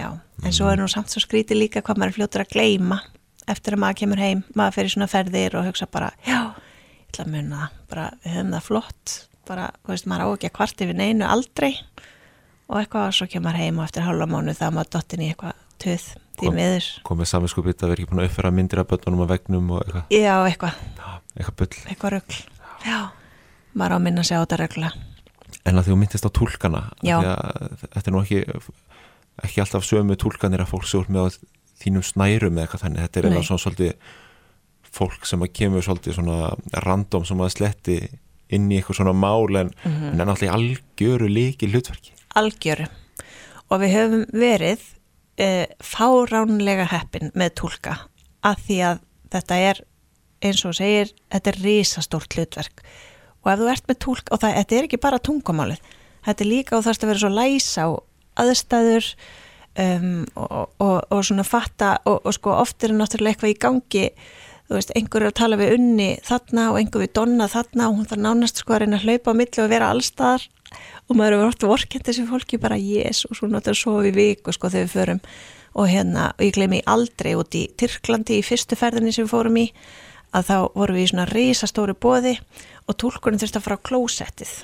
já, 0.00 0.10
en 0.44 0.54
svo 0.54 0.68
er 0.70 0.80
nú 0.80 0.88
samt 0.90 1.12
svo 1.12 1.22
skríti 1.22 1.56
líka 1.56 1.82
hvað 1.84 2.00
maður 2.00 2.12
er 2.12 2.18
fljótur 2.18 2.44
að 2.44 2.54
gleima 2.54 3.00
eftir 3.50 3.74
að 3.74 3.82
maður 3.82 3.98
kemur 4.02 4.22
heim, 4.22 4.44
maður 4.54 4.76
fyrir 4.78 4.94
svona 4.94 5.10
ferðir 5.10 5.56
og 5.58 5.66
hugsa 5.66 5.88
bara, 5.90 6.12
já, 6.26 6.52
ég 7.00 7.10
ætla 7.10 7.26
að 7.26 7.32
munna 7.34 7.68
bara, 7.90 8.06
við 8.22 8.36
höfum 8.36 8.54
það 8.54 8.66
flott. 8.68 9.16
Bara, 9.50 9.66
þú 9.82 9.94
veist, 9.94 10.06
maður 10.06 10.30
á 10.30 10.34
ekki 10.36 10.50
að 10.50 10.56
kvarti 10.60 10.86
við 10.86 11.00
neinu 11.00 11.26
aldrei. 11.26 11.72
Og 12.70 12.78
eitthvað 12.78 13.08
og 13.08 13.16
svo 13.16 13.26
kemur 13.32 13.58
heim 13.58 13.80
og 13.80 13.88
eftir 13.88 14.06
hálfa 14.06 14.28
mánu 14.30 14.54
það 14.54 14.76
maður 14.76 14.92
dottin 14.94 15.24
í 15.24 15.30
eitthvað 15.32 15.59
töð 15.80 16.06
því 16.40 16.52
miður. 16.56 16.88
komið 17.04 17.30
saminskupið 17.32 17.84
að 17.84 17.92
vera 17.92 18.00
ekki 18.00 18.10
búin 18.10 18.22
að 18.22 18.30
uppfæra 18.30 18.52
myndir 18.56 18.82
af 18.82 18.90
börnunum 18.90 19.24
á 19.24 19.32
vegnum 19.34 19.72
og 19.76 19.82
eitthvað? 19.84 20.04
Já, 20.14 20.34
eitthvað, 20.48 20.74
eitthvað 21.36 21.56
bull. 21.60 21.80
Eitthvað 21.90 22.14
röggl 22.16 22.38
já, 22.86 22.98
maður 23.74 23.92
á 23.92 23.96
að 23.98 24.04
minna 24.06 24.24
sig 24.24 24.40
á 24.40 24.42
þetta 24.44 24.60
röggla 24.64 24.92
en 25.64 25.76
að 25.76 25.84
því 25.84 25.92
þú 25.92 25.98
myndist 26.00 26.28
á 26.28 26.30
tólkana 26.32 26.82
þetta 27.02 28.06
er 28.06 28.14
nú 28.14 28.22
ekki 28.24 28.44
ekki 29.44 29.62
alltaf 29.62 29.86
sömu 29.86 30.16
tólkanir 30.20 30.64
að 30.64 30.72
fólk 30.72 30.88
sér 30.88 31.08
með 31.12 31.38
þínum 31.80 32.04
snærum 32.04 32.58
eða 32.58 32.66
eitthvað 32.66 32.84
þannig. 32.84 33.04
Þetta 33.06 33.20
er 33.20 33.28
eða 33.30 33.44
svona 33.48 33.64
svolítið 33.64 33.92
fólk 34.90 35.28
sem 35.28 35.44
að 35.44 35.52
kemur 35.56 35.86
svolítið 35.86 36.16
svona 36.18 36.38
random 36.84 37.26
sem 37.28 37.40
að 37.40 37.52
sletti 37.54 37.98
inn 38.50 38.66
í 38.70 38.80
eitthvað 38.80 39.00
svona 39.00 39.14
mál 39.14 39.46
en, 39.56 39.70
mm 39.70 39.92
-hmm. 39.92 40.20
en 40.20 40.28
alltaf 40.28 40.54
algjöru 40.56 41.28
líki 41.30 41.70
hlutverki 41.70 42.12
algjöru. 42.34 42.86
Og 43.70 43.80
við 43.80 43.94
höfum 43.94 44.24
verið 44.34 44.80
e, 45.38 45.68
fáránlega 45.84 46.88
heppin 46.90 47.30
með 47.34 47.54
tólka 47.62 47.96
að 48.46 48.66
því 48.66 48.80
að 48.88 49.06
þetta 49.30 49.62
er 49.70 49.84
eins 50.40 50.64
og 50.64 50.76
segir, 50.78 51.10
þetta 51.28 51.50
er 51.52 51.58
risastórt 51.60 52.34
hlutverk. 52.34 52.84
Og 53.44 53.50
ef 53.52 53.60
þú 53.60 53.72
ert 53.72 53.88
með 53.88 53.98
tólka 54.04 54.34
og 54.34 54.40
það, 54.40 54.54
þetta 54.60 54.76
er 54.76 54.86
ekki 54.88 55.00
bara 55.00 55.20
tungumálið 55.20 55.82
þetta 56.26 56.44
er 56.44 56.50
líka 56.50 56.76
og 56.78 56.84
þarfst 56.86 57.04
að 57.04 57.12
vera 57.12 57.22
svo 57.22 57.30
læsa 57.32 57.86
á 57.86 57.90
aðstæður 58.40 59.08
um, 59.80 60.12
og, 60.36 60.76
og, 60.82 60.96
og 61.10 61.24
svona 61.26 61.46
fatta 61.46 61.96
og, 62.04 62.20
og 62.24 62.36
sko 62.36 62.54
oft 62.60 62.84
er 62.84 62.94
náttúrulega 62.96 63.36
eitthvað 63.36 63.54
í 63.54 63.58
gangi 63.64 64.06
þú 64.70 64.78
veist, 64.78 64.94
einhver 64.94 65.24
er 65.24 65.32
að 65.32 65.38
tala 65.40 65.60
við 65.60 65.74
unni 65.78 66.10
þarna 66.26 66.68
og 66.72 66.80
einhver 66.80 67.04
við 67.04 67.14
donna 67.18 67.48
þarna 67.50 67.88
og 67.88 67.98
hún 67.98 68.10
þarf 68.10 68.24
nánast 68.26 68.62
sko 68.62 68.76
að 68.76 68.84
reyna 68.84 69.00
að 69.00 69.08
hlaupa 69.08 69.34
á 69.34 69.38
milli 69.40 69.64
og 69.64 69.72
vera 69.72 69.92
allstaðar 69.94 70.46
og 71.10 71.18
maður 71.18 71.36
eru 71.36 71.48
orðið 71.48 71.72
vorkend 71.72 72.06
þessi 72.06 72.26
fólki 72.28 72.60
bara 72.62 72.78
yes 72.78 73.24
og 73.26 73.34
svo 73.36 73.50
náttúrulega 73.50 73.82
svo 73.82 73.96
við 74.06 74.18
viku 74.20 74.54
sko 74.54 74.70
þegar 74.70 74.86
við 74.86 74.94
förum. 74.94 75.22
Og 75.78 75.86
hérna, 75.86 76.30
og 76.34 76.42
ég 76.46 76.54
gleymi 76.56 76.80
aldrei 76.90 77.34
út 77.38 77.54
í 77.54 77.66
Tyrklandi 77.78 78.40
í 78.40 78.46
fyrstu 78.46 78.78
ferðinni 78.78 79.12
sem 79.14 79.26
við 79.26 79.34
fórum 79.34 79.58
í 79.60 79.68
að 80.34 80.48
þá 80.50 80.56
vorum 80.74 80.98
við 80.98 81.04
í 81.04 81.10
svona 81.12 81.30
risastóri 81.30 81.94
bóði 81.98 82.36
og 82.86 82.98
tólkurinn 82.98 83.42
þurfti 83.42 83.60
að 83.60 83.66
fara 83.66 83.78
á 83.78 83.86
klósettið 83.86 84.54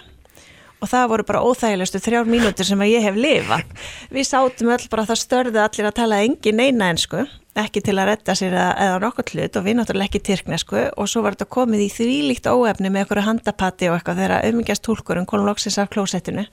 og 0.82 0.90
það 0.90 1.08
voru 1.12 1.26
bara 1.28 1.42
óþægilegustu 1.46 2.00
þrjár 2.04 2.28
mínútur 2.28 2.68
sem 2.68 2.82
að 2.84 2.92
ég 2.92 3.04
hef 3.06 3.18
lifað. 3.18 3.74
Við 4.12 4.28
sátum 4.28 4.72
öll 4.74 4.88
bara 4.92 5.04
að 5.04 5.12
það 5.12 5.20
störði 5.22 5.62
allir 5.62 5.88
að 5.88 5.96
tala 6.00 6.20
engin 6.24 6.58
neina 6.60 6.90
ensku, 6.92 7.24
ekki 7.56 7.80
til 7.84 7.96
að 7.96 8.10
retta 8.10 8.34
sér 8.36 8.52
eða, 8.52 8.72
eða 8.84 8.98
nokkur 9.06 9.32
hlut 9.32 9.56
og 9.56 9.64
við 9.64 9.78
náttúrulega 9.78 10.10
ekki 10.10 10.22
tyrknesku 10.28 10.82
og 10.92 11.08
svo 11.08 11.22
var 11.24 11.36
þetta 11.36 11.48
komið 11.56 11.86
í 11.86 11.88
þvílíkt 11.94 12.50
óefni 12.52 12.90
með 12.92 13.06
einhverju 13.06 13.26
handapati 13.30 13.88
og 13.88 13.96
eitthvað 13.96 14.20
þegar 14.20 14.44
auðmyggjast 14.44 14.84
tólkurinn 14.84 15.28
kom 15.30 15.46
loksins 15.46 15.80
af 15.80 15.88
klósettinu 15.94 16.44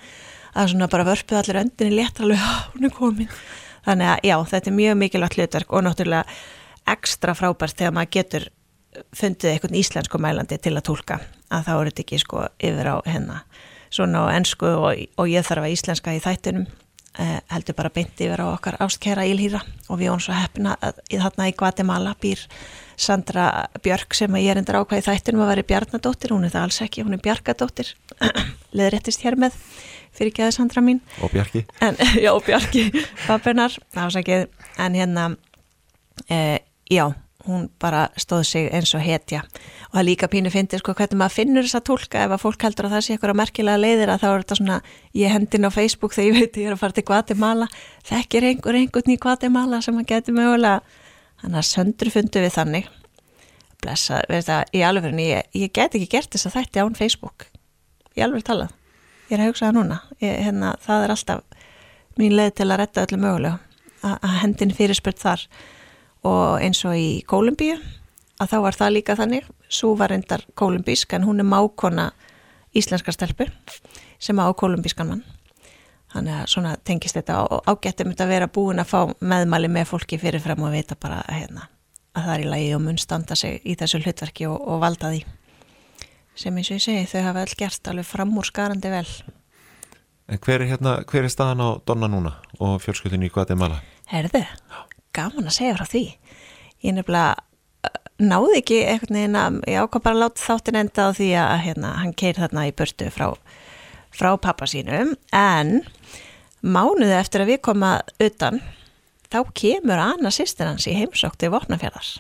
að 0.54 0.72
svona 0.72 0.88
bara 0.88 1.08
vörpuð 1.10 1.42
allir 1.42 1.60
öndinni 1.66 2.00
létt 2.00 2.22
alveg, 2.24 2.40
hún 2.76 2.88
er 2.88 2.94
komin. 2.96 3.32
Þannig 3.84 4.12
að 4.14 4.28
já, 4.30 4.36
þetta 4.54 4.70
er 4.70 4.78
mjög 4.78 5.00
mikilvægt 5.02 5.40
hlutverk 5.40 5.74
og 5.74 5.84
náttúrulega 5.84 6.38
ekstra 6.94 7.36
frábært 7.36 7.76
þegar 7.80 7.96
maður 7.98 8.14
getur 8.16 8.48
fundið 9.18 9.52
einhvern 9.52 9.80
íslensku 9.80 10.22
mælandi 10.22 10.60
til 10.62 10.76
að 10.78 10.86
tólka 10.88 11.20
að 11.50 11.68
þá 11.68 11.74
er 11.74 11.90
þetta 11.90 12.04
ekki 12.06 12.20
sko 12.22 12.46
yfir 12.64 12.90
á 12.94 12.96
hennar 13.10 13.44
svona 13.94 14.26
á 14.26 14.34
ennsku 14.34 14.70
og, 14.70 15.04
og 15.18 15.30
ég 15.30 15.46
þarf 15.46 15.68
að 15.68 15.76
íslenska 15.76 16.16
í 16.16 16.22
þættunum 16.24 16.66
eh, 17.22 17.40
heldur 17.54 17.78
bara 17.78 17.92
beinti 17.94 18.28
yfir 18.28 18.42
á 18.42 18.48
okkar 18.50 18.80
ástkæra 18.84 19.26
ílhýra 19.30 19.62
og 19.88 20.00
við 20.00 20.10
erum 20.10 20.24
svo 20.24 20.34
að 20.34 21.02
í 21.14 21.20
þarna 21.22 21.50
í 21.50 21.56
Guatemala 21.58 22.16
býr 22.22 22.42
Sandra 23.00 23.68
Björk 23.84 24.14
sem 24.18 24.36
ég 24.38 24.52
er 24.54 24.62
endur 24.62 24.82
ákvæði 24.82 25.08
þættunum 25.08 25.46
að 25.46 25.52
vera 25.54 25.68
Bjarnadóttir, 25.72 26.34
hún 26.34 26.46
er 26.46 26.54
það 26.54 26.68
alls 26.68 26.82
ekki, 26.86 27.06
hún 27.06 27.18
er 27.18 27.24
Bjarkadóttir. 27.26 27.90
Leðréttist 28.78 29.26
hér 29.26 29.38
með 29.42 29.58
fyrir 30.14 30.36
aðeins 30.38 30.60
Sandra 30.60 30.84
mín. 30.86 31.02
Og 31.26 31.34
Bjarki. 31.34 31.64
En, 31.82 31.98
já, 32.26 32.32
Bjarki, 32.46 32.86
pappinar 33.26 33.80
en 34.78 35.00
hérna 35.00 35.28
eh, 36.30 36.60
já 36.90 37.10
hún 37.48 37.70
bara 37.80 38.08
stóð 38.20 38.44
sig 38.48 38.70
eins 38.74 38.94
og 38.96 39.04
hetja. 39.04 39.42
Og 39.92 39.98
það 39.98 40.06
líka 40.08 40.30
pínu 40.32 40.52
finnir 40.54 40.80
sko 40.80 40.96
hvernig 40.96 41.20
maður 41.20 41.36
finnur 41.36 41.68
þessa 41.68 41.82
tólka. 41.84 42.24
Ef 42.24 42.36
að 42.36 42.44
fólk 42.44 42.64
heldur 42.64 42.88
að 42.88 42.96
það 42.96 43.06
sé 43.06 43.16
eitthvað 43.16 43.40
merkilega 43.40 43.82
leiðir 43.82 44.12
að 44.14 44.22
þá 44.24 44.28
er 44.30 44.44
þetta 44.44 44.58
svona 44.60 44.78
ég 45.20 45.34
hendin 45.34 45.68
á 45.68 45.72
Facebook 45.76 46.16
þegar 46.16 46.30
ég 46.30 46.40
veit 46.40 46.60
ég 46.62 46.70
er 46.70 46.76
að 46.76 46.84
fara 46.84 46.98
til 46.98 47.06
Guatemala. 47.10 47.68
Þekkir 48.08 48.48
einhver 48.50 48.80
einhvern 48.80 49.16
í 49.16 49.18
Guatemala 49.26 49.82
sem 49.84 49.98
maður 49.98 50.12
getur 50.14 50.38
mögulega 50.38 51.02
þannig 51.44 51.60
að 51.60 51.68
söndru 51.72 52.14
fundu 52.14 52.46
við 52.46 52.56
þannig. 52.56 52.88
Blessa, 53.84 54.22
veist 54.32 54.48
það, 54.48 54.64
í 54.72 54.86
alveg 54.88 55.20
ég, 55.20 55.52
ég 55.60 55.76
get 55.76 55.98
ekki 55.98 56.08
gert 56.16 56.32
þess 56.32 56.48
að 56.48 56.58
þetta 56.62 56.88
án 56.88 56.96
Facebook. 56.96 57.50
Ég 58.16 58.24
alveg 58.24 58.46
talað. 58.48 58.72
Ég 59.28 59.36
er 59.36 59.44
að 59.44 59.52
hugsa 59.52 59.68
það 59.68 59.78
núna. 59.82 60.00
Ég, 60.24 60.38
hérna, 60.46 60.76
það 60.80 61.04
er 61.04 61.14
alltaf 61.18 61.44
mín 62.20 62.36
leið 62.38 62.54
til 62.60 62.70
að 62.70 62.80
retta 62.80 63.04
öllu 63.04 63.20
mögulega 63.20 63.60
að 64.04 64.36
hendin 64.42 64.74
fyrirspurt 64.76 65.20
þar 65.22 65.46
og 66.24 66.64
eins 66.64 66.84
og 66.88 66.96
í 66.98 67.22
Kólumbíu 67.28 67.78
að 68.42 68.52
þá 68.54 68.58
var 68.66 68.78
það 68.78 68.96
líka 68.98 69.18
þannig. 69.20 69.48
Svo 69.70 69.94
var 70.00 70.14
endar 70.16 70.44
kólumbísk 70.60 71.14
en 71.18 71.28
hún 71.28 71.42
er 71.42 71.48
mákona 71.48 72.12
íslenskar 72.76 73.16
stelpur 73.16 73.52
sem 74.20 74.40
á 74.40 74.48
kólumbískan 74.54 75.10
mann. 75.10 75.24
Þannig 76.14 76.42
að 76.44 76.50
svona 76.52 76.74
tengist 76.86 77.18
þetta 77.18 77.40
og 77.50 77.70
ágættum 77.70 78.12
þetta 78.12 78.28
að 78.28 78.34
vera 78.36 78.50
búin 78.54 78.82
að 78.82 78.92
fá 78.92 79.00
meðmæli 79.20 79.70
með 79.74 79.88
fólki 79.90 80.20
fyrirfram 80.22 80.62
og 80.68 80.76
vita 80.76 80.98
bara 81.00 81.24
hérna, 81.26 81.70
að 82.14 82.28
það 82.28 82.34
er 82.36 82.44
í 82.44 82.52
lagi 82.52 82.68
og 82.76 82.84
mun 82.86 83.00
standa 83.02 83.38
sig 83.40 83.64
í 83.66 83.74
þessu 83.80 84.04
hlutverki 84.04 84.46
og, 84.46 84.60
og 84.62 84.84
valda 84.84 85.10
því. 85.16 85.24
Sem 86.38 86.58
eins 86.58 86.70
og 86.70 86.78
ég 86.78 86.86
segi 86.86 87.10
þau 87.10 87.26
hafa 87.30 87.40
vel 87.40 87.58
gert 87.58 87.90
alveg 87.90 88.10
fram 88.10 88.38
úr 88.38 88.50
skarandi 88.50 88.94
vel. 88.94 89.08
En 90.30 90.40
hver 90.40 90.62
er, 90.62 90.70
hérna, 90.70 91.00
hver 91.10 91.26
er 91.26 91.34
staðan 91.34 91.66
á 91.66 91.70
Donna 91.86 92.08
núna 92.10 92.38
og 92.62 92.78
fjölskyldinu 92.86 93.28
í 93.28 93.34
Guatemala? 93.34 93.82
Herðu, 94.10 94.46
gaman 95.16 95.50
að 95.50 95.58
segja 95.58 95.78
frá 95.80 95.90
því. 95.90 96.04
Ég 96.84 96.98
nefnilega 96.98 97.34
uh, 97.88 97.98
náði 98.24 98.60
ekki 98.60 98.80
einhvern 98.88 99.20
veginn 99.20 99.40
að 99.40 99.60
ég 99.72 99.86
ákvað 99.86 100.06
bara 100.08 100.18
að 100.18 100.24
láta 100.26 100.46
þáttin 100.46 100.80
enda 100.84 101.08
á 101.08 101.10
því 101.20 101.30
að 101.42 101.56
hérna, 101.68 101.96
hann 102.02 102.14
keir 102.24 102.40
þarna 102.40 102.68
í 102.70 102.76
börtu 102.82 103.10
frá, 103.14 103.28
frá 104.14 104.30
pappa 104.42 104.70
sínum. 104.70 105.16
En 105.32 105.82
mánuði 106.64 107.18
eftir 107.18 107.44
að 107.44 107.54
við 107.54 107.64
koma 107.70 107.96
utan 108.24 108.62
þá 109.34 109.42
kemur 109.58 110.00
Anna 110.00 110.32
sýstir 110.34 110.70
hans 110.70 110.86
í 110.88 110.96
heimsók 110.96 111.36
til 111.42 111.52
Vopnafjörðar 111.54 112.14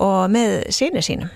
og 0.00 0.30
með 0.32 0.70
síni 0.72 1.02
sínum. 1.04 1.32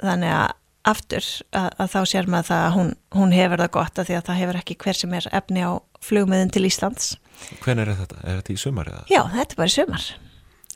Þannig 0.00 0.32
að 0.32 0.56
aftur 0.90 1.26
að, 1.52 1.68
að 1.76 1.90
þá 1.92 2.00
sér 2.08 2.28
maður 2.30 2.54
að 2.56 2.70
hún, 2.76 2.92
hún 3.12 3.34
hefur 3.36 3.60
það 3.60 3.72
gott 3.74 4.00
að 4.00 4.08
því 4.08 4.16
að 4.16 4.28
það 4.28 4.38
hefur 4.40 4.58
ekki 4.60 4.76
hver 4.80 4.98
sem 5.00 5.16
er 5.18 5.26
efni 5.36 5.64
á 5.66 5.70
flugmiðin 6.00 6.52
til 6.54 6.64
Íslands 6.68 7.10
Hven 7.60 7.82
er 7.82 7.92
þetta? 7.98 8.18
Er 8.24 8.40
þetta 8.40 8.54
í 8.54 8.58
sumar 8.60 8.90
eða? 8.90 9.04
Já, 9.10 9.22
þetta 9.34 9.56
er 9.56 9.60
bara 9.60 9.70
í 9.70 9.74
sumar. 9.74 10.08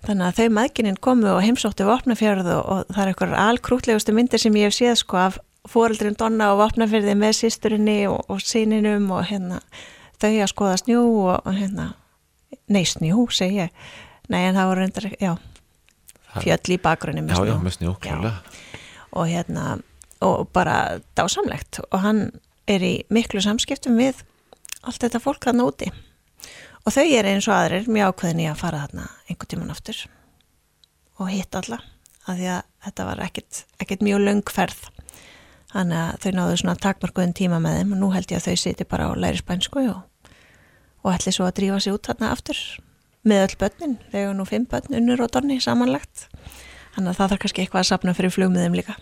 Þannig 0.05 0.27
að 0.27 0.39
þau 0.39 0.55
maðgininn 0.59 1.01
komu 1.01 1.31
og 1.33 1.41
heimsóttu 1.45 1.87
Vopnafjörð 1.89 2.51
og, 2.53 2.63
og 2.65 2.93
það 2.93 3.03
er 3.03 3.13
eitthvað 3.13 3.37
alkrútlegustu 3.41 4.15
myndir 4.17 4.43
sem 4.43 4.59
ég 4.61 4.69
hef 4.69 4.77
séð 4.77 4.99
sko 5.01 5.21
af 5.23 5.39
fóreldrin 5.71 6.19
Donna 6.21 6.51
og 6.53 6.61
Vopnafjörði 6.61 7.15
með 7.17 7.39
sýsturinni 7.39 7.99
og, 8.11 8.21
og 8.29 8.43
síninum 8.45 9.09
og 9.17 9.25
hérna 9.31 9.63
þau 10.21 10.29
að 10.35 10.51
skoða 10.53 10.77
snjú 10.83 11.07
og, 11.33 11.49
hérna 11.57 11.95
nei 12.69 12.85
snjú, 12.89 13.25
segi 13.33 13.65
ég. 13.65 13.89
Nei 14.29 14.43
en 14.45 14.57
það 14.59 14.71
voru 14.71 14.85
reyndar, 14.85 15.09
já 15.21 15.33
fjöll 16.43 16.75
í 16.75 16.81
bakgrunni 16.83 17.23
með 17.25 17.39
snjú 17.39 17.49
Já, 17.49 17.55
já, 17.55 17.63
með 17.63 17.77
snjú, 17.79 17.97
klálega 18.03 18.37
og 19.15 19.29
hérna, 19.31 19.77
og 20.27 20.49
bara 20.51 20.99
dásamlegt. 21.15 21.79
Og 21.93 22.01
hann 22.03 22.25
er 22.67 22.83
í 22.83 22.95
miklu 23.15 23.39
samskiptum 23.45 23.95
við 24.01 24.25
allt 24.83 25.05
þetta 25.05 25.21
fólk 25.23 25.47
þarna 25.47 25.69
úti 25.69 25.91
og 26.85 26.95
þau 26.95 27.05
er 27.05 27.31
eins 27.31 27.49
og 27.49 27.57
aðrir 27.57 27.91
mjög 27.91 28.13
ákveðin 28.13 28.45
í 28.45 28.49
að 28.51 28.61
fara 28.61 28.85
þarna 28.85 29.09
einhvern 29.29 29.53
tíman 29.53 29.75
aftur 29.75 30.05
og 31.21 31.31
hitt 31.33 31.61
alla 31.61 31.81
að 32.25 32.41
því 32.41 32.51
að 32.55 32.63
þetta 32.87 33.09
var 33.09 33.23
ekkit 33.25 34.05
mjög 34.05 34.25
löngferð 34.29 34.89
þannig 35.75 36.01
að 36.01 36.19
þau 36.23 36.33
náðu 36.39 36.59
svona 36.61 36.81
takmarkuðin 36.85 37.37
tíma 37.37 37.61
með 37.63 37.79
þeim 37.81 37.95
og 37.95 38.03
nú 38.03 38.11
held 38.15 38.33
ég 38.33 38.41
að 38.41 38.49
þau 38.49 38.63
siti 38.63 38.89
bara 38.89 39.11
á 39.11 39.13
læri 39.19 39.41
spænsku 39.41 39.85
og, 39.91 40.03
og 41.03 41.15
ætli 41.15 41.35
svo 41.35 41.49
að 41.49 41.57
drífa 41.59 41.81
sig 41.83 41.97
út 41.97 42.11
þarna 42.11 42.31
aftur 42.35 42.61
með 43.25 43.47
öll 43.47 43.59
börnin, 43.61 43.99
þegar 44.13 44.37
nú 44.37 44.47
fimm 44.49 44.69
börn 44.69 44.97
unnur 45.01 45.25
og 45.25 45.33
donni 45.33 45.59
samanlagt. 45.63 46.27
Þannig 46.95 47.11
að 47.11 47.19
það 47.19 47.31
þarf 47.31 47.43
kannski 47.45 47.63
eitthvað 47.65 47.83
að 47.83 47.91
sapna 47.91 48.15
fyrir 48.17 48.35
flugmiðum 48.35 48.77
líka. 48.77 48.97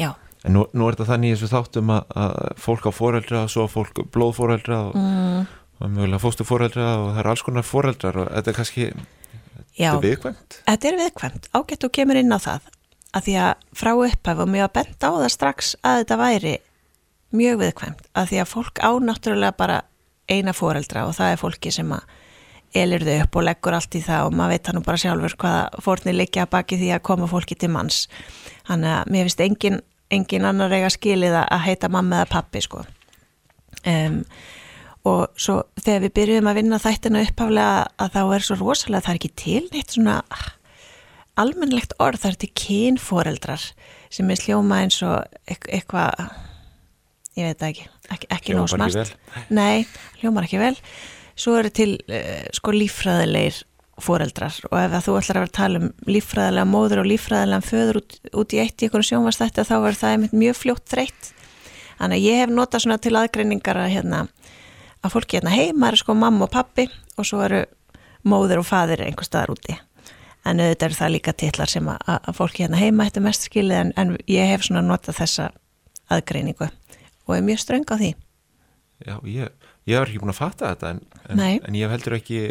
Já. 0.00 0.14
En 0.42 0.56
nú, 0.56 0.64
nú 0.74 0.86
er 0.88 0.96
þetta 0.96 1.10
þannig 1.12 1.30
í 1.30 1.34
þessu 1.36 1.50
þáttum 1.52 1.92
að, 1.94 2.14
að 2.24 2.62
fólk 2.64 2.88
á 2.88 2.92
foreldra 2.96 3.42
og 3.44 3.52
svo 3.52 3.66
fólk 3.70 4.00
blóðforeldra 4.14 4.78
og, 4.88 4.96
mm. 4.98 5.44
Og 5.82 5.90
mjögulega 5.92 6.22
fóstuforeldra 6.22 6.86
og 7.00 7.08
það 7.12 7.20
er 7.22 7.30
alls 7.32 7.44
konar 7.46 7.66
foreldrar 7.66 8.20
og 8.22 8.30
þetta 8.30 8.52
er 8.52 8.58
kannski 8.58 8.86
Já, 9.72 9.92
þetta 9.92 9.96
er 9.96 10.04
viðkvæmt. 10.06 10.58
Þetta 10.68 10.88
er 10.88 10.98
viðkvæmt, 11.00 11.48
ágætt 11.56 11.86
og 11.86 11.94
kemur 11.96 12.20
inn 12.20 12.34
á 12.34 12.38
það 12.42 12.68
að 13.12 13.26
því 13.26 13.36
að 13.44 13.64
frá 13.76 13.92
upphæfu 13.92 14.44
og 14.44 14.50
mjög 14.52 14.66
að 14.66 14.74
benda 14.78 15.08
á 15.08 15.12
það 15.20 15.32
strax 15.34 15.72
að 15.82 16.02
þetta 16.02 16.18
væri 16.20 16.54
mjög 17.32 17.62
viðkvæmt 17.62 18.10
að 18.12 18.28
því 18.30 18.42
að 18.42 18.50
fólk 18.52 18.82
ánáttúrulega 18.82 19.56
bara 19.56 19.78
eina 20.28 20.54
foreldra 20.56 21.06
og 21.08 21.16
það 21.16 21.32
er 21.34 21.40
fólki 21.40 21.72
sem 21.72 21.92
að 21.92 22.18
elir 22.82 23.04
þau 23.04 23.16
upp 23.26 23.36
og 23.36 23.44
leggur 23.44 23.76
allt 23.76 23.96
í 23.98 24.00
það 24.04 24.26
og 24.26 24.36
maður 24.36 24.54
veit 24.54 24.68
hann 24.70 24.84
bara 24.86 25.00
sjálfur 25.02 25.36
hvaða 25.42 25.82
fórnir 25.84 26.16
liggja 26.16 26.46
baki 26.48 26.78
því 26.80 26.92
að 26.96 27.04
koma 27.04 27.28
fólki 27.28 27.56
til 27.58 27.68
manns. 27.72 28.06
Þannig 28.68 28.94
að 28.96 29.10
mér 29.12 29.28
finnst 29.28 29.44
engin 29.44 29.80
engin 30.12 30.48
annar 30.48 30.72
eiga 30.72 30.90
skilið 30.92 31.36
að 31.40 31.64
heita 31.66 31.88
mamma 31.92 32.20
eða 32.20 32.32
pappi 32.32 32.62
sko 32.64 32.82
um, 33.88 34.18
og 35.08 35.32
svo 35.34 35.62
þegar 35.82 36.04
við 36.04 36.14
byrjuðum 36.18 36.50
að 36.50 36.58
vinna 36.60 36.80
þættina 36.82 37.22
uppháflega 37.26 37.86
að 38.04 38.12
þá 38.16 38.20
er 38.22 38.46
svo 38.46 38.58
rosalega 38.60 39.06
það 39.06 39.14
er 39.14 39.20
ekki 39.20 39.32
til 39.42 39.62
neitt 39.72 39.96
svona 39.96 40.20
almennlegt 41.40 41.96
orð, 42.02 42.20
það 42.22 42.30
er 42.30 42.38
til 42.42 42.52
kynforeldrar 42.62 43.66
sem 44.12 44.30
er 44.30 44.40
sljóma 44.40 44.82
eins 44.84 45.00
og 45.06 45.24
eitthvað 45.48 46.26
ég 47.38 47.48
veit 47.48 47.66
ekki, 47.70 47.88
ekki, 48.12 48.30
ekki 48.36 48.56
nóg 48.56 48.70
smart. 48.72 49.14
nei, 49.60 49.84
hljómar 50.20 50.46
ekki 50.46 50.60
vel. 50.60 50.74
Svo 51.38 51.56
eru 51.58 51.72
til 51.72 51.96
uh, 52.12 52.48
sko 52.54 52.74
lífræðilegir 52.76 53.62
foreldrar 54.02 54.56
og 54.70 54.78
ef 54.80 54.94
þú 55.04 55.14
ætlar 55.18 55.38
að 55.38 55.44
vera 55.44 55.48
að 55.48 55.56
tala 55.56 55.80
um 55.80 55.90
líffræðilega 56.08 56.68
móður 56.68 57.02
og 57.02 57.08
líffræðilega 57.10 57.66
föður 57.68 58.00
út, 58.00 58.16
út 58.40 58.54
í 58.56 58.60
eitt 58.62 58.82
í 58.82 58.88
einhvern 58.88 59.06
sjónvastætti 59.06 59.64
þá 59.68 59.76
er 59.78 59.98
það 60.00 60.26
mjög 60.32 60.58
fljótt 60.58 60.86
þreytt. 60.92 61.32
Þannig 62.00 62.18
að 62.18 62.26
ég 62.26 62.40
hef 62.42 62.52
notað 62.52 62.84
svona 62.84 62.98
til 62.98 63.14
aðgreiningar 63.14 63.78
að, 63.78 63.92
hérna, 63.92 64.22
að 65.02 65.14
fólki 65.16 65.38
hérna 65.38 65.54
heima 65.54 65.90
er 65.90 65.98
sko 66.00 66.14
mamma 66.16 66.46
og 66.46 66.52
pappi 66.52 66.88
og 67.18 67.26
svo 67.26 67.42
eru 67.44 67.64
móður 68.28 68.62
og 68.62 68.68
fadir 68.68 69.02
einhver 69.04 69.26
staðar 69.26 69.54
úti. 69.56 69.76
En 70.46 70.58
auðvitað 70.62 70.88
eru 70.88 70.98
það 70.98 71.12
líka 71.14 71.34
tillar 71.38 71.70
sem 71.70 71.88
að, 71.90 71.98
að 72.18 72.38
fólki 72.38 72.64
hérna 72.64 72.80
heima 72.80 73.06
eftir 73.06 73.24
mest 73.24 73.46
skilið 73.46 73.78
en, 73.78 73.92
en 73.98 74.14
ég 74.30 74.50
hef 74.50 74.66
svona 74.66 74.82
notað 74.86 75.20
þessa 75.20 75.50
aðgreiningu 76.12 76.68
og 76.68 77.34
er 77.36 77.44
mjög 77.46 77.62
ströng 77.62 77.86
á 77.90 77.96
því. 77.98 78.12
Já, 79.02 79.16
ég, 79.26 79.70
ég 79.90 79.98
er 79.98 80.06
ekki 80.06 80.22
búin 80.22 80.34
að 80.34 80.40
fatta 80.40 80.72
þetta 80.74 80.94
en, 80.94 81.00
en, 81.30 81.42
en 81.42 81.78
ég 81.78 81.90
heldur 81.90 82.18
ekki 82.18 82.42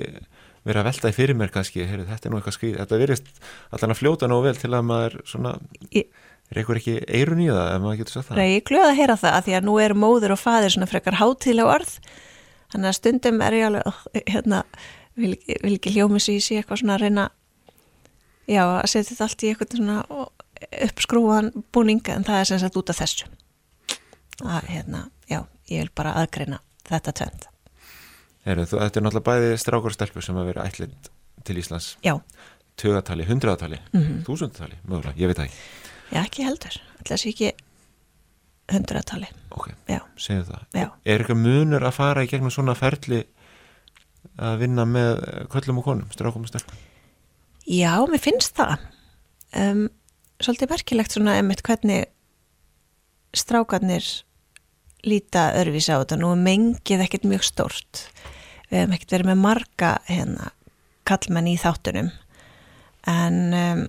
verið 0.68 0.82
að 0.82 0.88
veltaði 0.90 1.18
fyrir 1.18 1.38
mér 1.38 1.54
kannski, 1.54 1.86
heyrðu, 1.90 2.08
þetta 2.10 2.28
er 2.28 2.34
nú 2.34 2.40
eitthvað 2.40 2.56
skrið 2.58 2.76
þetta 2.78 3.00
verist 3.02 3.30
allan 3.74 3.94
að 3.96 4.02
fljóta 4.02 4.28
nógu 4.30 4.46
vel 4.46 4.58
til 4.60 4.70
að 4.70 4.84
maður 4.86 5.16
svona, 5.32 5.54
ég, 5.96 6.10
er 6.52 6.60
eitthvað 6.60 6.82
ekki 6.82 6.98
eirun 7.08 7.42
í 7.42 7.48
það, 7.50 7.70
ef 7.72 7.86
maður 7.86 8.02
getur 8.02 8.18
sagt 8.18 8.30
það. 8.30 8.42
Nei, 8.42 8.50
ég 8.52 8.66
glöði 8.68 8.90
að 8.90 9.00
heyra 9.00 9.16
það, 9.24 9.38
að 9.38 9.48
því 9.48 9.56
að 9.58 9.68
nú 9.70 9.78
er 9.82 9.96
móður 10.04 10.36
og 10.36 10.42
fadir 10.42 10.76
svona 10.76 10.90
frekar 10.92 11.18
hátíðlega 11.22 11.74
orð 11.80 11.96
þannig 12.72 12.90
að 12.90 12.98
stundum 12.98 13.42
er 13.46 13.58
ég 13.58 13.68
alveg 13.68 14.26
hérna, 14.28 14.64
vil, 15.20 15.36
vil 15.64 15.76
ekki 15.76 15.94
hljómi 15.96 16.22
sér 16.24 16.40
í 16.40 16.42
sig 16.46 16.62
eitthvað 16.62 16.84
svona 16.84 16.98
að 16.98 17.06
reyna 17.06 17.30
já, 18.48 18.64
að 18.66 18.90
setja 18.94 19.10
þetta 19.12 19.28
allt 19.28 19.44
í 19.44 19.52
eitthvað 19.52 19.78
svona 19.78 20.26
uppskrúan 20.88 21.54
búninga 21.74 22.16
en 22.16 22.28
það 22.28 22.42
er 22.42 22.52
sem 22.52 22.62
sagt 22.62 22.78
út 22.78 22.92
af 22.94 23.00
þessu. 23.02 23.30
Að, 24.42 24.68
hérna, 24.72 25.06
já, 25.30 25.44
ég 25.70 25.84
vil 25.84 25.96
bara 25.96 26.16
aðgreina 26.18 26.62
þetta 26.88 27.14
tvend 27.20 27.52
Heru, 28.42 28.64
þú, 28.66 28.80
þetta 28.82 28.98
er 28.98 29.04
náttúrulega 29.06 29.28
bæði 29.28 29.58
strákur 29.62 29.92
og 29.92 29.96
stelpur 29.96 30.26
sem 30.26 30.38
að 30.42 30.48
vera 30.50 30.64
ætlind 30.66 31.10
til 31.46 31.60
Íslands. 31.62 31.92
Já. 32.06 32.16
Tögatali, 32.82 33.28
hundraðatali, 33.28 33.78
mm 33.92 34.02
-hmm. 34.02 34.24
þúsundatali 34.26 34.80
mögulega, 34.88 35.18
ég 35.18 35.28
veit 35.28 35.38
það 35.38 35.46
ekki. 35.46 35.60
Já, 36.12 36.20
ekki 36.24 36.44
heldur, 36.44 36.82
alltaf 36.98 37.20
sé 37.20 37.30
ekki 37.30 37.52
hundraðatali. 38.72 39.28
Ok, 39.52 39.70
segju 40.18 40.44
það. 40.44 40.66
Já. 40.74 40.91
Er 41.06 41.22
eitthvað 41.22 41.42
munur 41.42 41.86
að 41.86 41.98
fara 41.98 42.24
í 42.26 42.30
gegnum 42.30 42.54
svona 42.54 42.76
ferli 42.78 43.24
að 44.42 44.62
vinna 44.62 44.86
með 44.86 45.24
köllum 45.52 45.82
og 45.82 45.88
konum, 45.88 46.12
strákum 46.14 46.46
og 46.46 46.52
stelpum? 46.52 46.78
Já, 47.66 47.94
mér 48.10 48.22
finnst 48.22 48.58
það. 48.58 48.78
Um, 49.58 49.88
Svolítið 50.42 50.72
verkilegt 50.72 51.14
svona 51.14 51.36
emitt 51.38 51.62
hvernig 51.62 52.08
strákarnir 53.38 54.06
líta 55.06 55.52
örfis 55.60 55.90
á 55.94 56.02
þetta. 56.02 56.18
Nú 56.18 56.32
mengið 56.38 57.04
ekkert 57.06 57.28
mjög 57.30 57.46
stórt. 57.46 58.08
Við 58.72 58.82
hefum 58.82 58.96
ekkert 58.96 59.14
verið 59.14 59.30
með 59.30 59.44
marga 59.44 59.92
hérna, 60.08 60.50
kallmenn 61.10 61.52
í 61.52 61.58
þáttunum. 61.62 62.10
En 63.10 63.38
um, 63.54 63.84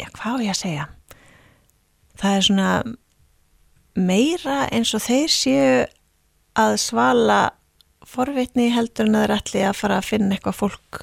já, 0.00 0.08
hvað 0.16 0.38
er 0.38 0.46
ég 0.46 0.54
að 0.54 0.62
segja? 0.62 0.88
Það 2.16 2.38
er 2.38 2.48
svona 2.48 2.70
meira 3.96 4.56
eins 4.72 4.94
og 4.96 5.04
þeir 5.04 5.32
séu 5.32 5.68
að 6.56 6.76
svala 6.82 7.40
forvitni 8.06 8.68
heldur 8.74 9.08
en 9.08 9.18
það 9.18 9.26
er 9.26 9.34
allir 9.36 9.68
að 9.70 9.78
fara 9.80 10.00
að 10.00 10.08
finna 10.10 10.36
eitthvað 10.36 10.58
fólk 10.60 11.00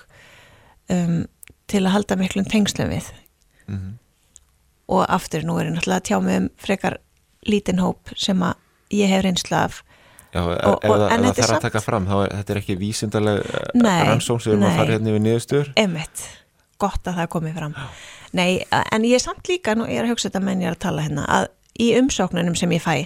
um, 0.94 1.24
til 1.72 1.84
að 1.84 1.94
halda 1.98 2.18
miklum 2.20 2.48
tengslum 2.50 2.92
við. 2.94 3.10
Mm 3.68 3.78
-hmm. 3.80 3.94
og 4.88 5.06
aftur 5.10 5.44
nú 5.44 5.58
er 5.60 5.66
ég 5.66 5.74
náttúrulega 5.74 6.02
að 6.02 6.08
tjá 6.08 6.20
mig 6.22 6.38
um 6.38 6.50
frekar 6.58 6.98
lítinn 7.48 7.80
hóp 7.80 8.10
sem 8.16 8.40
að 8.44 8.54
ég 8.92 9.08
hef 9.08 9.24
reynslu 9.24 9.58
af. 9.58 9.84
Já, 10.34 10.42
og, 10.42 10.80
ef, 10.84 10.90
og, 10.90 11.02
ef 11.12 11.22
það 11.22 11.36
þarf 11.36 11.56
að 11.56 11.62
taka 11.62 11.82
fram 11.82 12.06
þá 12.08 12.16
er 12.24 12.36
þetta 12.36 12.58
ekki 12.58 12.76
vísindarlega 12.78 13.44
eh, 13.74 14.08
rannsón 14.08 14.42
sem 14.42 14.52
við 14.52 14.58
erum 14.58 14.72
að 14.72 14.78
fara 14.78 14.94
hérna 14.94 15.12
við 15.14 15.22
niðurstur 15.22 15.74
Emmett, 15.76 16.24
gott 16.82 17.08
að 17.08 17.20
það 17.20 17.28
komi 17.30 17.54
fram. 17.54 17.76
Já. 17.78 17.88
Nei, 18.34 18.66
en 18.72 19.06
ég 19.06 19.14
er 19.14 19.22
samt 19.22 19.48
líka 19.48 19.76
nú 19.76 19.86
ég 19.86 20.00
er 20.02 20.08
að 20.08 20.16
hugsa 20.16 20.30
þetta 20.30 20.42
menn 20.42 20.62
ég 20.62 20.72
er 20.72 20.78
að 20.78 20.86
tala 20.88 21.06
hérna 21.06 21.26
að 21.30 21.46
í 21.80 21.92
umsóknunum 22.00 22.56
sem 22.56 22.72
ég 22.74 22.82
fæ 22.82 23.06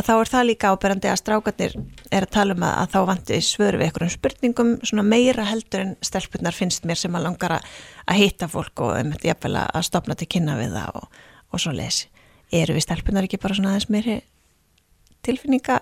að 0.00 0.06
þá 0.08 0.12
er 0.16 0.30
það 0.32 0.46
líka 0.48 0.70
áberandi 0.72 1.10
að 1.10 1.18
strákarnir 1.20 1.74
er 2.10 2.26
að 2.26 2.32
tala 2.34 2.56
um 2.56 2.64
að, 2.66 2.76
að 2.82 2.94
þá 2.94 3.00
vanti 3.10 3.40
svöru 3.44 3.80
við 3.80 3.86
einhverjum 3.86 4.12
spurningum, 4.14 4.72
svona 4.86 5.04
meira 5.06 5.46
heldur 5.48 5.84
en 5.84 5.92
stelpunar 6.04 6.56
finnst 6.56 6.86
mér 6.88 7.00
sem 7.00 7.16
að 7.16 7.26
langar 7.26 7.56
að, 7.58 7.68
að 8.06 8.20
hitta 8.22 8.48
fólk 8.50 8.84
og 8.86 8.96
um 8.96 9.12
þetta 9.14 9.66
að 9.66 9.86
stopna 9.86 10.16
til 10.18 10.30
kynna 10.30 10.56
við 10.60 10.76
það 10.78 11.00
og, 11.02 11.20
og 11.50 11.62
svo 11.62 11.74
lesi 11.76 12.08
eru 12.50 12.74
við 12.74 12.86
stelpunar 12.86 13.26
ekki 13.28 13.40
bara 13.42 13.56
svona 13.56 13.74
aðeins 13.74 13.90
meiri 13.92 14.16
tilfinninga? 15.26 15.80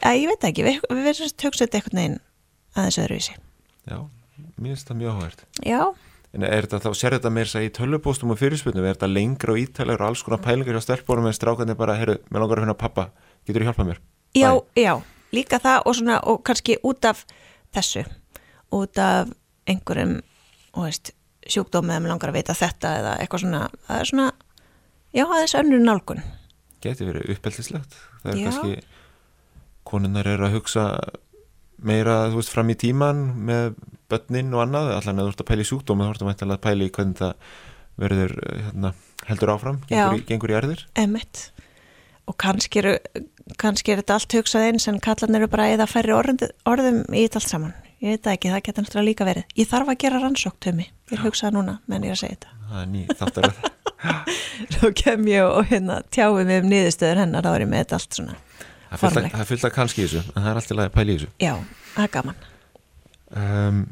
Að 0.00 0.18
ég 0.18 0.32
veit 0.32 0.48
ekki, 0.48 0.64
við, 0.66 0.80
við 0.90 1.06
verðum 1.10 1.32
hugsa 1.44 1.66
þetta 1.66 1.78
eitthvað 1.78 1.98
neginn 1.98 2.18
aðeins 2.74 3.00
öðruvísi. 3.04 3.36
Já, 3.84 3.98
mér 4.56 4.74
finnst 4.74 4.90
það 4.90 5.00
mjög 5.02 5.20
áhært 5.20 5.46
Já 5.64 5.80
En 6.34 6.42
er 6.42 6.66
þetta 6.66 6.80
þá, 6.82 6.90
sér 6.98 7.14
þetta 7.14 7.30
mér 7.30 7.50
sæði 7.50 7.68
í 7.68 7.72
tölvupóstum 7.76 8.32
og 8.34 8.40
fyrirspunum, 8.40 8.82
er 8.82 8.96
þetta 8.96 9.10
lengra 9.10 9.54
og 9.54 9.60
ítælar 9.62 10.00
og 10.02 10.08
alls 10.08 10.22
konar 10.26 10.42
pælingar 10.42 10.74
hjá 10.74 10.82
stelpunum 10.82 11.28
en 11.30 11.36
strákarnir 11.36 11.78
bara, 11.78 11.94
herru, 11.94 12.16
mér 12.26 12.42
langar 12.42 12.58
að 12.58 12.66
finna 12.66 12.78
pappa 12.80 13.04
getur 13.46 13.62
þú 13.62 13.68
hjálpað 13.68 13.90
mér? 13.92 14.00
Já, 14.34 14.50
Bæ. 14.50 14.80
já, 14.82 14.94
líka 15.36 15.60
það 15.62 15.86
og 15.86 15.98
svona, 16.00 16.16
og 16.26 16.40
kannski 16.42 16.80
út 16.82 17.06
af 17.06 17.22
þessu, 17.76 18.02
út 18.74 18.98
af 18.98 19.30
einhverjum, 19.70 20.16
og 20.74 20.88
veist 20.88 21.12
sjúkdómið 21.46 22.02
mér 22.02 22.14
langar 22.14 22.32
að 22.32 22.40
veita 22.40 22.56
þetta 22.56 22.96
eða 22.98 23.14
eitthvað 23.22 23.44
svona, 23.44 23.62
það 23.86 24.00
er 24.00 24.10
svona 24.10 24.26
já, 25.14 25.24
það 25.24 25.42
er 25.42 25.58
önnur 25.60 25.84
nálgun 25.84 26.24
Geti 26.84 27.06
verið 27.08 27.30
uppeldislegt 27.34 27.98
það 28.22 28.32
er 28.32 28.40
Já. 28.40 28.46
kannski 28.48 28.74
konunnar 29.88 30.28
eru 30.28 30.48
að 30.48 30.56
hugsa 30.58 30.84
meira, 31.86 32.16
þú 32.32 32.40
veist, 32.40 32.52
fram 32.54 32.72
í 32.72 32.78
tíman 32.80 33.22
með 33.48 33.74
börnin 34.12 34.54
og 34.54 34.64
annað 34.64 34.92
allan 34.98 35.20
að 35.20 35.28
þú 35.28 35.34
ert 35.34 35.44
að 35.44 35.50
pæli 35.50 35.68
þú 35.68 35.80
ert 35.80 35.92
að 35.94 36.28
mættilega 36.30 36.58
að 36.58 36.64
pæli 36.64 36.90
hvernig 36.94 37.20
það 37.20 37.34
verður 38.00 38.34
hérna, 38.50 38.92
heldur 39.28 39.52
áfram, 39.54 39.80
gengur 39.88 40.18
í, 40.18 40.24
gengur 40.28 40.52
í 40.52 40.56
erðir 40.58 40.84
Emmett 40.98 41.44
og 42.30 42.36
kannski 42.40 42.80
er, 42.80 42.90
kannski 43.60 43.92
er 43.92 44.02
þetta 44.02 44.18
allt 44.18 44.36
hugsað 44.38 44.68
eins 44.70 44.88
en 44.90 45.00
kallan 45.04 45.38
eru 45.38 45.48
bara 45.52 45.68
eða 45.74 45.86
færri 45.90 46.14
orð, 46.16 46.46
orðum 46.68 47.02
í 47.12 47.26
þetta 47.26 47.40
allt 47.42 47.50
saman. 47.50 47.74
Ég 48.04 48.16
veit 48.16 48.28
ekki, 48.32 48.50
það 48.52 48.64
getur 48.66 48.84
náttúrulega 48.84 49.08
líka 49.10 49.26
verið. 49.28 49.44
Ég 49.56 49.68
þarf 49.70 49.92
að 49.92 50.00
gera 50.02 50.20
rannsókt 50.22 50.68
um 50.68 50.78
mig, 50.80 50.90
ég 51.12 51.22
hugsaði 51.24 51.56
núna 51.56 51.78
menn 51.88 52.04
ég 52.08 52.16
að 52.16 52.20
segja 52.22 52.38
þetta. 52.38 52.56
Það 52.70 52.80
er 52.80 52.90
ný, 52.94 53.04
þáttur 53.20 53.48
að 53.50 53.74
þá 54.74 54.86
kem 55.02 55.28
ég 55.30 55.46
og 55.48 55.70
hérna 55.70 56.00
tjáum 56.12 56.40
við 56.40 56.58
um 56.62 56.72
niðurstöður 56.72 57.22
hennar, 57.22 57.46
þá 57.46 57.52
er 57.54 57.64
ég 57.64 57.70
með 57.70 57.84
þetta 57.84 58.00
allt 58.00 58.18
svona 58.18 58.36
það 59.00 59.68
að 59.68 59.74
kannski 59.74 60.02
í 60.02 60.06
þessu 60.06 60.22
en 60.24 60.40
það 60.40 60.50
er 60.50 60.60
alltaf 60.60 60.82
að 60.84 60.94
pæli 60.94 61.14
í 61.14 61.18
þessu. 61.18 61.30
Já, 61.42 61.54
það 61.94 62.06
er 62.06 62.12
gaman. 62.16 62.48
Um, 63.34 63.84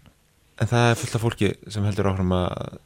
en 0.63 0.71
það 0.71 0.89
er 0.89 0.99
fullt 1.01 1.19
af 1.19 1.25
fólki 1.25 1.53
sem 1.73 1.87
heldur 1.89 2.11
áhrum 2.13 2.35
að 2.37 2.81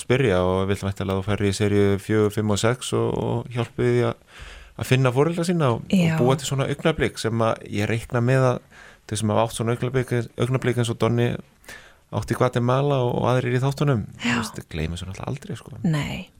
spyrja 0.00 0.40
og 0.44 0.64
vil 0.70 0.78
mættilega 0.82 1.14
að 1.14 1.20
þú 1.20 1.26
færri 1.28 1.50
í 1.50 1.56
serju 1.56 1.84
4, 2.02 2.32
5 2.34 2.54
og 2.54 2.60
6 2.62 2.90
og, 2.98 3.10
og 3.24 3.52
hjálpi 3.54 3.86
því 3.86 4.02
að, 4.08 4.40
finna 4.88 5.12
fórelda 5.14 5.44
sína 5.46 5.74
og, 5.74 5.84
og 5.86 6.16
búa 6.18 6.36
til 6.40 6.48
svona 6.48 6.66
augnablík 6.72 7.20
sem 7.20 7.44
að 7.44 7.66
ég 7.70 7.88
reikna 7.90 8.22
með 8.24 8.46
að 8.48 8.58
þeir 9.10 9.20
sem 9.20 9.32
hafa 9.32 9.44
átt 9.44 9.56
svona 9.58 9.76
augnablík 9.76 10.80
eins 10.80 10.92
og 10.92 10.98
Donni 11.00 11.28
átt 12.10 12.32
í 12.32 12.38
Guatemala 12.38 13.02
og 13.06 13.28
aðrir 13.30 13.58
í 13.58 13.62
þáttunum 13.62 14.02
það 14.24 14.64
gleymið 14.72 15.02
svo 15.02 15.10
náttúrulega 15.10 15.30
aldrei 15.30 15.58
sko. 15.60 15.76
Nei, 15.84 16.30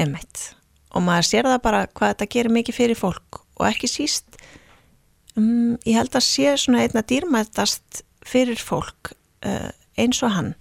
emmett 0.00 0.48
og 0.92 1.04
maður 1.06 1.28
sér 1.28 1.48
það 1.48 1.62
bara 1.64 1.84
hvað 1.92 2.14
þetta 2.14 2.30
gerir 2.34 2.56
mikið 2.58 2.78
fyrir 2.78 2.98
fólk 2.98 3.42
og 3.60 3.68
ekki 3.68 3.90
síst 3.90 4.40
um, 5.38 5.78
ég 5.86 5.98
held 5.98 6.16
að 6.16 6.26
sé 6.26 6.56
svona 6.60 6.84
einna 6.84 7.04
dýrmættast 7.06 8.02
fyrir 8.26 8.60
fólk 8.60 9.14
uh, 9.46 9.70
eins 9.98 10.22
og 10.22 10.34
hann 10.36 10.52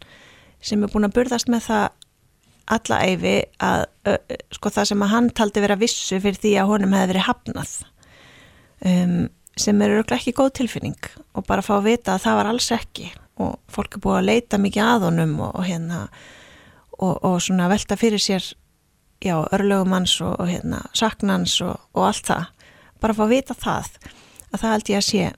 sem 0.61 0.83
er 0.83 0.91
búin 0.93 1.07
að 1.07 1.15
burðast 1.17 1.49
með 1.51 1.67
það 1.69 1.87
alla 2.71 2.99
æfi 3.09 3.35
að 3.63 3.85
uh, 4.07 4.37
sko 4.55 4.71
það 4.71 4.89
sem 4.91 5.05
að 5.05 5.13
hann 5.15 5.29
taldi 5.37 5.63
vera 5.63 5.79
vissu 5.79 6.19
fyrir 6.21 6.39
því 6.41 6.55
að 6.61 6.71
honum 6.71 6.95
hefði 6.95 7.13
verið 7.13 7.27
hafnað. 7.27 7.73
Um, 8.81 9.17
sem 9.59 9.81
eru 9.83 10.01
ekki 10.15 10.33
góð 10.33 10.53
tilfinning 10.61 11.09
og 11.37 11.45
bara 11.45 11.63
fá 11.65 11.75
að 11.77 11.89
vita 11.89 12.15
að 12.15 12.23
það 12.23 12.37
var 12.39 12.49
alls 12.49 12.69
ekki 12.73 13.09
og 13.41 13.57
fólk 13.69 13.97
er 13.97 14.03
búin 14.03 14.19
að 14.21 14.29
leita 14.29 14.59
mikið 14.61 14.87
að 14.87 15.05
honum 15.09 15.35
og, 15.41 15.51
og 15.59 15.67
hérna 15.67 15.99
og, 16.97 17.13
og 17.27 17.35
svona 17.43 17.67
velta 17.69 17.97
fyrir 17.99 18.21
sér 18.21 18.45
já, 19.21 19.35
örlögumanns 19.53 20.15
og, 20.23 20.39
og 20.39 20.49
hérna 20.49 20.81
saknans 20.97 21.59
og 21.65 22.01
allt 22.05 22.25
það. 22.29 22.49
Bara 23.01 23.17
fá 23.17 23.23
að 23.25 23.33
vita 23.35 23.57
það 23.57 23.91
að 24.51 24.63
það 24.63 24.73
held 24.75 24.91
ég 24.91 25.01
að 25.01 25.07
sé 25.07 25.29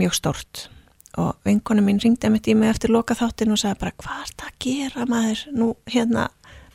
mjög 0.00 0.14
stort 0.16 0.68
og 1.18 1.34
vinkonum 1.46 1.88
mín 1.90 1.98
ringdi 2.02 2.28
að 2.28 2.34
mitt 2.36 2.48
í 2.48 2.54
mig 2.54 2.70
eftir 2.70 2.92
loka 2.94 3.16
þáttin 3.18 3.54
og 3.54 3.58
sagði 3.60 3.80
bara 3.80 3.96
hvað 3.98 4.20
er 4.22 4.34
það 4.38 4.50
að 4.50 4.60
gera 4.64 5.06
maður? 5.10 5.42
Nú 5.58 5.68
hérna, 5.90 6.26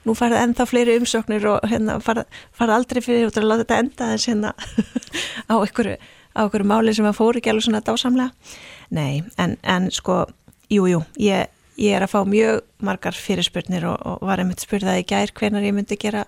nú 0.05 0.15
farið 0.17 0.41
ennþá 0.41 0.67
fleiri 0.69 0.97
umsóknir 0.99 1.47
og 1.53 1.67
hérna 1.71 1.97
farið 2.03 2.39
fari 2.55 2.75
aldrei 2.75 3.01
fyrir 3.05 3.31
að 3.31 3.47
láta 3.47 3.63
þetta 3.63 3.79
enda 3.83 4.09
þess 4.11 4.29
hérna 4.31 4.53
á 5.51 5.55
einhverju, 5.55 5.97
á 6.35 6.39
einhverju 6.43 6.69
máli 6.71 6.95
sem 6.97 7.07
að 7.07 7.19
fóri 7.21 7.41
ekki 7.41 7.53
alveg 7.53 7.67
svona 7.69 7.83
dásamlega. 7.85 8.55
Nei, 8.95 9.23
en, 9.41 9.55
en 9.63 9.87
sko 9.95 10.25
jújú, 10.69 10.99
jú, 10.99 11.03
ég, 11.23 11.47
ég 11.79 11.95
er 11.95 12.03
að 12.03 12.11
fá 12.11 12.19
mjög 12.27 12.65
margar 12.83 13.15
fyrirspurnir 13.15 13.87
og, 13.87 14.01
og 14.03 14.27
var 14.27 14.43
einmitt 14.43 14.65
spurðað 14.65 14.99
í 14.99 15.07
gær 15.13 15.31
hvenar 15.37 15.63
ég 15.63 15.75
myndi 15.77 15.97
gera 16.01 16.25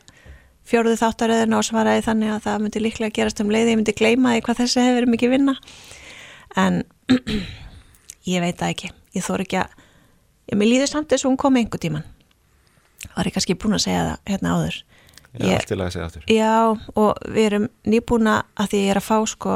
fjóruðu 0.68 1.00
þáttaröðin 1.00 1.56
og 1.58 1.66
svaraði 1.66 2.04
þannig 2.06 2.34
að 2.34 2.44
það 2.48 2.62
myndi 2.66 2.84
líklega 2.84 3.16
gerast 3.16 3.42
um 3.44 3.54
leiði, 3.54 3.74
ég 3.74 3.80
myndi 3.80 3.96
gleima 3.98 4.36
því 4.36 4.44
hvað 4.46 4.62
þessi 4.64 4.84
hefur 4.84 5.10
mikið 5.14 5.34
vinna. 5.38 5.56
En 6.60 6.84
ég 8.34 8.44
veit 8.44 8.60
það 8.60 8.76
ekki, 8.76 8.94
ég 9.16 9.26
þór 9.26 9.46
ekki 9.48 9.64
að 9.64 9.82
ég 10.52 10.60
með 10.60 10.72
líður 10.74 10.94
samt 10.94 11.12
þess 11.12 11.26
að 11.26 11.32
hún 11.32 11.42
kom 11.42 11.60
einhver 11.60 11.82
tíman 11.84 12.06
var 13.16 13.28
ég 13.28 13.36
kannski 13.36 13.58
búin 13.58 13.78
að 13.78 13.86
segja 13.88 14.04
það 14.06 14.32
hérna 14.32 14.54
áður? 14.56 14.78
Já, 15.38 15.46
ég, 15.46 15.60
allt 15.60 15.72
lagi 15.74 15.88
að 15.88 15.94
segja 15.96 16.08
aftur. 16.08 16.28
Já, 16.32 16.56
og 16.98 17.22
við 17.34 17.48
erum 17.50 17.68
nýbúna 17.86 18.36
að 18.58 18.72
því 18.72 18.82
ég 18.84 18.94
er 18.94 19.02
að 19.02 19.08
fá 19.08 19.18
sko, 19.30 19.56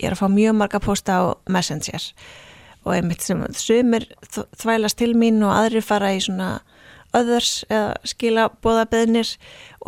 ég 0.00 0.08
er 0.08 0.16
að 0.16 0.22
fá 0.22 0.26
mjög 0.32 0.56
marga 0.60 0.80
posta 0.84 1.18
á 1.20 1.22
Messenger. 1.52 2.06
Og 2.84 2.92
einmitt 2.92 3.24
sem 3.24 3.40
sumir 3.56 4.06
þvælast 4.60 5.00
til 5.00 5.14
mín 5.16 5.40
og 5.44 5.54
aðrir 5.56 5.84
fara 5.84 6.12
í 6.12 6.20
svona 6.24 6.58
öðurs 7.16 7.52
eða 7.68 7.94
skila 8.08 8.48
bóðabeðnir 8.64 9.32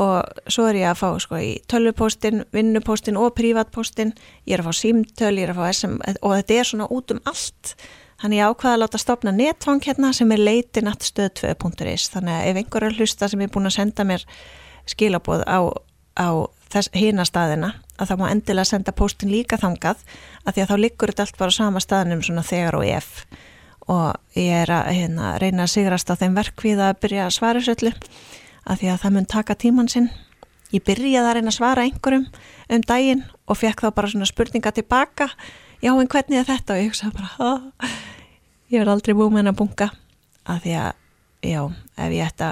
og 0.02 0.40
svo 0.52 0.66
er 0.70 0.80
ég 0.82 0.90
að 0.90 1.00
fá 1.00 1.20
sko 1.22 1.40
í 1.40 1.52
tölvupóstin, 1.70 2.44
vinnupóstin 2.54 3.18
og 3.20 3.34
prívatpóstin, 3.38 4.14
ég 4.46 4.56
er 4.56 4.64
að 4.64 4.70
fá 4.70 4.80
símtöl, 4.80 5.34
ég 5.36 5.46
er 5.48 5.54
að 5.54 5.60
fá 5.60 5.70
SM 5.72 5.96
og 6.20 6.36
þetta 6.38 6.58
er 6.58 6.70
svona 6.70 6.90
út 6.92 7.14
um 7.14 7.22
allt. 7.24 7.76
Þannig 8.16 8.40
ég 8.40 8.50
ákvaða 8.52 8.74
að 8.76 8.82
láta 8.82 9.00
stopna 9.00 9.32
netfang 9.36 9.82
hérna 9.84 10.12
sem 10.16 10.30
er 10.32 10.44
leitinattstöð2.is 10.44 12.06
þannig 12.14 12.36
að 12.36 12.46
ef 12.50 12.60
einhver 12.62 12.86
er 12.86 12.96
hlusta 12.96 13.28
sem 13.28 13.42
er 13.44 13.50
búin 13.52 13.68
að 13.68 13.76
senda 13.76 14.06
mér 14.08 14.24
skilabóð 14.88 15.44
á, 15.44 15.60
á 16.16 16.28
hína 16.96 17.26
staðina 17.28 17.74
að 17.96 18.10
það 18.10 18.20
má 18.20 18.30
endilega 18.30 18.68
senda 18.68 18.94
póstin 18.96 19.32
líka 19.32 19.58
þangað 19.60 20.00
að 20.44 20.56
því 20.56 20.62
að 20.62 20.70
þá 20.70 20.76
liggur 20.80 21.12
þetta 21.12 21.26
allt 21.26 21.38
bara 21.40 21.52
á 21.52 21.58
sama 21.58 21.82
staðinum 21.82 22.24
svona 22.24 22.44
þegar 22.44 22.78
og 22.80 22.88
ef 22.88 23.12
og 23.92 24.38
ég 24.38 24.50
er 24.64 24.72
að 24.74 24.90
hérna, 24.96 25.34
reyna 25.42 25.66
að 25.66 25.74
sigrast 25.76 26.10
á 26.10 26.14
þeim 26.18 26.38
verkvíð 26.38 26.82
að 26.82 26.98
byrja 27.04 27.26
að 27.26 27.36
svara 27.36 27.62
söllu 27.62 27.92
að 28.66 28.80
því 28.80 28.90
að 28.92 29.00
það 29.04 29.14
mun 29.16 29.30
taka 29.30 29.54
tíman 29.54 29.90
sinn. 29.92 30.10
Ég 30.74 30.82
byrjaði 30.82 31.22
að 31.22 31.36
reyna 31.38 31.52
að 31.52 31.58
svara 31.60 31.86
einhverjum 31.86 32.26
um 32.74 32.84
daginn 32.90 33.22
og 33.46 33.60
fekk 33.60 33.86
þá 33.86 33.88
bara 33.94 34.10
svona 34.10 34.26
spurninga 34.26 34.74
tilbaka. 34.74 35.30
Já 35.84 35.92
en 35.94 36.10
hvernig 36.10 36.40
er 36.40 36.48
þetta? 36.48 36.74
Og 36.74 36.82
ég 36.82 36.90
hugsaði 36.90 37.14
bara 37.20 37.60
ég 38.70 38.80
verði 38.80 38.94
aldrei 38.96 39.14
búið 39.14 39.32
með 39.32 39.42
henn 39.42 39.52
að 39.52 39.58
bunga 39.60 39.88
að 40.46 40.62
því 40.64 40.72
að 40.80 40.88
já 41.46 41.60
ef 42.02 42.14
ég 42.16 42.26
ætta 42.26 42.48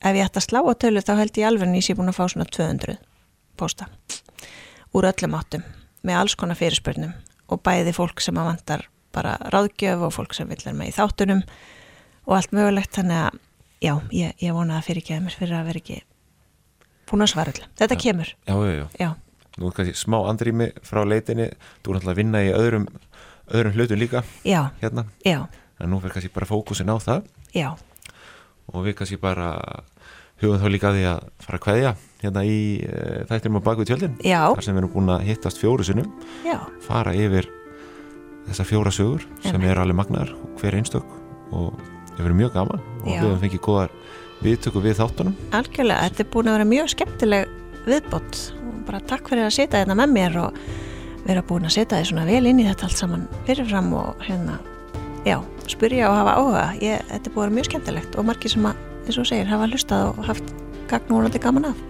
ef 0.00 0.16
ég 0.16 0.24
ætta 0.24 0.40
að 0.40 0.46
slá 0.46 0.60
á 0.64 0.72
tölu 0.80 1.02
þá 1.04 1.12
held 1.20 1.40
ég 1.40 1.48
alveg 1.48 1.68
en 1.68 1.76
ég 1.76 1.98
búin 1.98 2.12
að 2.12 2.18
fá 2.18 2.24
svona 2.32 2.48
200 2.48 2.96
posta 3.60 3.88
úr 4.96 5.08
öllum 5.10 5.36
áttum 5.36 5.66
með 6.04 6.20
alls 6.20 6.36
konar 6.40 6.60
fyrirspurnum 6.60 7.12
og 7.52 7.62
bæði 7.64 7.92
fólk 7.96 8.24
sem 8.24 8.38
að 8.40 8.50
vantar 8.52 8.86
bara 9.14 9.36
ráðgjöf 9.54 10.04
og 10.08 10.14
fólk 10.14 10.36
sem 10.36 10.50
vil 10.50 10.60
vera 10.60 10.76
með 10.76 10.92
í 10.92 10.96
þáttunum 10.98 11.44
og 12.24 12.36
allt 12.38 12.54
mögulegt 12.56 12.96
þannig 12.96 13.20
að 13.26 13.38
já, 13.84 13.94
ég, 14.14 14.34
ég 14.42 14.56
vona 14.56 14.78
að 14.78 14.88
fyrir 14.88 15.02
ekki 15.02 15.16
að 15.16 15.24
mér 15.26 15.38
fyrir 15.38 15.58
að 15.58 15.68
vera 15.70 15.82
ekki 15.82 16.00
búin 17.10 17.24
að 17.24 17.32
svara 17.34 17.54
allir. 17.54 17.68
Þetta 17.78 17.98
já. 17.98 18.02
kemur. 18.04 18.32
Já, 18.48 18.54
já, 18.54 18.74
já. 18.74 18.86
já. 19.00 19.10
Nú 19.54 19.70
er 19.70 19.76
kannski 19.76 19.98
smá 19.98 20.18
andrými 20.26 20.70
frá 20.82 21.04
leitinni, 21.06 21.50
þú 21.84 21.92
er 21.92 21.98
náttúrulega 21.98 22.14
að 22.14 22.20
vinna 22.20 22.42
í 22.42 22.52
öðrum, 22.54 22.86
öðrum 23.54 23.76
hlutum 23.76 24.00
líka 24.00 24.24
já. 24.42 24.60
hérna. 24.80 25.06
Já. 25.26 25.44
En 25.78 25.92
nú 25.92 26.00
fyrir 26.02 26.16
kannski 26.16 26.32
bara 26.34 26.48
fókusin 26.48 26.90
á 26.90 26.96
það. 26.98 27.28
Já. 27.54 27.68
Og 28.72 28.86
við 28.86 28.96
kannski 28.98 29.20
bara 29.20 29.52
hugum 30.42 30.58
þá 30.58 30.68
líka 30.72 30.90
að 30.90 30.98
því 30.98 31.04
að 31.12 31.26
fara 31.44 31.60
að 31.60 31.64
kveðja 31.68 31.92
hérna 32.24 32.44
í 32.48 32.58
e, 32.82 33.02
þættinum 33.30 33.60
á 33.62 33.66
bakvið 33.68 33.90
tjöldin. 33.92 34.16
Já. 34.24 34.40
Þar 34.48 34.66
sem 34.66 34.74
við 34.74 34.82
erum 34.82 34.94
búin 34.96 35.12
að 35.14 35.26
hittast 35.28 35.60
fjóru 35.60 35.86
sinnum. 35.86 36.10
Já. 36.46 36.58
Fara 36.82 37.14
yfir 37.14 37.50
þessar 38.48 38.68
fjóra 38.68 38.92
sögur 38.94 39.24
sem 39.44 39.64
er 39.64 39.80
alveg 39.80 39.98
magnar 39.98 40.32
hver 40.60 40.76
einstök 40.78 41.06
og 41.54 41.78
það 42.14 42.22
verður 42.22 42.38
mjög 42.40 42.52
gaman 42.54 42.82
og 42.82 43.08
Já. 43.08 43.18
við 43.18 43.26
hefum 43.26 43.42
fengið 43.44 43.62
góðar 43.64 43.94
viðtöku 44.44 44.82
við 44.84 44.98
þáttunum. 45.00 45.36
Algjörlega, 45.56 46.08
þetta 46.08 46.24
er 46.24 46.30
búin 46.34 46.50
að 46.50 46.56
vera 46.58 46.68
mjög 46.68 46.90
skemmtileg 46.92 47.54
viðbót. 47.86 48.40
Og 48.60 48.76
bara 48.88 49.00
takk 49.08 49.30
fyrir 49.30 49.46
að 49.46 49.56
setja 49.56 49.80
þetta 49.80 49.96
með 49.98 50.14
mér 50.14 50.38
og 50.42 50.60
vera 51.24 51.44
búin 51.46 51.68
að 51.68 51.76
setja 51.78 51.96
þetta 51.96 52.10
svona 52.10 52.26
vel 52.28 52.44
inn 52.50 52.60
í 52.60 52.68
þetta 52.68 52.88
allt 52.88 53.00
saman 53.00 53.26
fyrirfram 53.48 53.90
og 53.96 54.24
hérna 54.26 54.58
já, 55.24 55.38
spyrja 55.70 56.10
og 56.10 56.18
hafa 56.20 56.36
áhuga. 56.38 56.64
Ég, 56.84 57.04
þetta 57.10 57.30
er 57.30 57.36
búin 57.36 57.44
að 57.44 57.48
vera 57.48 57.58
mjög 57.58 57.70
skemmtilegt 57.70 58.18
og 58.20 58.28
margir 58.28 58.54
sem 58.54 58.68
að, 58.68 58.86
eins 59.04 59.20
og 59.20 59.28
segir, 59.30 59.50
hafa 59.50 59.70
hlustað 59.72 60.08
og 60.12 60.24
haft 60.28 60.56
gagnúrandi 60.90 61.40
gaman 61.40 61.70
af. 61.72 61.84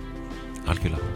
Algjörlega, 0.70 1.14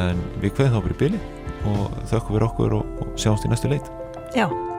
en 0.00 0.22
við 0.42 0.56
hverðum 0.56 0.88
þá 0.88 0.94
í 0.96 1.00
byli 1.04 1.24
og 1.68 1.98
þökkum 2.10 2.38
við 2.38 2.46
okkur 2.48 2.78
og, 2.80 3.02
og 3.04 3.12
sjáumst 3.20 3.46
í 3.46 3.52
næstu 3.52 3.70
leit 3.70 3.98
Já 4.34 4.71